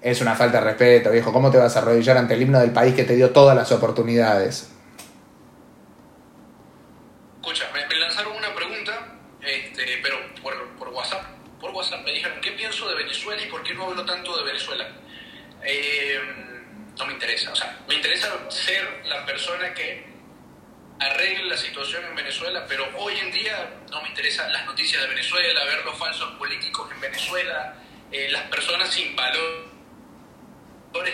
es 0.00 0.20
una 0.20 0.34
falta 0.34 0.58
de 0.58 0.64
respeto, 0.64 1.10
viejo. 1.10 1.32
¿Cómo 1.32 1.50
te 1.50 1.58
vas 1.58 1.74
a 1.76 1.80
arrodillar 1.80 2.16
ante 2.16 2.34
el 2.34 2.42
himno 2.42 2.60
del 2.60 2.70
país 2.70 2.94
que 2.94 3.04
te 3.04 3.16
dio 3.16 3.30
todas 3.30 3.56
las 3.56 3.72
oportunidades? 3.72 4.68
Escucha, 7.46 7.70
me, 7.72 7.96
lanzaron 7.96 8.36
una 8.36 8.52
pregunta, 8.56 9.06
este, 9.40 10.00
pero 10.02 10.18
por, 10.42 10.88
WhatsApp. 10.88 11.22
Por 11.60 11.70
WhatsApp 11.70 12.04
me 12.04 12.10
dijeron, 12.10 12.40
¿qué 12.40 12.50
pienso 12.50 12.88
de 12.88 12.96
Venezuela 12.96 13.40
y 13.40 13.46
por 13.46 13.62
qué 13.62 13.72
no 13.72 13.84
hablo 13.84 14.04
tanto 14.04 14.36
de 14.36 14.42
Venezuela? 14.42 14.88
Eh, 15.62 16.18
no 16.98 17.06
me 17.06 17.12
interesa. 17.12 17.52
O 17.52 17.54
sea, 17.54 17.78
me 17.86 17.94
interesa 17.94 18.50
ser 18.50 19.02
la 19.04 19.24
persona 19.24 19.72
que 19.74 20.06
arregle 20.98 21.44
la 21.44 21.56
situación 21.56 22.04
en 22.06 22.16
Venezuela, 22.16 22.66
pero 22.66 22.84
hoy 22.96 23.16
en 23.16 23.30
día 23.30 23.74
no 23.92 24.02
me 24.02 24.08
interesan 24.08 24.52
las 24.52 24.66
noticias 24.66 25.00
de 25.02 25.06
Venezuela, 25.06 25.64
ver 25.66 25.84
los 25.84 25.96
falsos 25.96 26.34
políticos 26.38 26.90
en 26.90 27.00
Venezuela, 27.00 27.76
eh, 28.10 28.28
las 28.28 28.42
personas 28.50 28.92
sin 28.92 29.14
valores 29.14 29.70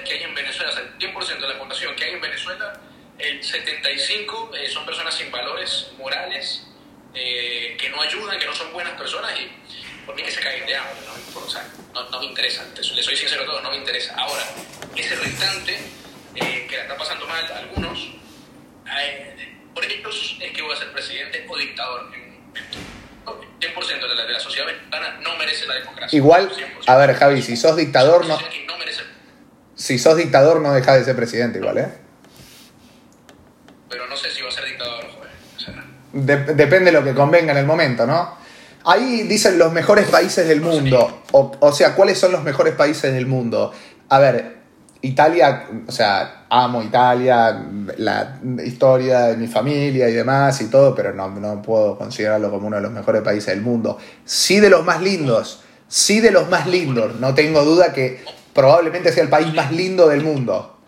que 0.06 0.14
hay 0.14 0.22
en 0.22 0.34
Venezuela, 0.34 0.72
o 0.72 0.74
sea, 0.74 0.82
el 0.82 0.96
100% 0.96 1.40
de 1.40 1.48
la 1.48 1.58
población 1.58 1.94
que 1.94 2.04
hay 2.04 2.12
en 2.12 2.22
Venezuela, 2.22 2.80
el 3.18 3.42
75% 3.42 4.56
eh, 4.56 4.68
son 4.68 4.84
personas 4.84 5.14
sin 5.14 5.30
valores 5.30 5.92
morales, 5.98 6.66
eh, 7.14 7.76
que 7.78 7.90
no 7.90 8.00
ayudan, 8.00 8.38
que 8.38 8.46
no 8.46 8.54
son 8.54 8.72
buenas 8.72 8.94
personas 8.98 9.32
y 9.38 9.50
por 10.06 10.14
mí 10.14 10.22
que 10.22 10.30
se 10.30 10.40
caigan 10.40 10.66
de 10.66 10.76
hambre, 10.76 10.94
no, 11.94 12.10
no, 12.10 12.20
me 12.20 12.26
interesa, 12.26 12.64
le 12.74 13.02
soy 13.02 13.16
sincero 13.16 13.42
a 13.42 13.46
todos, 13.46 13.62
no 13.62 13.70
me 13.70 13.76
interesa. 13.76 14.14
Ahora, 14.16 14.42
ese 14.96 15.14
restante 15.16 15.78
que 16.34 16.76
la 16.76 16.82
está 16.82 16.96
pasando 16.96 17.26
mal 17.26 17.44
algunos, 17.52 18.08
por 19.74 19.84
ellos 19.84 20.36
es 20.40 20.52
que 20.52 20.62
voy 20.62 20.74
a 20.74 20.76
ser 20.76 20.92
presidente 20.92 21.46
o 21.48 21.56
dictador. 21.56 22.10
100% 23.60 24.08
de 24.08 24.14
la, 24.16 24.26
de 24.26 24.32
la 24.32 24.40
sociedad 24.40 24.66
venezolana 24.66 25.20
no 25.20 25.36
merece 25.36 25.66
la 25.66 25.74
democracia. 25.74 26.16
Igual, 26.16 26.50
a 26.86 26.96
ver, 26.96 27.14
Javi, 27.14 27.42
si 27.42 27.56
sos 27.56 27.76
dictador, 27.76 28.26
no. 28.26 28.38
Si 29.74 29.98
sos 29.98 30.16
dictador, 30.16 30.60
no 30.60 30.72
deja 30.72 30.94
de 30.94 31.04
ser 31.04 31.16
presidente, 31.16 31.58
igual, 31.58 31.78
¿eh? 31.78 31.88
Pero 33.88 34.06
no 34.06 34.16
sé 34.16 34.30
si 34.30 34.42
va 34.42 34.48
a 34.48 34.52
ser 34.52 34.64
dictador, 34.64 35.04
joder. 35.10 35.30
Depende 36.12 36.86
de 36.86 36.92
lo 36.92 37.04
que 37.04 37.14
convenga 37.14 37.52
en 37.52 37.58
el 37.58 37.66
momento, 37.66 38.06
¿no? 38.06 38.42
Ahí 38.84 39.22
dicen 39.22 39.58
los 39.58 39.72
mejores 39.72 40.08
países 40.08 40.46
del 40.48 40.60
mundo. 40.60 41.22
O, 41.32 41.52
o 41.60 41.72
sea, 41.72 41.94
¿cuáles 41.94 42.18
son 42.18 42.32
los 42.32 42.42
mejores 42.42 42.74
países 42.74 43.12
del 43.12 43.26
mundo? 43.26 43.72
A 44.08 44.18
ver, 44.18 44.62
Italia, 45.02 45.68
o 45.86 45.90
sea, 45.90 46.44
amo 46.48 46.80
Italia, 46.82 47.60
la 47.96 48.38
historia 48.64 49.22
de 49.26 49.36
mi 49.36 49.48
familia 49.48 50.08
y 50.08 50.12
demás 50.12 50.60
y 50.60 50.66
todo, 50.66 50.94
pero 50.94 51.12
no, 51.12 51.28
no 51.28 51.60
puedo 51.60 51.98
considerarlo 51.98 52.50
como 52.50 52.68
uno 52.68 52.76
de 52.76 52.82
los 52.82 52.92
mejores 52.92 53.22
países 53.22 53.46
del 53.46 53.62
mundo. 53.62 53.98
Sí 54.24 54.60
de 54.60 54.70
los 54.70 54.84
más 54.84 55.02
lindos, 55.02 55.62
sí 55.88 56.20
de 56.20 56.30
los 56.30 56.48
más 56.48 56.68
lindos, 56.68 57.16
no 57.16 57.34
tengo 57.34 57.64
duda 57.64 57.92
que 57.92 58.24
probablemente 58.54 59.12
sea 59.12 59.24
el 59.24 59.28
país 59.28 59.52
más 59.52 59.72
lindo 59.72 60.08
del 60.08 60.22
mundo, 60.22 60.78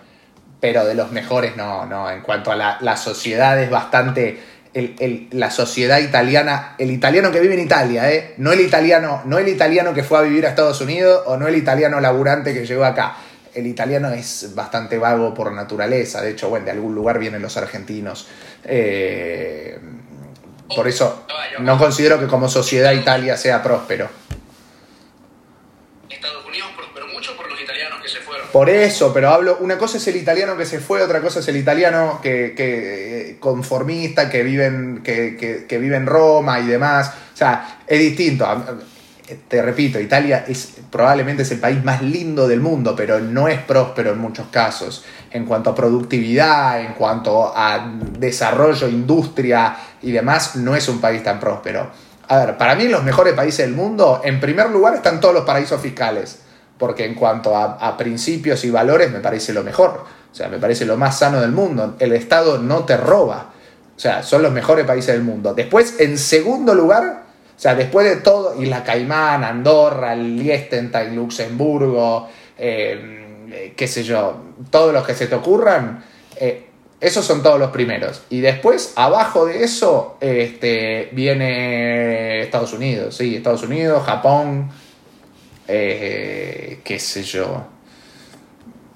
pero 0.61 0.85
de 0.85 0.95
los 0.95 1.11
mejores 1.11 1.57
no, 1.57 1.85
no, 1.87 2.09
en 2.09 2.23
cuanto 2.23 2.53
a 2.53 2.57
la, 2.57 2.97
sociedad 2.97 3.61
es 3.61 3.71
bastante... 3.71 4.54
El, 4.75 5.29
la 5.31 5.53
sociedad 5.53 6.01
italiana, 6.01 6.75
el 6.79 6.91
italiano 6.91 7.31
que 7.31 7.39
vive 7.39 7.55
en 7.55 7.61
Italia, 7.61 8.11
¿eh? 8.11 8.35
no, 8.39 8.51
el 8.51 8.61
italiano, 8.61 9.23
no 9.25 9.39
el 9.39 9.47
italiano 9.47 9.95
que 9.95 10.03
fue 10.03 10.19
a 10.19 10.23
vivir 10.23 10.47
a 10.47 10.49
Estados 10.49 10.81
Unidos 10.81 11.23
o 11.27 11.37
no 11.37 11.47
el 11.47 11.55
italiano 11.55 12.01
laburante 12.01 12.53
que 12.53 12.67
llegó 12.67 12.85
acá 12.85 13.15
el 13.55 13.67
italiano 13.67 14.11
es 14.11 14.55
bastante 14.55 14.99
vago 14.99 15.33
por 15.33 15.53
naturaleza. 15.53 16.21
De 16.21 16.31
hecho, 16.33 16.49
bueno, 16.49 16.65
de 16.65 16.73
algún 16.73 16.95
lugar 16.95 17.19
vienen 17.19 17.41
los 17.41 17.57
argentinos. 17.57 18.27
Eh, 18.65 19.79
por 20.75 20.89
eso 20.89 21.27
no 21.61 21.79
considero 21.79 22.19
que 22.19 22.27
como 22.27 22.49
sociedad 22.49 22.93
Italia 22.93 23.37
sea 23.37 23.63
próspero. 23.63 24.09
Estados 26.11 26.45
Unidos 26.47 26.71
prosperó 26.77 27.07
mucho 27.09 27.37
por 27.37 27.49
los 27.49 27.61
italianos 27.61 28.01
que 28.03 28.09
se 28.09 28.19
fueron. 28.19 28.44
Por 28.55 28.71
eso, 28.71 29.13
pero 29.13 29.31
hablo, 29.31 29.59
una 29.63 29.77
cosa 29.77 29.97
es 29.97 30.07
el 30.07 30.15
italiano 30.15 30.57
que 30.57 30.65
se 30.65 30.79
fue, 30.79 31.03
otra 31.03 31.21
cosa 31.21 31.41
es 31.41 31.49
el 31.49 31.57
italiano 31.57 32.21
que, 32.23 32.55
que 32.57 33.37
conformista, 33.41 34.31
que 34.31 34.45
vive, 34.45 34.67
en, 34.67 35.03
que, 35.03 35.67
que, 35.69 35.79
vive 35.79 35.97
en 35.97 36.07
Roma 36.07 36.61
y 36.61 36.67
demás. 36.69 37.09
O 37.35 37.37
sea, 37.37 37.81
es 37.85 37.99
distinto. 37.99 38.47
Te 39.49 39.61
repito, 39.61 39.99
Italia 39.99 40.45
es 40.47 40.69
probablemente 40.89 41.43
es 41.43 41.51
el 41.51 41.59
país 41.59 41.83
más 41.83 42.01
lindo 42.01 42.47
del 42.47 42.61
mundo, 42.61 42.95
pero 42.95 43.19
no 43.19 43.49
es 43.49 43.59
próspero 43.59 44.13
en 44.13 44.19
muchos 44.19 44.47
casos. 44.53 45.05
En 45.33 45.47
cuanto 45.47 45.71
a 45.71 45.75
productividad, 45.75 46.81
en 46.81 46.93
cuanto 46.93 47.53
a 47.57 47.93
desarrollo, 48.21 48.87
industria 48.87 49.77
y 50.01 50.13
demás, 50.13 50.55
no 50.55 50.77
es 50.77 50.89
un 50.89 51.01
país 51.01 51.25
tan 51.25 51.41
próspero. 51.41 51.91
A 52.29 52.37
ver, 52.37 52.57
para 52.57 52.77
mí 52.77 52.87
los 52.87 53.03
mejores 53.03 53.35
países 53.35 53.67
del 53.67 53.75
mundo, 53.75 54.23
en 54.23 54.39
primer 54.39 54.71
lugar 54.71 54.95
están 54.95 55.19
todos 55.19 55.35
los 55.35 55.45
paraísos 55.45 55.81
fiscales, 55.81 56.44
porque 56.79 57.05
en 57.05 57.15
cuanto 57.15 57.57
a, 57.57 57.75
a 57.75 57.97
principios 57.97 58.65
y 58.65 58.71
valores 58.71 59.11
me 59.11 59.21
parece 59.21 59.53
lo 59.53 59.63
mejor. 59.63 60.05
O 60.33 60.35
sea, 60.35 60.49
me 60.49 60.59
parece 60.59 60.85
lo 60.85 60.97
más 60.97 61.19
sano 61.19 61.41
del 61.41 61.53
mundo. 61.53 61.97
El 61.99 62.13
Estado 62.13 62.59
no 62.59 62.85
te 62.85 62.97
roba. 62.97 63.53
O 63.97 64.01
sea, 64.01 64.23
son 64.23 64.43
los 64.43 64.53
mejores 64.53 64.85
países 64.85 65.15
del 65.15 65.23
mundo. 65.23 65.55
Después, 65.55 66.01
en 66.01 66.19
segundo 66.19 66.75
lugar, 66.75 67.23
o 67.57 67.61
sea, 67.61 67.75
después 67.75 68.09
de 68.09 68.17
todo, 68.17 68.61
Isla 68.61 68.83
Caimán, 68.83 69.45
Andorra, 69.45 70.17
Liechtenstein, 70.17 71.15
Luxemburgo, 71.15 72.29
eh, 72.59 73.73
qué 73.77 73.87
sé 73.87 74.03
yo, 74.03 74.43
todos 74.71 74.93
los 74.93 75.07
que 75.07 75.15
se 75.15 75.29
te 75.29 75.37
ocurran, 75.37 76.05
eh, 76.37 76.67
esos 77.01 77.25
son 77.25 77.43
todos 77.43 77.61
los 77.61 77.71
primeros. 77.71 78.23
Y 78.31 78.41
después, 78.41 78.93
abajo 78.97 79.47
de 79.47 79.63
eso, 79.63 80.17
este, 80.21 81.11
viene 81.13 82.43
Estados 82.43 82.73
Unidos, 82.73 83.17
sí, 83.17 83.37
Estados 83.37 83.63
Unidos, 83.63 84.03
Japón, 84.05 84.71
eh, 85.69 86.81
qué 86.85 86.99
sé 86.99 87.23
yo. 87.23 87.69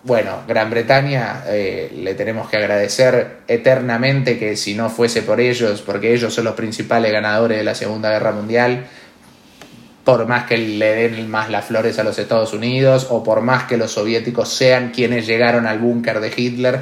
Bueno, 0.05 0.43
Gran 0.47 0.71
Bretaña 0.71 1.43
eh, 1.49 1.93
le 1.95 2.15
tenemos 2.15 2.49
que 2.49 2.57
agradecer 2.57 3.41
eternamente 3.49 4.39
que 4.39 4.57
si 4.57 4.75
no 4.75 4.89
fuese 4.91 5.23
por 5.23 5.41
ellos, 5.41 5.83
porque 5.83 6.15
ellos 6.15 6.33
son 6.33 6.45
los 6.45 6.55
principales 6.55 7.13
ganadores 7.13 7.59
de 7.59 7.65
la 7.65 7.75
Segunda 7.75 8.11
Guerra 8.11 8.33
Mundial, 8.33 8.87
por 10.05 10.27
más 10.27 10.45
que 10.45 10.57
le 10.57 11.11
den 11.11 11.29
más 11.29 11.51
las 11.51 11.67
flores 11.67 11.99
a 11.99 12.05
los 12.05 12.19
Estados 12.19 12.55
Unidos 12.55 13.09
o 13.11 13.23
por 13.23 13.43
más 13.43 13.65
que 13.65 13.77
los 13.77 13.93
soviéticos 13.93 14.49
sean 14.49 14.91
quienes 14.91 15.27
llegaron 15.27 15.67
al 15.67 15.81
búnker 15.81 16.21
de 16.21 16.33
Hitler, 16.35 16.81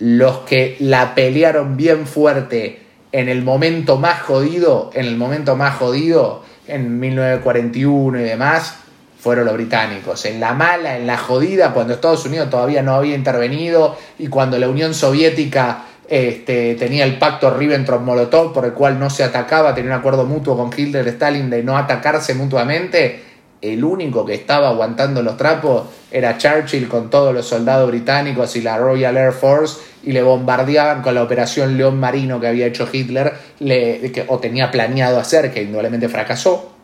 los 0.00 0.40
que 0.40 0.76
la 0.80 1.14
pelearon 1.14 1.76
bien 1.78 2.06
fuerte 2.06 2.80
en 3.12 3.30
el 3.30 3.42
momento 3.42 3.96
más 3.96 4.20
jodido, 4.20 4.90
en 4.92 5.06
el 5.06 5.16
momento 5.16 5.56
más 5.56 5.76
jodido, 5.76 6.44
en 6.66 7.00
1941 7.00 8.20
y 8.20 8.22
demás, 8.22 8.80
fueron 9.18 9.46
los 9.46 9.54
británicos. 9.54 10.24
En 10.24 10.40
la 10.40 10.54
mala, 10.54 10.96
en 10.96 11.06
la 11.06 11.18
jodida, 11.18 11.72
cuando 11.72 11.94
Estados 11.94 12.24
Unidos 12.26 12.50
todavía 12.50 12.82
no 12.82 12.94
había 12.94 13.14
intervenido 13.14 13.96
y 14.18 14.28
cuando 14.28 14.58
la 14.58 14.68
Unión 14.68 14.94
Soviética 14.94 15.84
este, 16.08 16.76
tenía 16.76 17.04
el 17.04 17.18
pacto 17.18 17.56
Ribbentrop-Molotov 17.58 18.52
por 18.52 18.64
el 18.64 18.72
cual 18.72 18.98
no 18.98 19.10
se 19.10 19.24
atacaba, 19.24 19.74
tenía 19.74 19.90
un 19.90 19.98
acuerdo 19.98 20.24
mutuo 20.24 20.56
con 20.56 20.70
Hitler 20.76 21.06
y 21.06 21.10
Stalin 21.10 21.50
de 21.50 21.62
no 21.62 21.76
atacarse 21.76 22.34
mutuamente, 22.34 23.22
el 23.62 23.82
único 23.84 24.24
que 24.24 24.34
estaba 24.34 24.68
aguantando 24.68 25.22
los 25.22 25.36
trapos 25.36 25.84
era 26.10 26.38
Churchill 26.38 26.88
con 26.88 27.10
todos 27.10 27.34
los 27.34 27.46
soldados 27.46 27.88
británicos 27.88 28.54
y 28.54 28.60
la 28.60 28.78
Royal 28.78 29.16
Air 29.16 29.32
Force 29.32 29.80
y 30.02 30.12
le 30.12 30.22
bombardeaban 30.22 31.02
con 31.02 31.14
la 31.14 31.22
operación 31.22 31.76
León 31.76 31.98
Marino 31.98 32.38
que 32.38 32.46
había 32.46 32.66
hecho 32.66 32.88
Hitler 32.90 33.32
le, 33.58 34.12
o 34.28 34.38
tenía 34.38 34.70
planeado 34.70 35.18
hacer, 35.18 35.52
que 35.52 35.62
indudablemente 35.62 36.08
fracasó. 36.08 36.75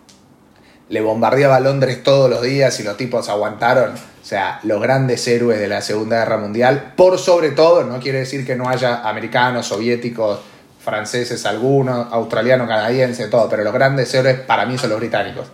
Le 0.92 1.00
bombardeaba 1.00 1.56
a 1.56 1.60
Londres 1.60 2.02
todos 2.02 2.28
los 2.28 2.42
días 2.42 2.78
y 2.78 2.82
los 2.82 2.98
tipos 2.98 3.30
aguantaron. 3.30 3.94
O 3.94 4.24
sea, 4.26 4.60
los 4.62 4.78
grandes 4.78 5.26
héroes 5.26 5.58
de 5.58 5.66
la 5.66 5.80
Segunda 5.80 6.18
Guerra 6.18 6.36
Mundial, 6.36 6.92
por 6.94 7.18
sobre 7.18 7.52
todo, 7.52 7.82
no 7.84 7.98
quiere 7.98 8.18
decir 8.18 8.44
que 8.44 8.56
no 8.56 8.68
haya 8.68 9.08
americanos, 9.08 9.68
soviéticos, 9.68 10.40
franceses, 10.84 11.46
algunos, 11.46 12.12
australianos, 12.12 12.68
canadienses, 12.68 13.30
todo, 13.30 13.48
pero 13.48 13.64
los 13.64 13.72
grandes 13.72 14.12
héroes 14.12 14.40
para 14.40 14.66
mí 14.66 14.76
son 14.76 14.90
los 14.90 15.00
británicos. 15.00 15.48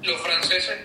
Los 0.00 0.20
franceses, 0.20 0.78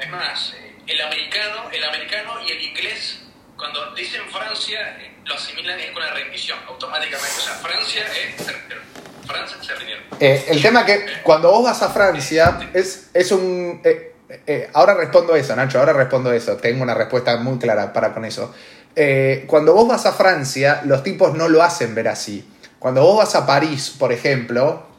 es 0.00 0.10
más, 0.10 0.54
eh, 0.58 0.74
el 0.84 1.00
americano, 1.00 1.70
el 1.72 1.84
americano 1.84 2.32
y 2.44 2.50
el 2.50 2.60
inglés, 2.60 3.20
cuando 3.60 3.94
dicen 3.94 4.22
Francia, 4.32 4.96
eh, 4.98 5.12
lo 5.24 5.34
asimilan 5.34 5.78
es 5.78 5.92
con 5.92 6.02
la 6.02 6.12
rendición, 6.12 6.58
automáticamente. 6.66 7.36
O 7.38 7.40
sea, 7.40 7.54
Francia 7.54 8.02
es 8.02 8.46
Francia 9.26 9.56
se 9.62 9.74
rindieron. 9.76 10.04
Eh, 10.18 10.46
el 10.48 10.60
tema 10.60 10.84
que 10.84 11.06
cuando 11.22 11.50
vos 11.50 11.64
vas 11.64 11.82
a 11.82 11.90
Francia 11.90 12.70
es, 12.74 13.10
es 13.14 13.30
un... 13.30 13.80
Eh, 13.84 14.14
eh, 14.46 14.70
ahora 14.72 14.94
respondo 14.94 15.36
eso, 15.36 15.54
Nacho, 15.54 15.78
ahora 15.78 15.92
respondo 15.92 16.32
eso. 16.32 16.56
Tengo 16.56 16.82
una 16.82 16.94
respuesta 16.94 17.36
muy 17.36 17.58
clara 17.58 17.92
para 17.92 18.12
con 18.12 18.24
eso. 18.24 18.52
Cuando 19.46 19.72
vos 19.72 19.88
vas 19.88 20.04
a 20.06 20.12
Francia, 20.12 20.82
los 20.84 21.02
tipos 21.02 21.34
no 21.34 21.48
lo 21.48 21.62
hacen 21.62 21.94
ver 21.94 22.08
así. 22.08 22.46
Cuando 22.78 23.02
vos 23.02 23.18
vas 23.18 23.34
a 23.34 23.46
París, 23.46 23.94
por 23.96 24.12
ejemplo, 24.12 24.90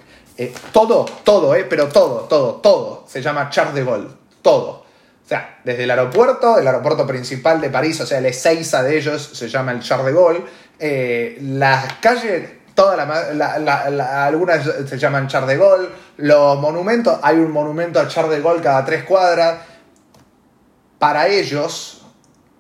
todo, 0.72 1.06
todo, 1.24 1.56
eh, 1.56 1.66
pero 1.66 1.88
todo, 1.88 2.22
todo, 2.22 2.56
todo 2.56 3.06
se 3.08 3.22
llama 3.22 3.50
Charles 3.50 3.76
de 3.76 3.84
Gaulle. 3.84 4.08
Todo. 4.42 4.86
O 5.24 5.28
sea, 5.28 5.60
desde 5.64 5.84
el 5.84 5.92
aeropuerto, 5.92 6.58
el 6.58 6.68
aeropuerto 6.68 7.08
principal 7.08 7.62
de 7.62 7.70
París, 7.70 8.02
o 8.02 8.06
sea, 8.06 8.18
el 8.18 8.26
Ezeiza 8.26 8.84
de 8.84 8.98
ellos 8.98 9.32
se 9.34 9.48
llama 9.48 9.72
el 9.72 9.80
Charles 9.80 10.08
de 10.08 10.14
Gaulle. 10.14 10.44
Eh, 10.78 11.38
las 11.42 11.94
calles, 12.02 12.50
todas 12.76 12.98
la- 13.34 13.60
la- 13.60 14.26
algunas 14.26 14.64
se 14.90 14.98
llaman 14.98 15.28
Charles 15.28 15.50
de 15.52 15.58
Gaulle. 15.58 15.88
Los 16.18 16.60
monumentos, 16.60 17.18
hay 17.22 17.38
un 17.38 17.52
monumento 17.52 18.00
a 18.00 18.08
Charles 18.08 18.36
de 18.38 18.42
Gaulle 18.44 18.62
cada 18.62 18.84
tres 18.84 19.04
cuadras. 19.04 19.60
Para 21.00 21.28
ellos, 21.28 22.02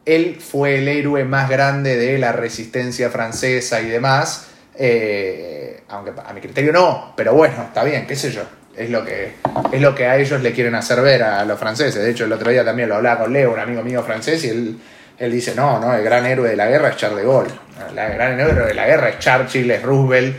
él 0.05 0.39
fue 0.41 0.79
el 0.79 0.87
héroe 0.87 1.23
más 1.25 1.49
grande 1.49 1.95
de 1.97 2.17
la 2.17 2.31
resistencia 2.31 3.09
francesa 3.09 3.81
y 3.81 3.87
demás. 3.89 4.47
Eh, 4.75 5.83
aunque 5.89 6.13
a 6.25 6.31
mi 6.33 6.41
criterio 6.41 6.71
no, 6.71 7.13
pero 7.15 7.33
bueno, 7.33 7.63
está 7.63 7.83
bien, 7.83 8.07
qué 8.07 8.15
sé 8.15 8.31
yo. 8.31 8.43
Es 8.75 8.89
lo, 8.89 9.03
que, 9.03 9.33
es 9.71 9.81
lo 9.81 9.93
que 9.93 10.05
a 10.05 10.17
ellos 10.17 10.41
le 10.41 10.53
quieren 10.53 10.75
hacer 10.75 11.01
ver 11.01 11.23
a 11.23 11.43
los 11.45 11.59
franceses. 11.59 12.01
De 12.01 12.09
hecho, 12.09 12.25
el 12.25 12.31
otro 12.31 12.49
día 12.49 12.63
también 12.63 12.89
lo 12.89 12.95
hablaba 12.95 13.21
con 13.21 13.33
Leo, 13.33 13.53
un 13.53 13.59
amigo 13.59 13.83
mío 13.83 14.01
francés, 14.01 14.43
y 14.45 14.49
él, 14.49 14.77
él 15.17 15.31
dice, 15.31 15.53
no, 15.55 15.79
no, 15.79 15.93
el 15.93 16.03
gran 16.03 16.25
héroe 16.25 16.49
de 16.49 16.55
la 16.55 16.67
guerra 16.67 16.89
es 16.89 16.97
Charles 16.97 17.19
de 17.19 17.25
Gaulle. 17.25 17.51
El 17.89 17.95
gran 17.95 18.39
héroe 18.39 18.67
de 18.67 18.73
la 18.73 18.87
guerra 18.87 19.09
es 19.09 19.19
Churchill, 19.19 19.69
es 19.71 19.83
Roosevelt, 19.83 20.35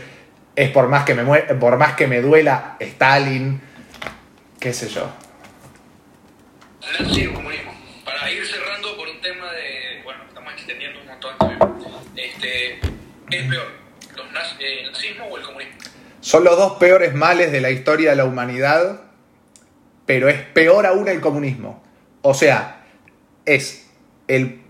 es 0.55 0.69
por 0.71 0.87
más 0.87 1.03
que 1.03 1.13
me, 1.13 1.23
por 1.55 1.77
más 1.77 1.93
que 1.93 2.07
me 2.07 2.21
duela 2.21 2.75
Stalin, 2.79 3.61
qué 4.59 4.73
sé 4.73 4.87
yo. 4.89 5.11
Para 8.05 8.31
ir 8.31 8.45
cerrando 8.45 8.95
por 8.95 9.07
un 9.07 9.21
tema 9.21 9.51
de. 9.51 10.01
Bueno, 10.03 10.23
estamos 10.27 10.53
extendiendo 10.53 10.99
un 11.01 11.07
montón. 11.07 11.35
Este, 12.15 12.79
¿Qué 13.29 13.39
es 13.39 13.49
peor? 13.49 13.67
¿Los 14.15 14.25
eh, 14.59 14.81
¿El 14.81 14.91
nazismo 14.91 15.25
o 15.25 15.37
el 15.37 15.43
comunismo? 15.43 15.72
Son 16.23 16.45
los 16.45 16.55
dos 16.55 16.77
peores 16.77 17.13
males 17.13 17.51
de 17.51 17.59
la 17.59 17.69
historia 17.69 18.11
de 18.11 18.15
la 18.15 18.23
humanidad, 18.23 19.01
pero 20.05 20.29
es 20.29 20.39
peor 20.39 20.85
aún 20.85 21.09
el 21.09 21.19
comunismo. 21.19 21.83
O 22.21 22.33
sea, 22.33 22.85
es 23.43 23.87
el 24.29 24.61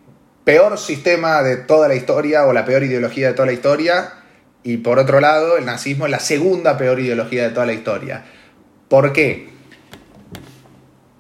peor 0.45 0.79
sistema 0.79 1.43
de 1.43 1.57
toda 1.57 1.87
la 1.87 1.93
historia 1.93 2.47
o 2.47 2.53
la 2.53 2.65
peor 2.65 2.81
ideología 2.81 3.27
de 3.27 3.33
toda 3.35 3.45
la 3.45 3.53
historia, 3.53 4.13
y 4.63 4.77
por 4.77 4.97
otro 4.97 5.19
lado, 5.19 5.55
el 5.55 5.65
nazismo 5.65 6.05
es 6.05 6.11
la 6.11 6.19
segunda 6.19 6.75
peor 6.75 6.99
ideología 6.99 7.43
de 7.43 7.49
toda 7.51 7.67
la 7.67 7.73
historia. 7.73 8.25
¿Por 8.89 9.13
qué? 9.13 9.49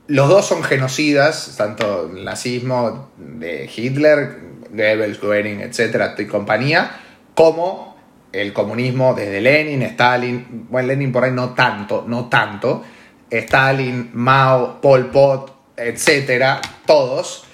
Los 0.07 0.29
dos 0.29 0.47
son 0.47 0.63
genocidas, 0.63 1.53
tanto 1.57 2.09
el 2.11 2.25
nazismo 2.25 3.11
de 3.17 3.69
Hitler, 3.73 4.39
Goebbels, 4.71 5.21
Goering, 5.21 5.61
etcétera, 5.61 6.15
y 6.17 6.25
compañía, 6.25 6.89
como 7.35 7.92
el 8.33 8.51
comunismo 8.51 9.13
desde 9.13 9.39
Lenin, 9.39 9.83
Stalin, 9.83 10.67
bueno, 10.69 10.87
Lenin 10.89 11.11
por 11.11 11.23
ahí 11.23 11.31
no 11.31 11.53
tanto, 11.53 12.03
no 12.07 12.27
tanto, 12.29 12.83
Stalin, 13.29 14.09
Mao, 14.13 14.81
Pol 14.81 15.11
Pot, 15.11 15.53
etcétera, 15.77 16.59
todos. 16.85 17.45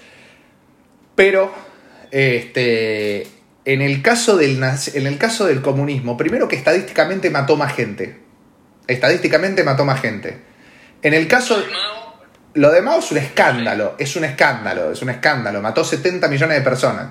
Pero 1.16 1.52
este, 2.12 3.28
en, 3.66 3.82
el 3.82 4.02
caso 4.02 4.38
del, 4.38 4.64
en 4.94 5.08
el 5.08 5.18
caso 5.18 5.46
del 5.46 5.62
comunismo, 5.62 6.16
primero 6.16 6.48
que 6.48 6.56
estadísticamente 6.56 7.30
mató 7.30 7.58
más 7.58 7.76
gente. 7.76 8.18
Estadísticamente 8.88 9.64
mató 9.64 9.86
más 9.86 10.02
gente. 10.02 10.38
En 11.02 11.14
el 11.14 11.28
caso... 11.28 11.62
Lo 12.56 12.72
de 12.72 12.82
Mao 12.82 12.98
es 12.98 13.12
un 13.12 13.20
escándalo, 13.20 13.96
es 14.00 14.16
un 14.16 14.24
escándalo, 14.24 14.92
es 14.92 15.02
un 15.04 15.12
escándalo. 15.12 15.62
Mató 15.62 15.84
70 15.84 16.28
millones 16.28 16.58
de 16.58 16.64
personas. 16.64 17.10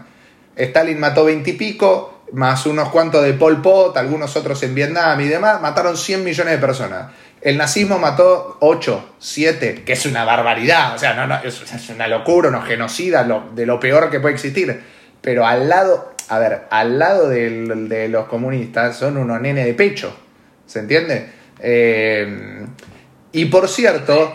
Stalin 0.57 0.99
mató 0.99 1.25
20 1.25 1.49
y 1.49 1.53
pico, 1.53 2.18
más 2.33 2.67
unos 2.67 2.91
cuantos 2.91 3.25
de 3.25 3.33
Pol 3.35 3.61
Pot, 3.63 3.97
algunos 3.97 4.37
otros 4.37 4.63
en 4.63 4.75
Vietnam 4.75 5.21
y 5.21 5.29
demás, 5.29 5.61
mataron 5.61 5.97
100 5.97 6.25
millones 6.25 6.53
de 6.55 6.59
personas. 6.59 7.11
El 7.41 7.57
nazismo 7.57 7.99
mató 7.99 8.57
8, 8.61 9.15
7, 9.19 9.83
que 9.87 9.93
es 9.93 10.07
una 10.07 10.25
barbaridad, 10.25 10.95
o 10.95 10.99
sea, 10.99 11.15
no, 11.15 11.27
no, 11.27 11.37
es, 11.43 11.63
una 11.91 12.09
locura, 12.09 12.49
unos 12.49 12.67
genocidas, 12.67 13.27
lo- 13.27 13.51
de 13.55 13.65
lo 13.65 13.79
peor 13.79 14.11
que 14.11 14.19
puede 14.21 14.35
existir. 14.35 14.81
Pero 15.21 15.47
al 15.47 15.69
lado, 15.69 16.13
a 16.29 16.39
ver, 16.39 16.63
al 16.71 16.99
lado 16.99 17.29
de 17.29 18.09
los 18.11 18.27
comunistas 18.27 18.97
son 18.97 19.17
unos 19.17 19.41
nenes 19.41 19.65
de 19.67 19.75
pecho, 19.75 20.15
¿se 20.67 20.81
entiende? 20.81 21.31
Eh, 21.61 22.67
y 23.33 23.45
por 23.47 23.69
cierto, 23.69 24.33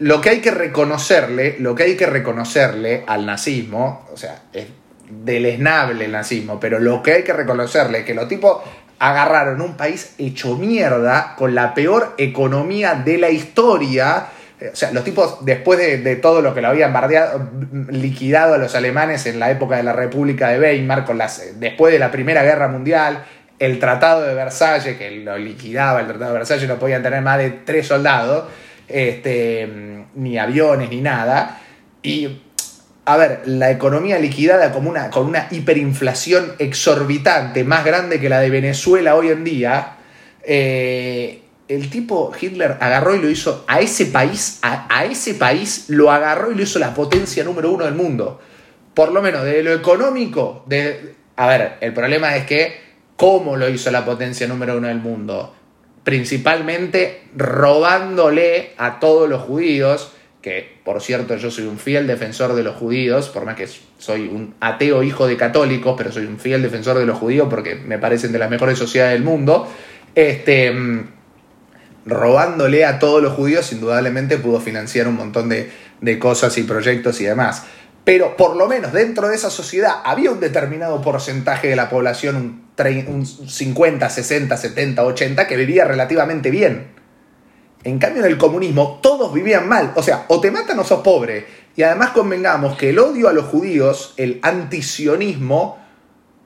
lo 0.00 0.20
que 0.20 0.30
hay 0.30 0.40
que 0.40 0.50
reconocerle, 0.50 1.56
lo 1.60 1.74
que 1.74 1.84
hay 1.84 1.96
que 1.96 2.06
reconocerle 2.06 3.04
al 3.06 3.26
nazismo, 3.26 4.08
o 4.12 4.16
sea, 4.16 4.42
es 4.52 4.66
deleznable 5.10 6.04
el 6.04 6.12
nazismo, 6.12 6.58
pero 6.60 6.78
lo 6.78 7.02
que 7.02 7.12
hay 7.12 7.22
que 7.24 7.32
reconocerle 7.32 8.00
es 8.00 8.04
que 8.04 8.14
los 8.14 8.28
tipos 8.28 8.58
agarraron 8.98 9.60
un 9.62 9.76
país 9.76 10.14
hecho 10.18 10.56
mierda, 10.56 11.34
con 11.36 11.54
la 11.54 11.74
peor 11.74 12.14
economía 12.18 12.94
de 12.94 13.18
la 13.18 13.30
historia. 13.30 14.26
O 14.60 14.76
sea, 14.76 14.92
los 14.92 15.04
tipos, 15.04 15.42
después 15.44 15.78
de, 15.78 15.98
de 15.98 16.16
todo 16.16 16.42
lo 16.42 16.52
que 16.54 16.60
lo 16.60 16.68
habían 16.68 16.92
bardeado, 16.92 17.50
liquidado 17.88 18.54
a 18.54 18.58
los 18.58 18.74
alemanes 18.74 19.24
en 19.24 19.40
la 19.40 19.50
época 19.50 19.76
de 19.76 19.84
la 19.84 19.94
República 19.94 20.50
de 20.50 20.60
Weimar, 20.60 21.06
con 21.06 21.16
las, 21.16 21.58
después 21.58 21.94
de 21.94 21.98
la 21.98 22.10
Primera 22.10 22.42
Guerra 22.42 22.68
Mundial, 22.68 23.24
el 23.58 23.78
Tratado 23.78 24.22
de 24.22 24.34
Versalles, 24.34 24.98
que 24.98 25.10
lo 25.10 25.38
liquidaba, 25.38 26.00
el 26.00 26.06
Tratado 26.06 26.32
de 26.32 26.38
Versalles 26.38 26.68
no 26.68 26.78
podían 26.78 27.02
tener 27.02 27.22
más 27.22 27.38
de 27.38 27.50
tres 27.50 27.86
soldados, 27.86 28.44
este, 28.86 29.66
ni 30.14 30.38
aviones, 30.38 30.90
ni 30.90 31.00
nada. 31.00 31.58
Y, 32.02 32.42
a 33.12 33.16
ver, 33.16 33.42
la 33.46 33.72
economía 33.72 34.20
liquidada 34.20 34.72
una, 34.76 35.10
con 35.10 35.26
una 35.26 35.48
hiperinflación 35.50 36.52
exorbitante, 36.60 37.64
más 37.64 37.84
grande 37.84 38.20
que 38.20 38.28
la 38.28 38.38
de 38.38 38.50
Venezuela 38.50 39.16
hoy 39.16 39.30
en 39.30 39.42
día, 39.42 39.96
eh, 40.44 41.42
el 41.66 41.90
tipo 41.90 42.30
Hitler 42.40 42.76
agarró 42.78 43.16
y 43.16 43.20
lo 43.20 43.28
hizo 43.28 43.64
a 43.66 43.80
ese 43.80 44.06
país, 44.06 44.60
a, 44.62 44.86
a 44.96 45.06
ese 45.06 45.34
país 45.34 45.86
lo 45.88 46.12
agarró 46.12 46.52
y 46.52 46.54
lo 46.54 46.62
hizo 46.62 46.78
la 46.78 46.94
potencia 46.94 47.42
número 47.42 47.72
uno 47.72 47.84
del 47.84 47.94
mundo. 47.94 48.40
Por 48.94 49.10
lo 49.10 49.20
menos 49.20 49.42
de 49.44 49.64
lo 49.64 49.72
económico, 49.72 50.62
de, 50.68 51.16
a 51.34 51.48
ver, 51.48 51.78
el 51.80 51.92
problema 51.92 52.36
es 52.36 52.46
que, 52.46 52.78
¿cómo 53.16 53.56
lo 53.56 53.68
hizo 53.68 53.90
la 53.90 54.04
potencia 54.04 54.46
número 54.46 54.76
uno 54.76 54.86
del 54.86 54.98
mundo? 54.98 55.52
Principalmente 56.04 57.24
robándole 57.34 58.70
a 58.78 59.00
todos 59.00 59.28
los 59.28 59.42
judíos, 59.42 60.12
que 60.42 60.78
por 60.84 61.02
cierto 61.02 61.36
yo 61.36 61.50
soy 61.50 61.64
un 61.64 61.78
fiel 61.78 62.06
defensor 62.06 62.54
de 62.54 62.62
los 62.62 62.76
judíos, 62.76 63.28
por 63.28 63.44
más 63.44 63.56
que 63.56 63.68
soy 63.98 64.28
un 64.28 64.54
ateo 64.60 65.02
hijo 65.02 65.26
de 65.26 65.36
católicos, 65.36 65.94
pero 65.96 66.12
soy 66.12 66.24
un 66.24 66.38
fiel 66.38 66.62
defensor 66.62 66.98
de 66.98 67.06
los 67.06 67.18
judíos 67.18 67.48
porque 67.50 67.74
me 67.74 67.98
parecen 67.98 68.32
de 68.32 68.38
las 68.38 68.50
mejores 68.50 68.78
sociedades 68.78 69.14
del 69.14 69.22
mundo. 69.22 69.68
Este, 70.14 70.70
mm, 70.70 71.08
robándole 72.06 72.84
a 72.84 72.98
todos 72.98 73.22
los 73.22 73.34
judíos, 73.34 73.70
indudablemente 73.72 74.38
pudo 74.38 74.60
financiar 74.60 75.06
un 75.08 75.16
montón 75.16 75.48
de, 75.50 75.70
de 76.00 76.18
cosas 76.18 76.56
y 76.56 76.62
proyectos 76.62 77.20
y 77.20 77.24
demás. 77.24 77.64
Pero 78.04 78.36
por 78.36 78.56
lo 78.56 78.66
menos 78.66 78.92
dentro 78.92 79.28
de 79.28 79.36
esa 79.36 79.50
sociedad 79.50 79.96
había 80.04 80.30
un 80.30 80.40
determinado 80.40 81.02
porcentaje 81.02 81.68
de 81.68 81.76
la 81.76 81.90
población, 81.90 82.36
un, 82.36 82.70
un 83.08 83.26
50, 83.26 84.08
60, 84.08 84.56
70, 84.56 85.04
80, 85.04 85.46
que 85.46 85.56
vivía 85.56 85.84
relativamente 85.84 86.50
bien. 86.50 86.99
En 87.82 87.98
cambio, 87.98 88.24
en 88.24 88.30
el 88.30 88.38
comunismo 88.38 88.98
todos 89.02 89.32
vivían 89.32 89.68
mal. 89.68 89.92
O 89.96 90.02
sea, 90.02 90.26
o 90.28 90.40
te 90.40 90.50
matan 90.50 90.78
o 90.78 90.84
sos 90.84 91.00
pobre. 91.00 91.46
Y 91.76 91.82
además 91.82 92.10
convengamos 92.10 92.76
que 92.76 92.90
el 92.90 92.98
odio 92.98 93.28
a 93.28 93.32
los 93.32 93.46
judíos, 93.46 94.14
el 94.16 94.38
antisionismo, 94.42 95.78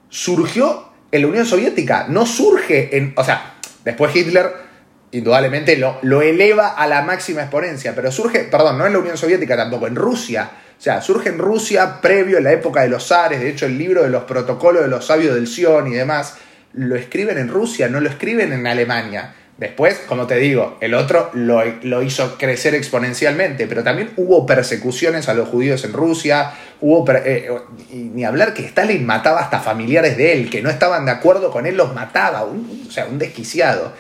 surgió 0.09 0.88
en 1.11 1.23
la 1.23 1.29
Unión 1.29 1.47
Soviética. 1.47 2.07
No 2.09 2.27
surge 2.27 2.97
en... 2.97 3.14
O 3.16 3.25
sea, 3.25 3.57
después 3.85 4.14
Hitler 4.14 4.64
indudablemente 5.11 5.77
lo, 5.77 5.99
lo 6.03 6.23
eleva 6.23 6.70
a 6.70 6.87
la 6.88 7.03
máxima 7.03 7.42
exponencia, 7.42 7.94
pero 7.94 8.11
surge, 8.11 8.40
perdón, 8.44 8.79
no 8.79 8.87
en 8.87 8.92
la 8.92 8.99
Unión 8.99 9.16
Soviética 9.16 9.57
tampoco, 9.57 9.87
en 9.87 9.94
Rusia. 9.94 10.51
O 10.77 10.83
sea, 10.83 11.01
surge 11.01 11.29
en 11.29 11.38
Rusia 11.38 12.01
previo 12.01 12.38
en 12.38 12.44
la 12.44 12.53
época 12.53 12.83
de 12.83 12.88
los 12.88 13.07
zares, 13.07 13.40
de 13.40 13.49
hecho 13.49 13.66
el 13.66 13.79
libro 13.79 14.03
de 14.03 14.11
los 14.11 14.25
protocolos 14.25 14.83
de 14.83 14.88
los 14.88 15.07
sabios 15.07 15.35
del 15.37 15.47
Sion 15.47 15.87
y 15.87 15.94
demás, 15.94 16.37
lo 16.73 16.97
escriben 16.97 17.38
en 17.38 17.49
Rusia, 17.49 17.88
no 17.88 18.01
lo 18.01 18.09
escriben 18.09 18.53
en 18.53 18.66
Alemania. 18.66 19.35
Después, 19.57 20.01
como 20.09 20.27
te 20.27 20.35
digo, 20.37 20.77
el 20.81 20.95
otro 20.95 21.31
lo, 21.33 21.62
lo 21.83 22.03
hizo 22.03 22.37
crecer 22.38 22.75
exponencialmente, 22.75 23.69
pero 23.69 23.85
también 23.85 24.11
hubo 24.17 24.45
persecuciones 24.47 25.29
a 25.29 25.35
los 25.35 25.49
judíos 25.49 25.85
en 25.85 25.93
Rusia, 25.93 26.53
hubo 26.81 27.05
eh, 27.12 27.51
ni 27.90 28.25
hablar 28.25 28.53
que 28.53 28.64
Stalin 28.67 29.07
mataba 29.07 29.40
hasta 29.40 29.61
familiares 29.61 30.17
de 30.17 30.33
él, 30.33 30.51
que 30.51 30.61
no 30.61 30.71
estaban 30.71 31.05
de 31.07 31.12
acuerdo 31.12 31.53
con 31.53 31.67
él, 31.67 31.77
los 31.77 31.95
mataba, 31.95 32.43
un- 32.45 32.85
o 32.88 32.90
sea, 32.90 33.07
un 33.07 33.17
desquiciado. 33.19 33.93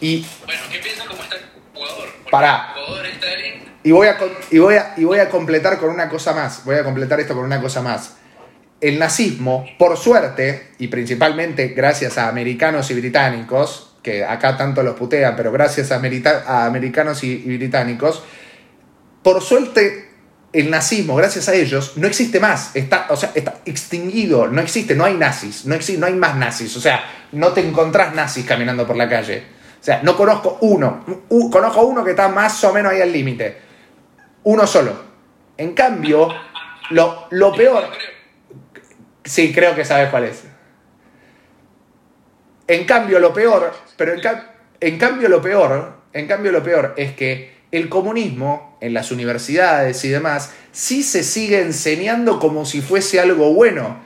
Y 0.00 0.24
Bueno, 0.46 0.62
¿qué 0.72 0.78
piensa 0.78 1.04
cómo 1.06 1.22
está 1.22 1.36
el 1.36 1.42
jugador? 1.74 2.08
Pará. 2.30 2.72
El 2.74 2.84
jugador 2.84 3.06
Stalin, 3.06 3.54
Y 3.82 3.90
voy, 3.92 4.06
a, 4.08 4.16
y, 4.50 4.58
voy 4.58 4.76
a, 4.76 4.94
y 4.96 5.04
voy 5.04 5.18
a 5.18 5.28
completar 5.28 5.76
con 5.78 5.90
una 5.90 6.08
cosa 6.08 6.32
más. 6.32 6.64
Voy 6.64 6.76
a 6.76 6.84
completar 6.84 7.20
esto 7.20 7.34
con 7.34 7.44
una 7.44 7.60
cosa 7.60 7.82
más. 7.82 8.16
El 8.80 8.98
nazismo, 8.98 9.66
por 9.78 9.98
suerte, 9.98 10.68
y 10.78 10.88
principalmente 10.88 11.68
gracias 11.68 12.16
a 12.16 12.28
americanos 12.28 12.90
y 12.90 12.94
británicos, 12.94 13.93
que 14.04 14.22
acá 14.24 14.56
tanto 14.56 14.84
los 14.84 14.94
putean, 14.94 15.34
pero 15.34 15.50
gracias 15.50 15.90
a, 15.90 15.96
americanos 16.66 17.24
y, 17.24 17.32
y 17.32 17.56
británicos, 17.56 18.22
por 19.22 19.40
suerte 19.42 20.10
el 20.52 20.70
nazismo, 20.70 21.16
gracias 21.16 21.48
a 21.48 21.54
ellos, 21.54 21.94
no 21.96 22.06
existe 22.06 22.38
más. 22.38 22.76
Está, 22.76 23.06
o 23.08 23.16
sea, 23.16 23.32
está 23.34 23.54
extinguido, 23.64 24.46
no 24.46 24.60
existe, 24.60 24.94
no 24.94 25.04
hay 25.04 25.14
nazis, 25.14 25.64
no, 25.66 25.74
exi- 25.74 25.98
no 25.98 26.06
hay 26.06 26.12
más 26.14 26.36
nazis. 26.36 26.76
O 26.76 26.80
sea, 26.80 27.02
no 27.32 27.48
te 27.52 27.60
encontrás 27.66 28.14
nazis 28.14 28.44
caminando 28.44 28.86
por 28.86 28.94
la 28.94 29.08
calle. 29.08 29.42
O 29.80 29.84
sea, 29.84 30.00
no 30.02 30.16
conozco 30.16 30.58
uno. 30.60 31.04
U- 31.30 31.50
conozco 31.50 31.82
uno 31.82 32.04
que 32.04 32.10
está 32.10 32.28
más 32.28 32.62
o 32.62 32.72
menos 32.72 32.92
ahí 32.92 33.00
al 33.00 33.10
límite. 33.10 33.56
Uno 34.44 34.66
solo. 34.66 34.92
En 35.56 35.72
cambio, 35.72 36.28
lo, 36.90 37.26
lo 37.30 37.52
peor... 37.52 37.84
Sí, 39.24 39.52
creo 39.52 39.74
que 39.74 39.84
sabes 39.84 40.10
cuál 40.10 40.24
es. 40.24 40.44
En 42.66 42.84
cambio, 42.84 43.18
lo 43.18 43.32
peor, 43.34 43.72
pero 43.96 44.14
en, 44.14 44.20
ca- 44.20 44.54
en 44.80 44.98
cambio 44.98 45.28
lo 45.28 45.42
peor, 45.42 45.94
en 46.12 46.26
cambio 46.26 46.50
lo 46.52 46.62
peor 46.62 46.94
es 46.96 47.12
que 47.12 47.52
el 47.70 47.88
comunismo 47.88 48.78
en 48.80 48.94
las 48.94 49.10
universidades 49.10 50.04
y 50.04 50.08
demás 50.08 50.50
sí 50.72 51.02
se 51.02 51.22
sigue 51.24 51.60
enseñando 51.60 52.38
como 52.38 52.64
si 52.64 52.80
fuese 52.80 53.20
algo 53.20 53.52
bueno. 53.52 54.02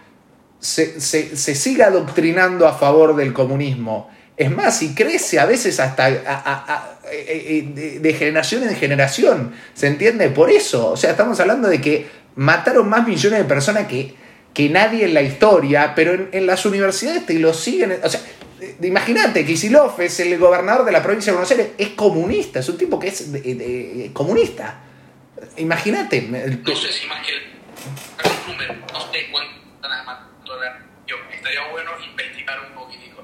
Se, 0.61 1.01
se, 1.01 1.37
se 1.37 1.55
sigue 1.55 1.85
adoctrinando 1.85 2.67
a 2.67 2.73
favor 2.73 3.15
del 3.15 3.33
comunismo. 3.33 4.11
Es 4.37 4.51
más, 4.51 4.83
y 4.83 4.95
crece 4.95 5.39
a 5.39 5.47
veces 5.47 5.79
hasta 5.81 6.07
a- 6.07 6.99
eh, 7.13 7.65
eh, 7.77 7.99
de, 8.01 8.13
generación 8.15 8.63
en 8.65 8.75
generación. 8.75 9.53
¿Se 9.75 9.87
entiende? 9.87 10.31
Por 10.31 10.51
eso. 10.51 10.91
O 10.93 10.97
sea, 10.97 11.11
estamos 11.13 11.39
hablando 11.41 11.69
de 11.69 11.81
que 11.81 12.07
mataron 12.37 12.89
más 12.89 13.07
millones 13.07 13.39
de 13.41 13.45
personas 13.45 13.87
que, 13.87 14.15
que 14.55 14.69
nadie 14.69 15.05
en 15.05 15.15
la 15.15 15.23
historia, 15.23 15.93
pero 15.95 16.13
en, 16.15 16.29
en 16.33 16.47
las 16.47 16.65
universidades 16.67 17.25
te 17.27 17.35
lo 17.35 17.53
siguen. 17.55 17.97
O 18.03 18.09
sea, 18.09 18.21
eh, 18.21 18.38
imagínate, 18.83 19.45
Kisilov 19.47 20.01
es 20.01 20.21
el 20.21 20.39
gobernador 20.39 20.85
de 20.85 20.93
la 20.93 21.03
provincia 21.03 21.33
de 21.33 21.37
Buenos 21.37 21.51
Aires, 21.51 21.71
es 21.79 21.89
comunista, 21.91 22.61
es 22.61 22.69
un 22.69 22.79
tipo 22.79 22.99
que 22.99 23.09
es 23.09 23.33
de- 23.33 23.41
de- 23.55 24.11
comunista. 24.13 24.81
Imagínate. 25.57 26.23
No 26.23 26.75
sé 26.77 26.93
si 26.93 27.07
más 27.07 27.25
que 27.25 27.33
el 27.37 27.43
número, 28.47 28.75
no 28.93 29.13
sé 29.13 29.29
cuántas 29.31 29.59
yo 31.07 31.17
Estaría 31.33 31.67
bueno 31.71 31.91
investigar 32.05 32.59
un 32.69 32.75
poquitico 32.75 33.23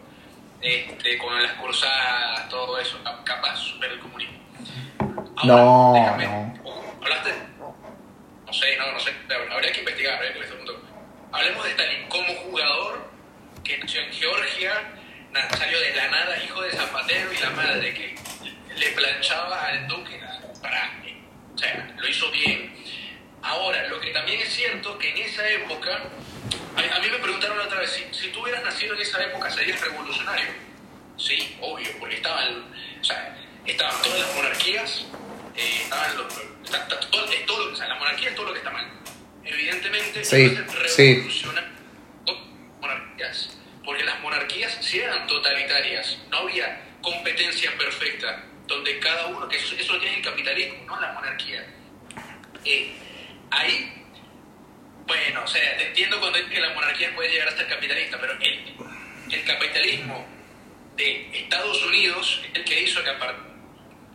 este, 0.62 1.18
con 1.18 1.42
las 1.42 1.52
cursadas, 1.54 2.48
todo 2.48 2.78
eso, 2.78 2.98
cap- 3.04 3.24
capaz 3.24 3.56
supera 3.56 3.92
el 3.92 4.00
comunismo. 4.00 4.38
No, 5.44 5.92
déjame, 5.94 6.24
no. 6.26 6.54
¿Hablaste? 7.02 7.30
No 8.46 8.52
sé, 8.52 8.76
no, 8.78 8.92
no 8.92 9.00
sé. 9.00 9.10
Habría 9.52 9.72
que 9.72 9.80
investigar, 9.80 10.14
habría 10.14 10.32
que 10.32 10.40
punto. 10.54 10.80
Hablemos 11.32 11.64
de 11.64 11.70
Stalin 11.72 12.08
como 12.08 12.32
jugador 12.48 13.08
que 13.64 13.76
nació 13.78 14.00
en 14.00 14.12
Georgia, 14.12 14.72
na- 15.34 15.50
salió 15.56 15.78
de 15.80 15.94
la 15.94 16.08
nada, 16.08 16.42
hijo 16.42 16.62
de 16.62 16.70
Zapatero 16.72 17.32
y 17.32 17.36
la 17.38 17.50
madre 17.50 17.92
que 17.94 18.14
le 18.76 18.88
planchaba 18.92 19.66
al 19.66 19.86
duque 19.88 20.20
para. 20.62 20.92
O 21.54 21.58
sea, 21.58 21.94
lo 21.98 22.08
hizo 22.08 22.30
bien. 22.30 22.74
Ahora, 23.42 23.86
lo 23.88 24.00
que 24.00 24.10
también 24.10 24.40
es 24.40 24.48
cierto 24.54 24.96
que 24.98 25.10
en 25.10 25.18
esa 25.18 25.46
época, 25.50 25.90
a, 26.76 26.96
a 26.96 27.00
mí 27.00 27.08
me 27.10 27.18
preguntaron 27.18 27.58
otra 27.60 27.80
vez, 27.80 27.90
si, 27.90 28.18
si 28.18 28.28
tú 28.32 28.40
hubieras 28.42 28.64
nacido 28.64 28.94
en 28.94 29.02
esa 29.02 29.22
época, 29.22 29.50
¿serías 29.50 29.80
revolucionario? 29.82 30.46
Sí, 31.18 31.56
obvio, 31.60 31.88
porque 32.00 32.16
estaban, 32.16 32.64
o 33.00 33.04
sea, 33.04 33.36
estaban 33.66 34.02
todas 34.02 34.18
las 34.20 34.34
monarquías, 34.34 35.04
eh, 35.56 35.80
estaban 35.82 36.16
los, 36.16 36.32
está- 36.64 36.78
está 36.78 37.00
todo, 37.00 37.30
es 37.30 37.46
todo, 37.46 37.72
o 37.72 37.76
sea, 37.76 37.86
la 37.86 37.94
monarquía 37.96 38.30
es 38.30 38.34
todo 38.34 38.46
lo 38.46 38.52
que 38.52 38.58
está 38.58 38.70
mal. 38.70 38.90
Evidentemente, 39.44 40.24
Sí, 40.24 40.56
se 40.88 40.88
sí. 40.88 41.40
con 42.24 42.80
monarquías, 42.80 43.58
porque 43.84 44.04
las 44.04 44.20
monarquías 44.20 44.78
sí 44.80 44.98
eran 44.98 45.26
totalitarias, 45.26 46.18
no 46.30 46.38
había 46.38 46.80
competencia 47.02 47.76
perfecta, 47.76 48.44
donde 48.66 48.98
cada 48.98 49.26
uno, 49.26 49.48
que 49.48 49.56
eso, 49.56 49.74
eso 49.76 49.98
tiene 49.98 50.16
el 50.16 50.22
capitalismo, 50.22 50.84
no 50.86 51.00
la 51.00 51.12
monarquía. 51.12 51.66
Eh, 52.64 52.94
ahí 53.50 54.04
bueno, 55.06 55.42
o 55.44 55.46
sea, 55.46 55.76
te 55.76 55.88
entiendo 55.88 56.18
cuando 56.18 56.38
dices 56.38 56.52
que 56.52 56.60
la 56.60 56.72
monarquía 56.72 57.14
puede 57.14 57.30
llegar 57.30 57.48
a 57.48 57.56
ser 57.56 57.68
capitalista, 57.68 58.18
pero 58.18 58.32
el, 58.40 58.74
el 59.30 59.44
capitalismo 59.44 60.26
de 60.96 61.28
Estados 61.40 61.84
Unidos 61.84 62.42
es 62.48 62.54
el 62.54 62.64
que 62.64 62.80
hizo 62.80 63.02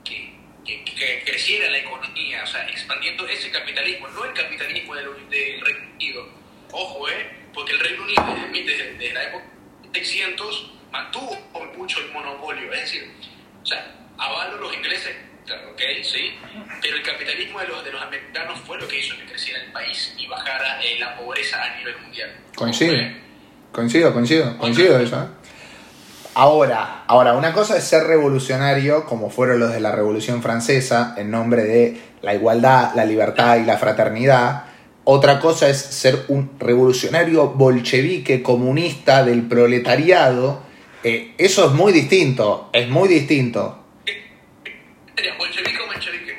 que 0.03 0.39
que, 0.65 0.83
que 0.83 1.23
creciera 1.25 1.69
la 1.69 1.77
economía, 1.77 2.43
o 2.43 2.47
sea, 2.47 2.67
expandiendo 2.69 3.27
ese 3.27 3.51
capitalismo, 3.51 4.07
no 4.09 4.25
el 4.25 4.33
capitalismo 4.33 4.95
del, 4.95 5.29
del 5.29 5.61
Reino 5.61 5.93
Unido. 5.93 6.29
Ojo, 6.71 7.09
¿eh? 7.09 7.29
Porque 7.53 7.71
el 7.71 7.79
Reino 7.79 8.03
Unido 8.03 8.23
desde, 8.51 8.93
desde 8.93 9.13
la 9.13 9.23
época 9.23 9.45
600 9.93 10.71
mantuvo 10.91 11.37
mucho 11.77 11.99
el 11.99 12.11
monopolio, 12.11 12.71
es 12.73 12.81
decir, 12.81 13.11
o 13.61 13.65
sea, 13.65 13.85
avalo 14.17 14.57
los 14.57 14.73
ingleses, 14.75 15.15
ok, 15.71 15.81
sí, 16.03 16.31
pero 16.81 16.95
el 16.97 17.03
capitalismo 17.03 17.59
de 17.59 17.67
los, 17.67 17.83
de 17.85 17.91
los 17.91 18.01
americanos 18.01 18.59
fue 18.65 18.79
lo 18.79 18.87
que 18.87 18.99
hizo 18.99 19.15
que 19.17 19.25
creciera 19.25 19.61
el 19.63 19.71
país 19.71 20.13
y 20.17 20.27
bajara 20.27 20.81
eh, 20.83 20.97
la 20.99 21.15
pobreza 21.17 21.61
a 21.63 21.77
nivel 21.77 21.97
mundial. 22.01 22.29
Coincido, 22.55 22.93
Fue- 22.93 23.15
coincido, 23.71 24.13
coincido, 24.13 24.57
coincido 24.57 24.99
eso. 24.99 25.15
¿eh? 25.21 25.27
Ahora, 26.35 27.03
ahora, 27.07 27.33
una 27.33 27.51
cosa 27.53 27.77
es 27.77 27.83
ser 27.83 28.03
revolucionario, 28.05 29.05
como 29.05 29.29
fueron 29.29 29.59
los 29.59 29.73
de 29.73 29.79
la 29.79 29.91
Revolución 29.91 30.41
Francesa, 30.41 31.15
en 31.17 31.31
nombre 31.31 31.63
de 31.63 31.99
la 32.21 32.33
igualdad, 32.33 32.91
la 32.95 33.03
libertad 33.03 33.57
y 33.57 33.65
la 33.65 33.77
fraternidad. 33.77 34.65
Otra 35.11 35.39
cosa 35.39 35.67
es 35.67 35.81
ser 35.81 36.25
un 36.27 36.51
revolucionario 36.59 37.47
bolchevique, 37.47 38.43
comunista 38.43 39.25
del 39.25 39.41
proletariado. 39.47 40.61
Eh, 41.03 41.33
eso 41.39 41.65
es 41.65 41.71
muy 41.71 41.91
distinto, 41.91 42.69
es 42.71 42.87
muy 42.89 43.07
distinto. 43.07 43.85
¿Sería 45.15 45.35
bolchevique 45.35 45.79
o 45.79 45.87
menchevique? 45.87 46.37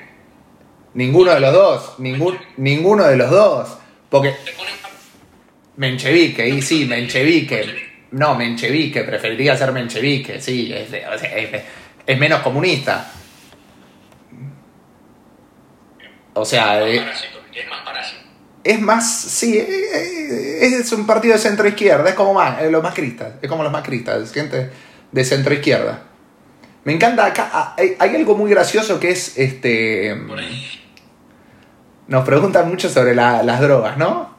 Ninguno 0.94 1.32
de 1.34 1.40
los 1.40 1.52
dos, 1.52 1.98
ningún, 1.98 2.38
ninguno 2.58 3.02
de 3.08 3.16
los 3.16 3.28
dos. 3.28 3.76
Porque 4.08 4.36
Menchevique, 5.76 6.48
y 6.48 6.62
sí, 6.62 6.84
Menchevique. 6.84 8.06
No, 8.12 8.36
Menchevique, 8.36 9.02
preferiría 9.02 9.56
ser 9.56 9.72
Menchevique, 9.72 10.40
sí, 10.40 10.72
es, 10.72 10.92
de- 10.92 11.08
o 11.08 11.18
sea, 11.18 11.36
es 11.36 11.50
de- 11.50 11.64
es 12.06 12.18
menos 12.20 12.40
comunista. 12.42 13.10
O 16.34 16.44
sea, 16.44 16.66
más 16.66 16.82
eh, 16.88 17.00
parásito, 17.00 17.40
es 17.52 17.68
más 17.68 17.80
parásito. 17.84 18.19
Es 18.64 18.80
más, 18.80 19.10
sí, 19.20 19.56
eh, 19.58 19.66
eh, 19.94 20.58
es 20.80 20.92
un 20.92 21.06
partido 21.06 21.34
de 21.34 21.40
centro 21.40 21.66
izquierda, 21.66 22.08
es 22.08 22.14
como 22.14 22.34
más, 22.34 22.62
eh, 22.62 22.70
los 22.70 22.82
macristas, 22.82 23.34
es 23.40 23.48
como 23.48 23.62
los 23.62 23.72
macristas, 23.72 24.32
gente 24.32 24.70
de 25.10 25.24
centro 25.24 25.54
izquierda. 25.54 26.02
Me 26.84 26.92
encanta 26.92 27.26
acá, 27.26 27.50
ah, 27.52 27.74
hay, 27.78 27.94
hay 27.98 28.16
algo 28.16 28.36
muy 28.36 28.50
gracioso 28.50 28.98
que 29.00 29.10
es 29.10 29.36
este. 29.38 30.16
Nos 32.08 32.24
preguntan 32.24 32.68
mucho 32.68 32.88
sobre 32.88 33.14
la- 33.14 33.42
las 33.42 33.60
drogas, 33.60 33.96
¿no? 33.98 34.34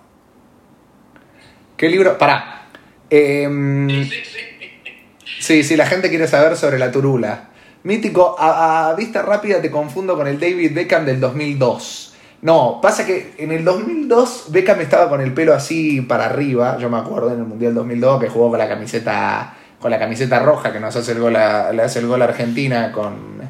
¿Qué 1.78 1.90
libro? 1.90 2.18
Pará. 2.18 2.66
Sí, 3.10 4.10
sí, 4.10 4.24
sí. 4.24 5.40
sí, 5.40 5.64
sí, 5.64 5.76
la 5.76 5.86
gente 5.86 6.10
quiere 6.10 6.28
saber 6.28 6.56
sobre 6.58 6.80
la 6.80 6.92
turula. 6.92 7.50
Mítico, 7.84 8.36
a, 8.40 8.90
a 8.90 8.94
vista 8.96 9.22
rápida 9.24 9.62
te 9.62 9.72
confundo 9.72 10.16
con 10.16 10.28
el 10.28 10.40
David 10.40 10.74
Beckham 10.74 11.06
del 11.06 11.20
2002. 11.20 12.11
No, 12.42 12.80
pasa 12.82 13.06
que 13.06 13.36
en 13.38 13.52
el 13.52 13.64
2002 13.64 14.48
Beckham 14.50 14.82
estaba 14.82 15.10
con 15.10 15.22
el 15.22 15.34
pelo 15.34 15.54
así 15.54 16.02
para 16.02 16.26
arriba, 16.26 16.78
yo 16.80 16.90
me 16.90 16.98
acuerdo 16.98 17.32
en 17.32 17.40
el 17.40 17.46
Mundial 17.46 17.76
2002 17.76 18.20
que 18.22 18.30
jugó 18.30 18.50
con 18.50 18.60
la 18.60 18.68
camiseta 18.68 19.58
con 19.80 19.90
la 19.92 20.00
camiseta 20.00 20.40
roja 20.40 20.72
que 20.72 20.80
nos 20.80 20.96
hace 20.96 21.12
el 21.12 21.20
gol 21.20 21.36
a, 21.36 21.72
le 21.72 21.82
hace 21.82 22.00
el 22.00 22.08
gol 22.08 22.22
a 22.22 22.26
Argentina 22.26 22.92
con 22.92 23.42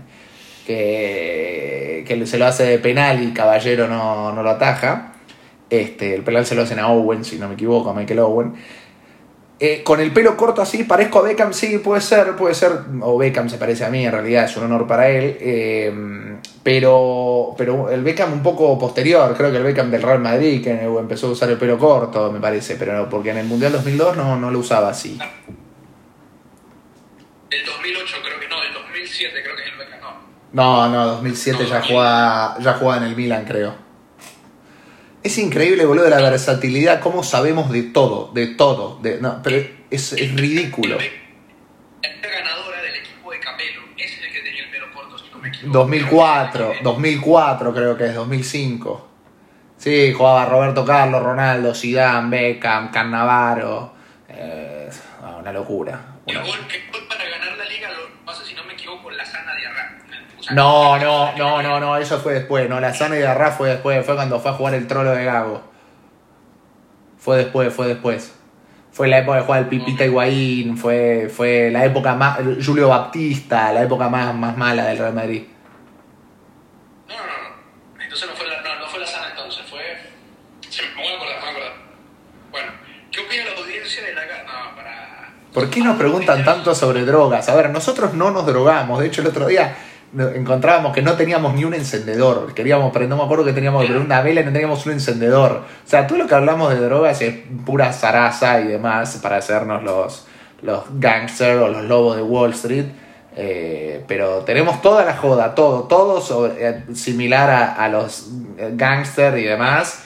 que, 0.65 2.23
se 2.25 2.37
lo 2.37 2.45
hace 2.45 2.63
de 2.63 2.79
penal 2.79 3.23
y 3.23 3.33
Caballero 3.33 3.87
no, 3.87 4.31
no 4.31 4.43
lo 4.43 4.49
ataja. 4.49 5.13
Este, 5.69 6.15
el 6.15 6.23
penal 6.23 6.45
se 6.45 6.55
lo 6.55 6.63
hacen 6.63 6.79
a 6.79 6.87
Owen, 6.87 7.23
si 7.23 7.37
no 7.37 7.47
me 7.47 7.53
equivoco, 7.55 7.89
a 7.89 7.93
Michael 7.93 8.19
Owen. 8.19 8.53
Eh, 9.63 9.83
con 9.83 9.99
el 9.99 10.11
pelo 10.11 10.35
corto 10.35 10.63
así, 10.63 10.85
parezco 10.85 11.19
a 11.19 11.21
Beckham, 11.21 11.53
sí, 11.53 11.77
puede 11.77 12.01
ser, 12.01 12.35
puede 12.35 12.55
ser, 12.55 12.71
o 13.01 13.15
Beckham 13.15 13.47
se 13.47 13.59
parece 13.59 13.85
a 13.85 13.89
mí, 13.89 14.03
en 14.03 14.11
realidad 14.11 14.45
es 14.45 14.57
un 14.57 14.63
honor 14.63 14.87
para 14.87 15.07
él, 15.07 15.37
eh, 15.39 15.93
pero, 16.63 17.53
pero 17.55 17.91
el 17.91 18.01
Beckham 18.01 18.33
un 18.33 18.41
poco 18.41 18.79
posterior, 18.79 19.35
creo 19.37 19.51
que 19.51 19.57
el 19.57 19.63
Beckham 19.63 19.91
del 19.91 20.01
Real 20.01 20.17
Madrid, 20.17 20.63
que 20.63 20.71
empezó 20.71 21.27
a 21.27 21.31
usar 21.33 21.51
el 21.51 21.59
pelo 21.59 21.77
corto, 21.77 22.31
me 22.31 22.39
parece, 22.39 22.75
pero 22.75 23.07
porque 23.07 23.29
en 23.29 23.37
el 23.37 23.45
Mundial 23.45 23.73
2002 23.73 24.17
no, 24.17 24.35
no 24.35 24.49
lo 24.49 24.57
usaba 24.57 24.89
así. 24.89 25.19
Del 27.51 27.63
2008 27.63 28.15
creo 28.25 28.39
que 28.39 28.47
no, 28.47 28.61
del 28.63 28.73
2007 28.73 29.43
creo 29.43 29.55
que 29.55 29.61
es 29.61 29.71
el 29.73 29.77
Beckham, 29.77 29.99
no. 30.53 30.89
No, 30.89 30.89
no, 30.89 31.05
2007 31.05 31.67
ya 31.67 31.83
jugaba, 31.83 32.57
ya 32.59 32.73
jugaba 32.73 32.97
en 32.97 33.11
el 33.11 33.15
Milan, 33.15 33.45
creo. 33.45 33.90
Es 35.23 35.37
increíble, 35.37 35.85
boludo, 35.85 36.09
la 36.09 36.19
versatilidad, 36.19 36.99
cómo 36.99 37.23
sabemos 37.23 37.71
de 37.71 37.83
todo, 37.83 38.31
de 38.33 38.47
todo, 38.47 38.97
de, 39.01 39.21
no, 39.21 39.41
pero 39.43 39.57
es, 39.89 40.13
es 40.13 40.35
ridículo. 40.35 40.97
La 40.97 42.29
ganadora 42.29 42.81
del 42.81 42.95
equipo 42.95 43.31
de 43.31 43.39
Capello 43.39 43.81
es 43.97 44.17
el 44.19 44.31
que 44.31 44.39
tenía 44.41 44.63
el 44.63 44.71
pelo 44.71 44.91
corto, 44.93 45.17
si 45.19 45.25
no 45.31 45.37
me 45.37 45.49
equivoco. 45.49 45.77
2004, 45.77 46.73
2004 46.83 47.73
creo 47.73 47.97
que 47.97 48.05
es, 48.07 48.15
2005. 48.15 49.07
Sí, 49.77 50.13
jugaba 50.13 50.45
Roberto 50.45 50.83
Carlos, 50.85 51.21
Ronaldo, 51.21 51.73
Zidane, 51.75 52.29
Beckham, 52.29 52.89
Cannavaro. 52.91 53.93
Eh, 54.29 54.89
una 55.39 55.51
locura. 55.51 56.17
El 56.25 56.37
una- 56.37 56.45
gol, 56.47 56.57
el 56.73 56.91
gol 56.91 57.07
No, 60.53 60.97
no, 60.97 61.35
no, 61.37 61.61
no, 61.61 61.79
no, 61.79 61.97
eso 61.97 62.19
fue 62.19 62.33
después. 62.33 62.69
No, 62.69 62.79
la 62.79 62.93
zona 62.93 63.15
de 63.15 63.27
Arra 63.27 63.51
fue 63.51 63.69
después. 63.69 64.05
Fue 64.05 64.15
cuando 64.15 64.39
fue 64.39 64.51
a 64.51 64.53
jugar 64.53 64.73
el 64.73 64.87
trolo 64.87 65.11
de 65.11 65.23
Gago. 65.23 65.61
Fue 67.17 67.37
después, 67.37 67.73
fue 67.73 67.87
después. 67.87 68.35
Fue 68.91 69.07
la 69.07 69.19
época 69.19 69.37
de 69.37 69.43
jugar 69.43 69.59
el 69.61 69.67
Pipita 69.67 70.05
Higuaín. 70.05 70.77
Fue, 70.77 71.29
fue 71.33 71.69
la 71.71 71.85
época 71.85 72.15
más. 72.15 72.39
Julio 72.65 72.89
Baptista, 72.89 73.71
la 73.71 73.83
época 73.83 74.09
más, 74.09 74.33
más 74.35 74.57
mala 74.57 74.85
del 74.85 74.97
Real 74.97 75.13
Madrid. 75.13 75.43
No, 77.07 77.15
no, 77.15 77.21
no. 77.21 78.03
Entonces 78.03 78.29
no 78.29 78.35
fue 78.35 78.47
la, 78.47 78.61
no, 78.61 78.79
no 78.79 78.87
fue 78.87 78.99
la 78.99 79.07
sana 79.07 79.27
entonces, 79.31 79.65
fue... 79.69 79.79
Se 80.69 80.83
me 80.83 80.95
voy 80.95 81.13
a 81.13 81.15
acordar, 81.15 81.35
me 81.35 81.41
voy 81.41 81.47
a 81.47 81.51
acordar. 81.51 81.73
Bueno, 82.51 82.71
¿qué 83.11 83.19
opina 83.21 83.45
la 83.45 83.61
audiencia 83.61 84.03
de 84.03 84.13
la... 84.13 84.21
No, 84.21 84.75
para... 84.75 85.33
¿Por 85.53 85.69
qué 85.69 85.81
nos 85.81 85.97
preguntan 85.97 86.43
tanto 86.43 86.75
sobre 86.75 87.05
drogas? 87.05 87.47
A 87.47 87.55
ver, 87.55 87.69
nosotros 87.69 88.13
no 88.13 88.31
nos 88.31 88.45
drogamos. 88.45 88.99
De 88.99 89.07
hecho, 89.07 89.21
el 89.21 89.27
otro 89.27 89.47
día 89.47 89.75
encontrábamos 90.17 90.93
que 90.93 91.01
no 91.01 91.13
teníamos 91.13 91.53
ni 91.53 91.63
un 91.63 91.73
encendedor. 91.73 92.53
Queríamos, 92.53 92.91
pero 92.93 93.07
no 93.07 93.17
me 93.17 93.23
acuerdo 93.23 93.45
que 93.45 93.53
teníamos 93.53 93.81
que 93.81 93.87
prender 93.87 94.05
una 94.05 94.21
vela 94.21 94.41
y 94.41 94.45
no 94.45 94.51
teníamos 94.51 94.85
un 94.85 94.93
encendedor. 94.93 95.51
O 95.85 95.89
sea, 95.89 96.07
todo 96.07 96.17
lo 96.17 96.27
que 96.27 96.35
hablamos 96.35 96.73
de 96.73 96.79
drogas 96.79 97.21
es 97.21 97.35
pura 97.65 97.93
zaraza 97.93 98.59
y 98.61 98.67
demás 98.67 99.19
para 99.23 99.37
hacernos 99.37 99.83
los, 99.83 100.27
los 100.61 100.83
gangsters 100.99 101.61
o 101.61 101.67
los 101.69 101.83
lobos 101.85 102.15
de 102.17 102.21
Wall 102.23 102.51
Street. 102.51 102.85
Eh, 103.37 104.03
pero 104.07 104.39
tenemos 104.39 104.81
toda 104.81 105.05
la 105.05 105.15
joda, 105.15 105.55
todo, 105.55 105.83
todo 105.83 106.19
sobre- 106.19 106.67
eh, 106.67 106.83
similar 106.93 107.49
a, 107.49 107.75
a 107.75 107.87
los 107.87 108.29
gangsters 108.73 109.37
y 109.37 109.43
demás, 109.43 110.03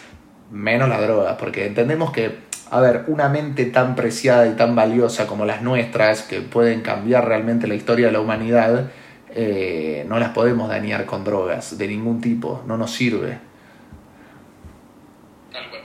menos 0.52 0.88
las 0.88 1.02
drogas, 1.02 1.36
porque 1.40 1.66
entendemos 1.66 2.12
que, 2.12 2.38
a 2.70 2.80
ver, 2.80 3.06
una 3.08 3.28
mente 3.28 3.66
tan 3.66 3.96
preciada 3.96 4.46
y 4.46 4.52
tan 4.52 4.76
valiosa 4.76 5.26
como 5.26 5.44
las 5.46 5.64
nuestras, 5.64 6.22
que 6.22 6.42
pueden 6.42 6.82
cambiar 6.82 7.28
realmente 7.28 7.66
la 7.66 7.74
historia 7.74 8.06
de 8.06 8.12
la 8.12 8.20
humanidad, 8.20 8.92
eh, 9.38 10.06
no 10.08 10.18
las 10.18 10.30
podemos 10.30 10.70
dañar 10.70 11.06
con 11.06 11.26
drogas 11.26 11.78
de 11.78 11.88
ningún 11.90 12.22
tipo, 12.22 12.64
no 12.66 12.78
nos 12.78 12.92
sirve. 12.92 13.38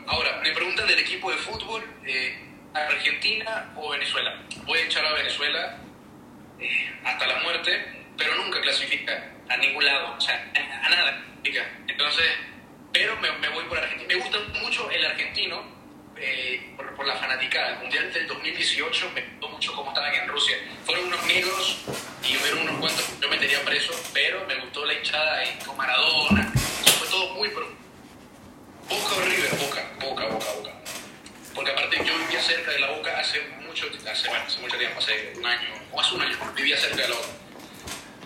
Ahora, 0.07 0.41
me 0.41 0.53
preguntan 0.53 0.87
del 0.87 1.01
equipo 1.01 1.31
de 1.33 1.37
fútbol, 1.37 1.83
eh, 2.07 2.39
¿Argentina 2.73 3.73
o 3.77 3.91
Venezuela? 3.91 4.41
Voy 4.65 4.79
a 4.79 4.85
echar 4.85 5.05
a 5.05 5.13
Venezuela 5.15 5.79
eh, 6.61 6.91
hasta 7.05 7.27
la 7.27 7.41
muerte, 7.43 7.73
pero 8.17 8.37
nunca 8.37 8.61
clasifica 8.61 9.33
a 9.49 9.57
ningún 9.57 9.85
lado, 9.85 10.15
o 10.17 10.21
sea, 10.21 10.49
a, 10.55 10.89
nada. 10.89 11.25
Entonces, 11.89 12.27
pero 12.93 13.17
me, 13.17 13.33
me 13.39 13.49
voy 13.49 13.65
por 13.65 13.79
Argentina. 13.79 14.15
Me 14.15 14.21
gusta 14.21 14.39
mucho 14.63 14.89
el 14.91 15.05
argentino 15.05 15.80
eh, 16.21 16.73
por, 16.77 16.95
por 16.95 17.07
la 17.07 17.17
fanaticada. 17.17 17.75
El 17.75 17.79
Mundial 17.81 18.13
del 18.13 18.27
2018 18.27 19.11
me 19.15 19.23
gustó 19.23 19.49
mucho 19.49 19.73
cómo 19.75 19.89
estaban 19.91 20.15
en 20.15 20.29
Rusia. 20.29 20.57
Fueron 20.85 21.07
unos 21.07 21.23
negros 21.27 21.79
y 22.23 22.37
hubieron 22.37 22.61
unos 22.61 22.81
cuantos 22.81 23.21
yo 23.21 23.29
metería 23.29 23.63
preso, 23.65 23.93
pero 24.13 24.47
me 24.47 24.57
gustó 24.57 24.85
la 24.85 24.95
hinchada 24.95 25.39
ahí 25.39 25.59
con 25.65 25.77
Maradona. 25.77 26.53
Fue 26.99 27.09
todo 27.09 27.35
muy 27.35 27.49
pro. 27.49 27.67
Boca 28.89 29.15
o 29.17 29.21
River, 29.21 29.51
Boca, 29.61 29.81
Boca, 30.01 30.27
Boca, 30.27 30.47
Boca. 30.57 30.71
Porque 31.55 31.71
aparte 31.71 31.97
yo 32.05 32.19
vivía 32.19 32.43
cerca 32.43 32.71
de 32.73 32.81
la 32.81 32.91
Boca 32.91 33.19
hace 33.19 33.41
mucho, 33.67 33.87
hace, 34.11 34.31
hace 34.31 34.61
mucho 34.61 34.77
tiempo, 34.77 34.99
hace 34.99 35.33
un 35.37 35.47
año, 35.47 35.69
o 35.93 36.01
hace 36.01 36.15
un 36.15 36.23
año, 36.23 36.37
vivía 36.57 36.77
cerca 36.77 37.03
de 37.03 37.09
la 37.09 37.15
Boca. 37.15 37.29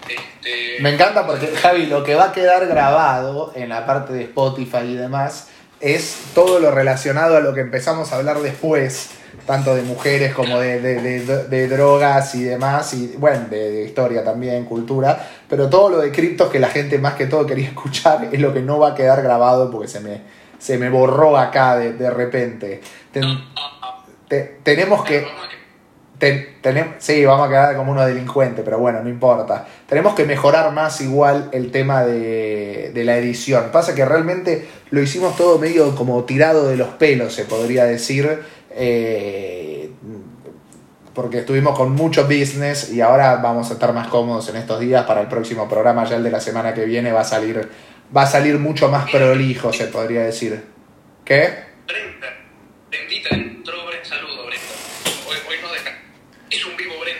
Este, 0.08 0.76
Me 0.80 0.90
encanta 0.90 1.26
porque, 1.26 1.46
Javi, 1.56 1.86
lo 1.86 2.04
que 2.04 2.14
va 2.14 2.24
a 2.24 2.32
quedar 2.32 2.66
grabado 2.66 3.52
en 3.56 3.70
la 3.70 3.86
parte 3.86 4.12
de 4.12 4.24
Spotify 4.24 4.84
y 4.84 4.94
demás 4.94 5.48
es 5.84 6.16
todo 6.34 6.60
lo 6.60 6.70
relacionado 6.70 7.36
a 7.36 7.40
lo 7.40 7.52
que 7.52 7.60
empezamos 7.60 8.10
a 8.12 8.16
hablar 8.16 8.38
después, 8.40 9.10
tanto 9.46 9.74
de 9.74 9.82
mujeres 9.82 10.32
como 10.32 10.58
de, 10.58 10.80
de- 10.80 11.20
de- 11.20 11.68
drogas 11.68 12.34
y 12.34 12.44
demás, 12.44 12.94
y 12.94 13.14
bueno, 13.18 13.46
de, 13.50 13.84
historia 13.84 14.24
también, 14.24 14.64
cultura, 14.64 15.28
pero 15.46 15.68
todo 15.68 15.90
lo 15.90 15.98
de 16.00 16.10
criptos 16.10 16.48
que 16.50 16.58
la 16.58 16.68
gente 16.68 16.98
más 16.98 17.14
que 17.14 17.26
todo 17.26 17.44
quería 17.44 17.68
escuchar 17.68 18.30
es 18.32 18.40
lo 18.40 18.54
que 18.54 18.62
no 18.62 18.78
va 18.78 18.90
a 18.92 18.94
quedar 18.94 19.22
grabado 19.22 19.70
porque 19.70 19.88
se 19.88 20.00
me, 20.00 20.22
se 20.58 20.78
me 20.78 20.88
borró 20.88 21.36
acá 21.36 21.76
de, 21.76 22.10
repente. 22.10 22.80
Tenemos 24.62 25.04
que... 25.04 25.26
Ten- 26.18 26.94
sí, 26.98 27.24
vamos 27.24 27.46
a 27.46 27.50
quedar 27.50 27.76
como 27.76 27.92
unos 27.92 28.06
delincuentes, 28.06 28.64
pero 28.64 28.78
bueno, 28.78 29.02
no 29.02 29.08
importa. 29.08 29.66
Tenemos 29.88 30.14
que 30.14 30.24
mejorar 30.24 30.72
más 30.72 31.00
igual 31.00 31.48
el 31.52 31.70
tema 31.70 32.04
de, 32.04 32.92
de 32.94 33.04
la 33.04 33.16
edición. 33.16 33.70
Pasa 33.72 33.94
que 33.94 34.04
realmente 34.04 34.66
lo 34.90 35.02
hicimos 35.02 35.36
todo 35.36 35.58
medio 35.58 35.94
como 35.96 36.22
tirado 36.24 36.68
de 36.68 36.76
los 36.76 36.88
pelos, 36.88 37.34
se 37.34 37.44
podría 37.44 37.84
decir. 37.84 38.40
eh, 38.70 39.90
porque 41.14 41.38
estuvimos 41.38 41.76
con 41.78 41.92
mucho 41.92 42.24
business 42.24 42.90
y 42.92 43.00
ahora 43.00 43.36
vamos 43.36 43.70
a 43.70 43.74
estar 43.74 43.92
más 43.92 44.08
cómodos 44.08 44.48
en 44.48 44.56
estos 44.56 44.80
días 44.80 45.04
para 45.06 45.20
el 45.20 45.28
próximo 45.28 45.68
programa. 45.68 46.04
Ya 46.04 46.16
el 46.16 46.24
de 46.24 46.30
la 46.32 46.40
semana 46.40 46.74
que 46.74 46.84
viene 46.86 47.12
va 47.12 47.20
a 47.20 47.24
salir, 47.24 47.68
va 48.16 48.22
a 48.22 48.26
salir 48.26 48.58
mucho 48.58 48.88
más 48.88 49.08
prolijo, 49.10 49.72
se 49.72 49.86
podría 49.86 50.22
decir. 50.24 50.64
¿Qué? 51.24 51.54
Brenda, 51.86 52.26
Brendita, 52.90 53.28
entró 53.32 53.86
Brenda. 53.86 54.04
Saludo, 54.04 54.44
Brenda. 54.46 54.66
Hoy, 55.28 55.36
hoy 55.48 55.56
no 55.62 55.72
deja. 55.72 55.90
Hizo 56.50 56.68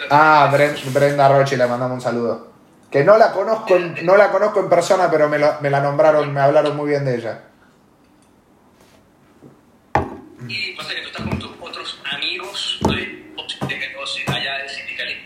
Brenda. 0.08 0.44
Ah, 0.44 0.50
Bren- 0.52 0.92
Brenda 0.92 1.28
Roche, 1.28 1.56
le 1.56 1.66
mandamos 1.66 1.96
un 1.96 2.00
saludo. 2.00 2.52
Que 2.90 3.02
no 3.04 3.16
la 3.18 3.32
conozco 3.32 3.74
en, 3.76 4.04
no 4.06 4.16
la 4.16 4.30
conozco 4.30 4.60
en 4.60 4.68
persona, 4.68 5.10
pero 5.10 5.28
me, 5.28 5.38
lo- 5.38 5.60
me 5.60 5.70
la 5.70 5.80
nombraron, 5.80 6.32
me 6.32 6.40
hablaron 6.40 6.76
muy 6.76 6.88
bien 6.90 7.04
de 7.04 7.16
ella. 7.16 7.40
Y 10.48 10.72
pasa 10.76 10.90
que 10.94 11.00
tú 11.02 11.06
estás 11.08 11.22
con 11.22 11.38
tus 11.38 11.50
otros 11.60 12.00
amigos 12.12 12.78
de, 12.86 12.94
de- 12.94 14.32
allá 14.32 14.58
del 14.58 14.68
sindicalismo. 14.68 15.24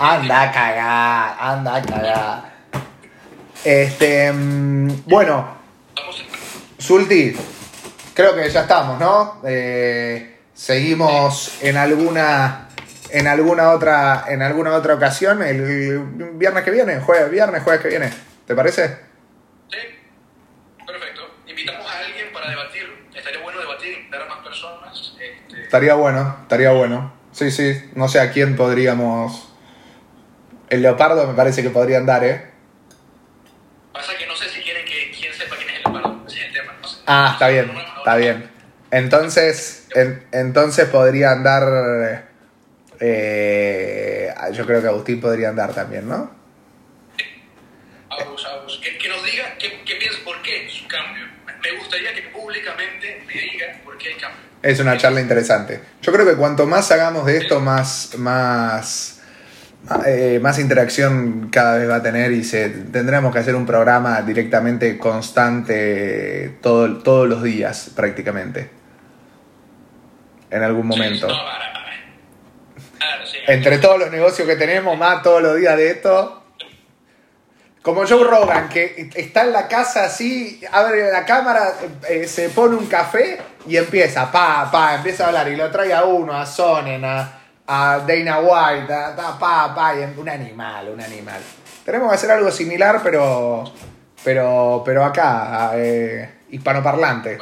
Anda 0.00 0.42
a 0.42 0.52
cagar, 0.52 1.36
anda 1.40 1.74
a 1.76 1.82
cagar. 1.82 2.52
Este, 3.64 4.32
mm, 4.32 5.02
bueno, 5.06 5.56
Zulti, 6.80 7.34
creo 8.14 8.36
que 8.36 8.48
ya 8.48 8.60
estamos, 8.62 9.00
¿no? 9.00 9.40
Eh, 9.44 10.38
seguimos 10.54 11.58
en 11.62 11.76
alguna, 11.76 12.67
en 13.10 13.26
alguna 13.26 13.70
otra, 13.70 14.24
en 14.28 14.42
alguna 14.42 14.74
otra 14.74 14.94
ocasión, 14.94 15.42
el 15.42 15.98
viernes 16.34 16.64
que 16.64 16.70
viene, 16.70 17.00
jueves, 17.00 17.30
viernes, 17.30 17.62
jueves 17.62 17.80
que 17.82 17.88
viene. 17.88 18.10
¿Te 18.46 18.54
parece? 18.54 18.98
Sí, 19.70 19.78
perfecto. 20.86 21.22
Invitamos 21.46 21.86
a 21.90 21.98
alguien 21.98 22.32
para 22.32 22.50
debatir. 22.50 23.06
Estaría 23.14 23.40
bueno 23.42 23.60
debatir, 23.60 23.98
invitar 23.98 24.22
a 24.22 24.26
más 24.26 24.38
personas. 24.38 25.14
Este, 25.20 25.62
Estaría 25.62 25.94
bueno, 25.94 26.36
estaría 26.42 26.70
bueno. 26.72 27.12
Sí, 27.32 27.50
sí, 27.50 27.90
no 27.94 28.08
sé 28.08 28.20
a 28.20 28.30
quién 28.32 28.56
podríamos. 28.56 29.52
El 30.70 30.82
leopardo 30.82 31.26
me 31.26 31.34
parece 31.34 31.62
que 31.62 31.70
podría 31.70 31.98
andar, 31.98 32.24
¿eh? 32.24 32.50
pasa 33.92 34.12
que 34.16 34.26
no 34.26 34.36
sé 34.36 34.48
si 34.48 34.60
quieren 34.62 34.84
que 34.86 35.10
quien 35.18 35.32
sepa 35.34 35.56
quién 35.56 35.68
es 35.70 35.76
el 35.76 35.82
leopardo. 35.92 36.24
Ese 36.26 36.38
es 36.40 36.46
el 36.46 36.52
tema. 36.52 36.72
No 36.80 36.88
sé. 36.88 36.98
Ah, 37.06 37.30
está 37.32 37.48
bien, 37.48 37.70
está 37.98 38.16
bien. 38.16 38.50
Entonces, 38.90 39.86
en- 39.94 40.24
entonces 40.32 40.88
podría 40.88 41.32
andar. 41.32 42.27
Eh, 43.00 44.34
yo 44.52 44.66
creo 44.66 44.80
que 44.80 44.88
Agustín 44.88 45.20
podría 45.20 45.50
andar 45.50 45.74
también, 45.74 46.08
¿no? 46.08 46.30
Agus, 48.10 48.46
Agus, 48.46 48.80
que, 48.82 48.98
que 48.98 49.08
nos 49.08 49.24
diga 49.24 49.54
qué, 49.58 49.80
qué 49.84 49.96
piensa, 49.96 50.18
por 50.24 50.40
qué 50.42 50.68
su 50.68 50.86
cambio. 50.88 51.24
Me 51.62 51.72
gustaría 51.78 52.14
que 52.14 52.22
públicamente 52.22 53.22
me 53.26 53.32
diga 53.34 53.66
por 53.84 53.98
qué 53.98 54.12
el 54.12 54.20
cambio. 54.20 54.40
Es 54.62 54.80
una 54.80 54.96
charla 54.96 55.20
interesante. 55.20 55.80
Yo 56.02 56.12
creo 56.12 56.26
que 56.26 56.34
cuanto 56.34 56.66
más 56.66 56.90
hagamos 56.90 57.26
de 57.26 57.36
esto, 57.38 57.60
más, 57.60 58.16
más, 58.16 59.20
eh, 60.06 60.40
más 60.42 60.58
interacción 60.58 61.48
cada 61.50 61.78
vez 61.78 61.88
va 61.88 61.96
a 61.96 62.02
tener 62.02 62.32
y 62.32 62.42
se, 62.42 62.68
tendremos 62.68 63.32
que 63.32 63.38
hacer 63.38 63.54
un 63.54 63.66
programa 63.66 64.20
directamente 64.22 64.98
constante 64.98 66.58
todo, 66.60 66.98
todos 66.98 67.28
los 67.28 67.42
días 67.42 67.90
prácticamente. 67.94 68.70
En 70.50 70.62
algún 70.62 70.86
momento. 70.86 71.28
Sí, 71.28 71.34
no, 71.34 71.44
para, 71.44 71.72
para. 71.72 71.77
Claro, 72.98 73.26
sí. 73.26 73.38
Entre 73.46 73.78
todos 73.78 73.98
los 73.98 74.10
negocios 74.10 74.46
que 74.46 74.56
tenemos, 74.56 74.96
más 74.98 75.22
todos 75.22 75.40
los 75.42 75.56
días 75.56 75.76
de 75.76 75.90
esto. 75.90 76.42
Como 77.82 78.06
Joe 78.06 78.24
Rogan, 78.24 78.68
que 78.68 79.08
está 79.14 79.44
en 79.44 79.52
la 79.52 79.66
casa 79.66 80.04
así, 80.04 80.60
abre 80.70 81.10
la 81.10 81.24
cámara, 81.24 81.74
eh, 82.08 82.26
se 82.26 82.50
pone 82.50 82.76
un 82.76 82.86
café 82.86 83.40
y 83.66 83.76
empieza, 83.76 84.30
pa, 84.30 84.68
pa, 84.70 84.96
empieza 84.96 85.24
a 85.24 85.28
hablar 85.28 85.48
y 85.48 85.56
lo 85.56 85.70
trae 85.70 85.94
a 85.94 86.04
uno, 86.04 86.34
a 86.34 86.44
Sonnen, 86.44 87.02
a, 87.04 87.38
a 87.66 88.00
Dana 88.06 88.40
White, 88.40 88.92
a, 88.92 89.16
ta, 89.16 89.38
pa, 89.38 89.74
pa, 89.74 89.94
y 89.94 90.02
un 90.18 90.28
animal, 90.28 90.90
un 90.90 91.00
animal. 91.00 91.40
Tenemos 91.84 92.10
que 92.10 92.14
hacer 92.16 92.30
algo 92.32 92.50
similar, 92.50 93.00
pero, 93.02 93.64
pero, 94.22 94.82
pero 94.84 95.04
acá, 95.04 95.70
eh, 95.76 96.40
hispanoparlante. 96.50 97.38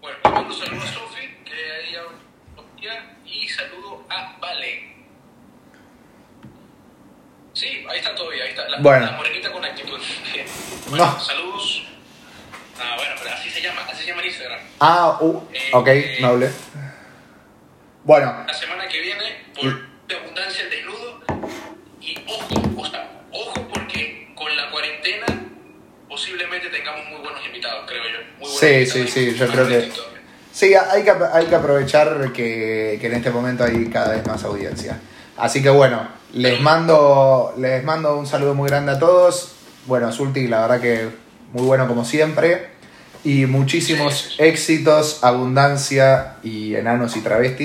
Bueno, 0.00 0.16
mando 0.24 0.54
un 0.54 0.58
saludo 0.58 0.82
a 0.82 0.86
Sofi, 0.86 1.36
que 1.44 1.52
ahí 1.52 1.96
habla, 1.96 3.04
y 3.26 3.48
saludo 3.48 4.04
a 4.08 4.38
Vale. 4.40 4.90
Sí, 7.52 7.79
ahí 7.90 7.98
está 7.98 8.14
todavía, 8.14 8.44
ahí 8.44 8.50
está. 8.50 8.68
La, 8.68 8.78
Bueno. 8.78 9.06
la 9.06 9.12
morenita 9.12 9.50
con 9.52 9.64
actitud. 9.64 9.98
Bien. 10.32 10.46
Bueno, 10.90 11.06
No. 11.06 11.20
saludos. 11.20 11.82
Ah, 12.80 12.94
bueno, 12.96 13.12
pero 13.22 13.34
así 13.34 13.50
se 13.50 13.60
llama, 13.60 13.82
así 13.88 14.02
se 14.02 14.08
llama 14.08 14.22
en 14.22 14.28
Instagram. 14.28 14.60
Ah, 14.80 15.18
uh, 15.20 15.42
ok, 15.72 15.88
noble. 16.20 16.50
Bueno, 18.04 18.44
La 18.46 18.54
semana 18.54 18.88
que 18.88 19.00
viene, 19.00 19.44
por 19.54 19.88
de 20.08 20.16
abundancia 20.16 20.64
el 20.64 20.70
desnudo. 20.70 21.20
Y 22.00 22.16
ojo, 22.26 22.80
o 22.80 22.86
sea, 22.86 23.20
ojo 23.30 23.68
porque 23.68 24.32
con 24.34 24.56
la 24.56 24.70
cuarentena 24.70 25.26
posiblemente 26.08 26.68
tengamos 26.70 27.06
muy 27.10 27.20
buenos 27.20 27.44
invitados, 27.46 27.84
creo 27.86 28.02
yo. 28.04 28.18
Muy 28.38 28.50
buenos 28.50 28.58
Sí, 28.58 28.66
invitados 28.66 29.10
sí, 29.10 29.30
sí, 29.30 29.36
yo 29.38 29.46
creo 29.48 29.68
que-. 29.68 29.92
Sí, 30.52 30.74
hay 30.74 31.04
que, 31.04 31.12
hay 31.32 31.46
que 31.46 31.54
aprovechar 31.54 32.32
que, 32.32 32.98
que 33.00 33.06
en 33.06 33.12
este 33.14 33.30
momento 33.30 33.62
hay 33.64 33.88
cada 33.90 34.14
vez 34.16 34.26
más 34.26 34.42
audiencia. 34.42 34.98
Así 35.36 35.62
que 35.62 35.68
bueno, 35.70 36.08
les 36.32 36.60
mando, 36.60 37.54
les 37.58 37.84
mando 37.84 38.18
un 38.18 38.26
saludo 38.26 38.54
muy 38.54 38.68
grande 38.68 38.92
a 38.92 38.98
todos. 38.98 39.52
Bueno, 39.86 40.12
Zulti, 40.12 40.46
la 40.48 40.62
verdad 40.62 40.80
que 40.80 41.08
muy 41.52 41.64
bueno 41.64 41.86
como 41.88 42.04
siempre. 42.04 42.70
Y 43.22 43.46
muchísimos 43.46 44.36
éxitos, 44.38 45.22
abundancia 45.22 46.36
y 46.42 46.74
enanos 46.74 47.16
y 47.16 47.20
travestis. 47.20 47.58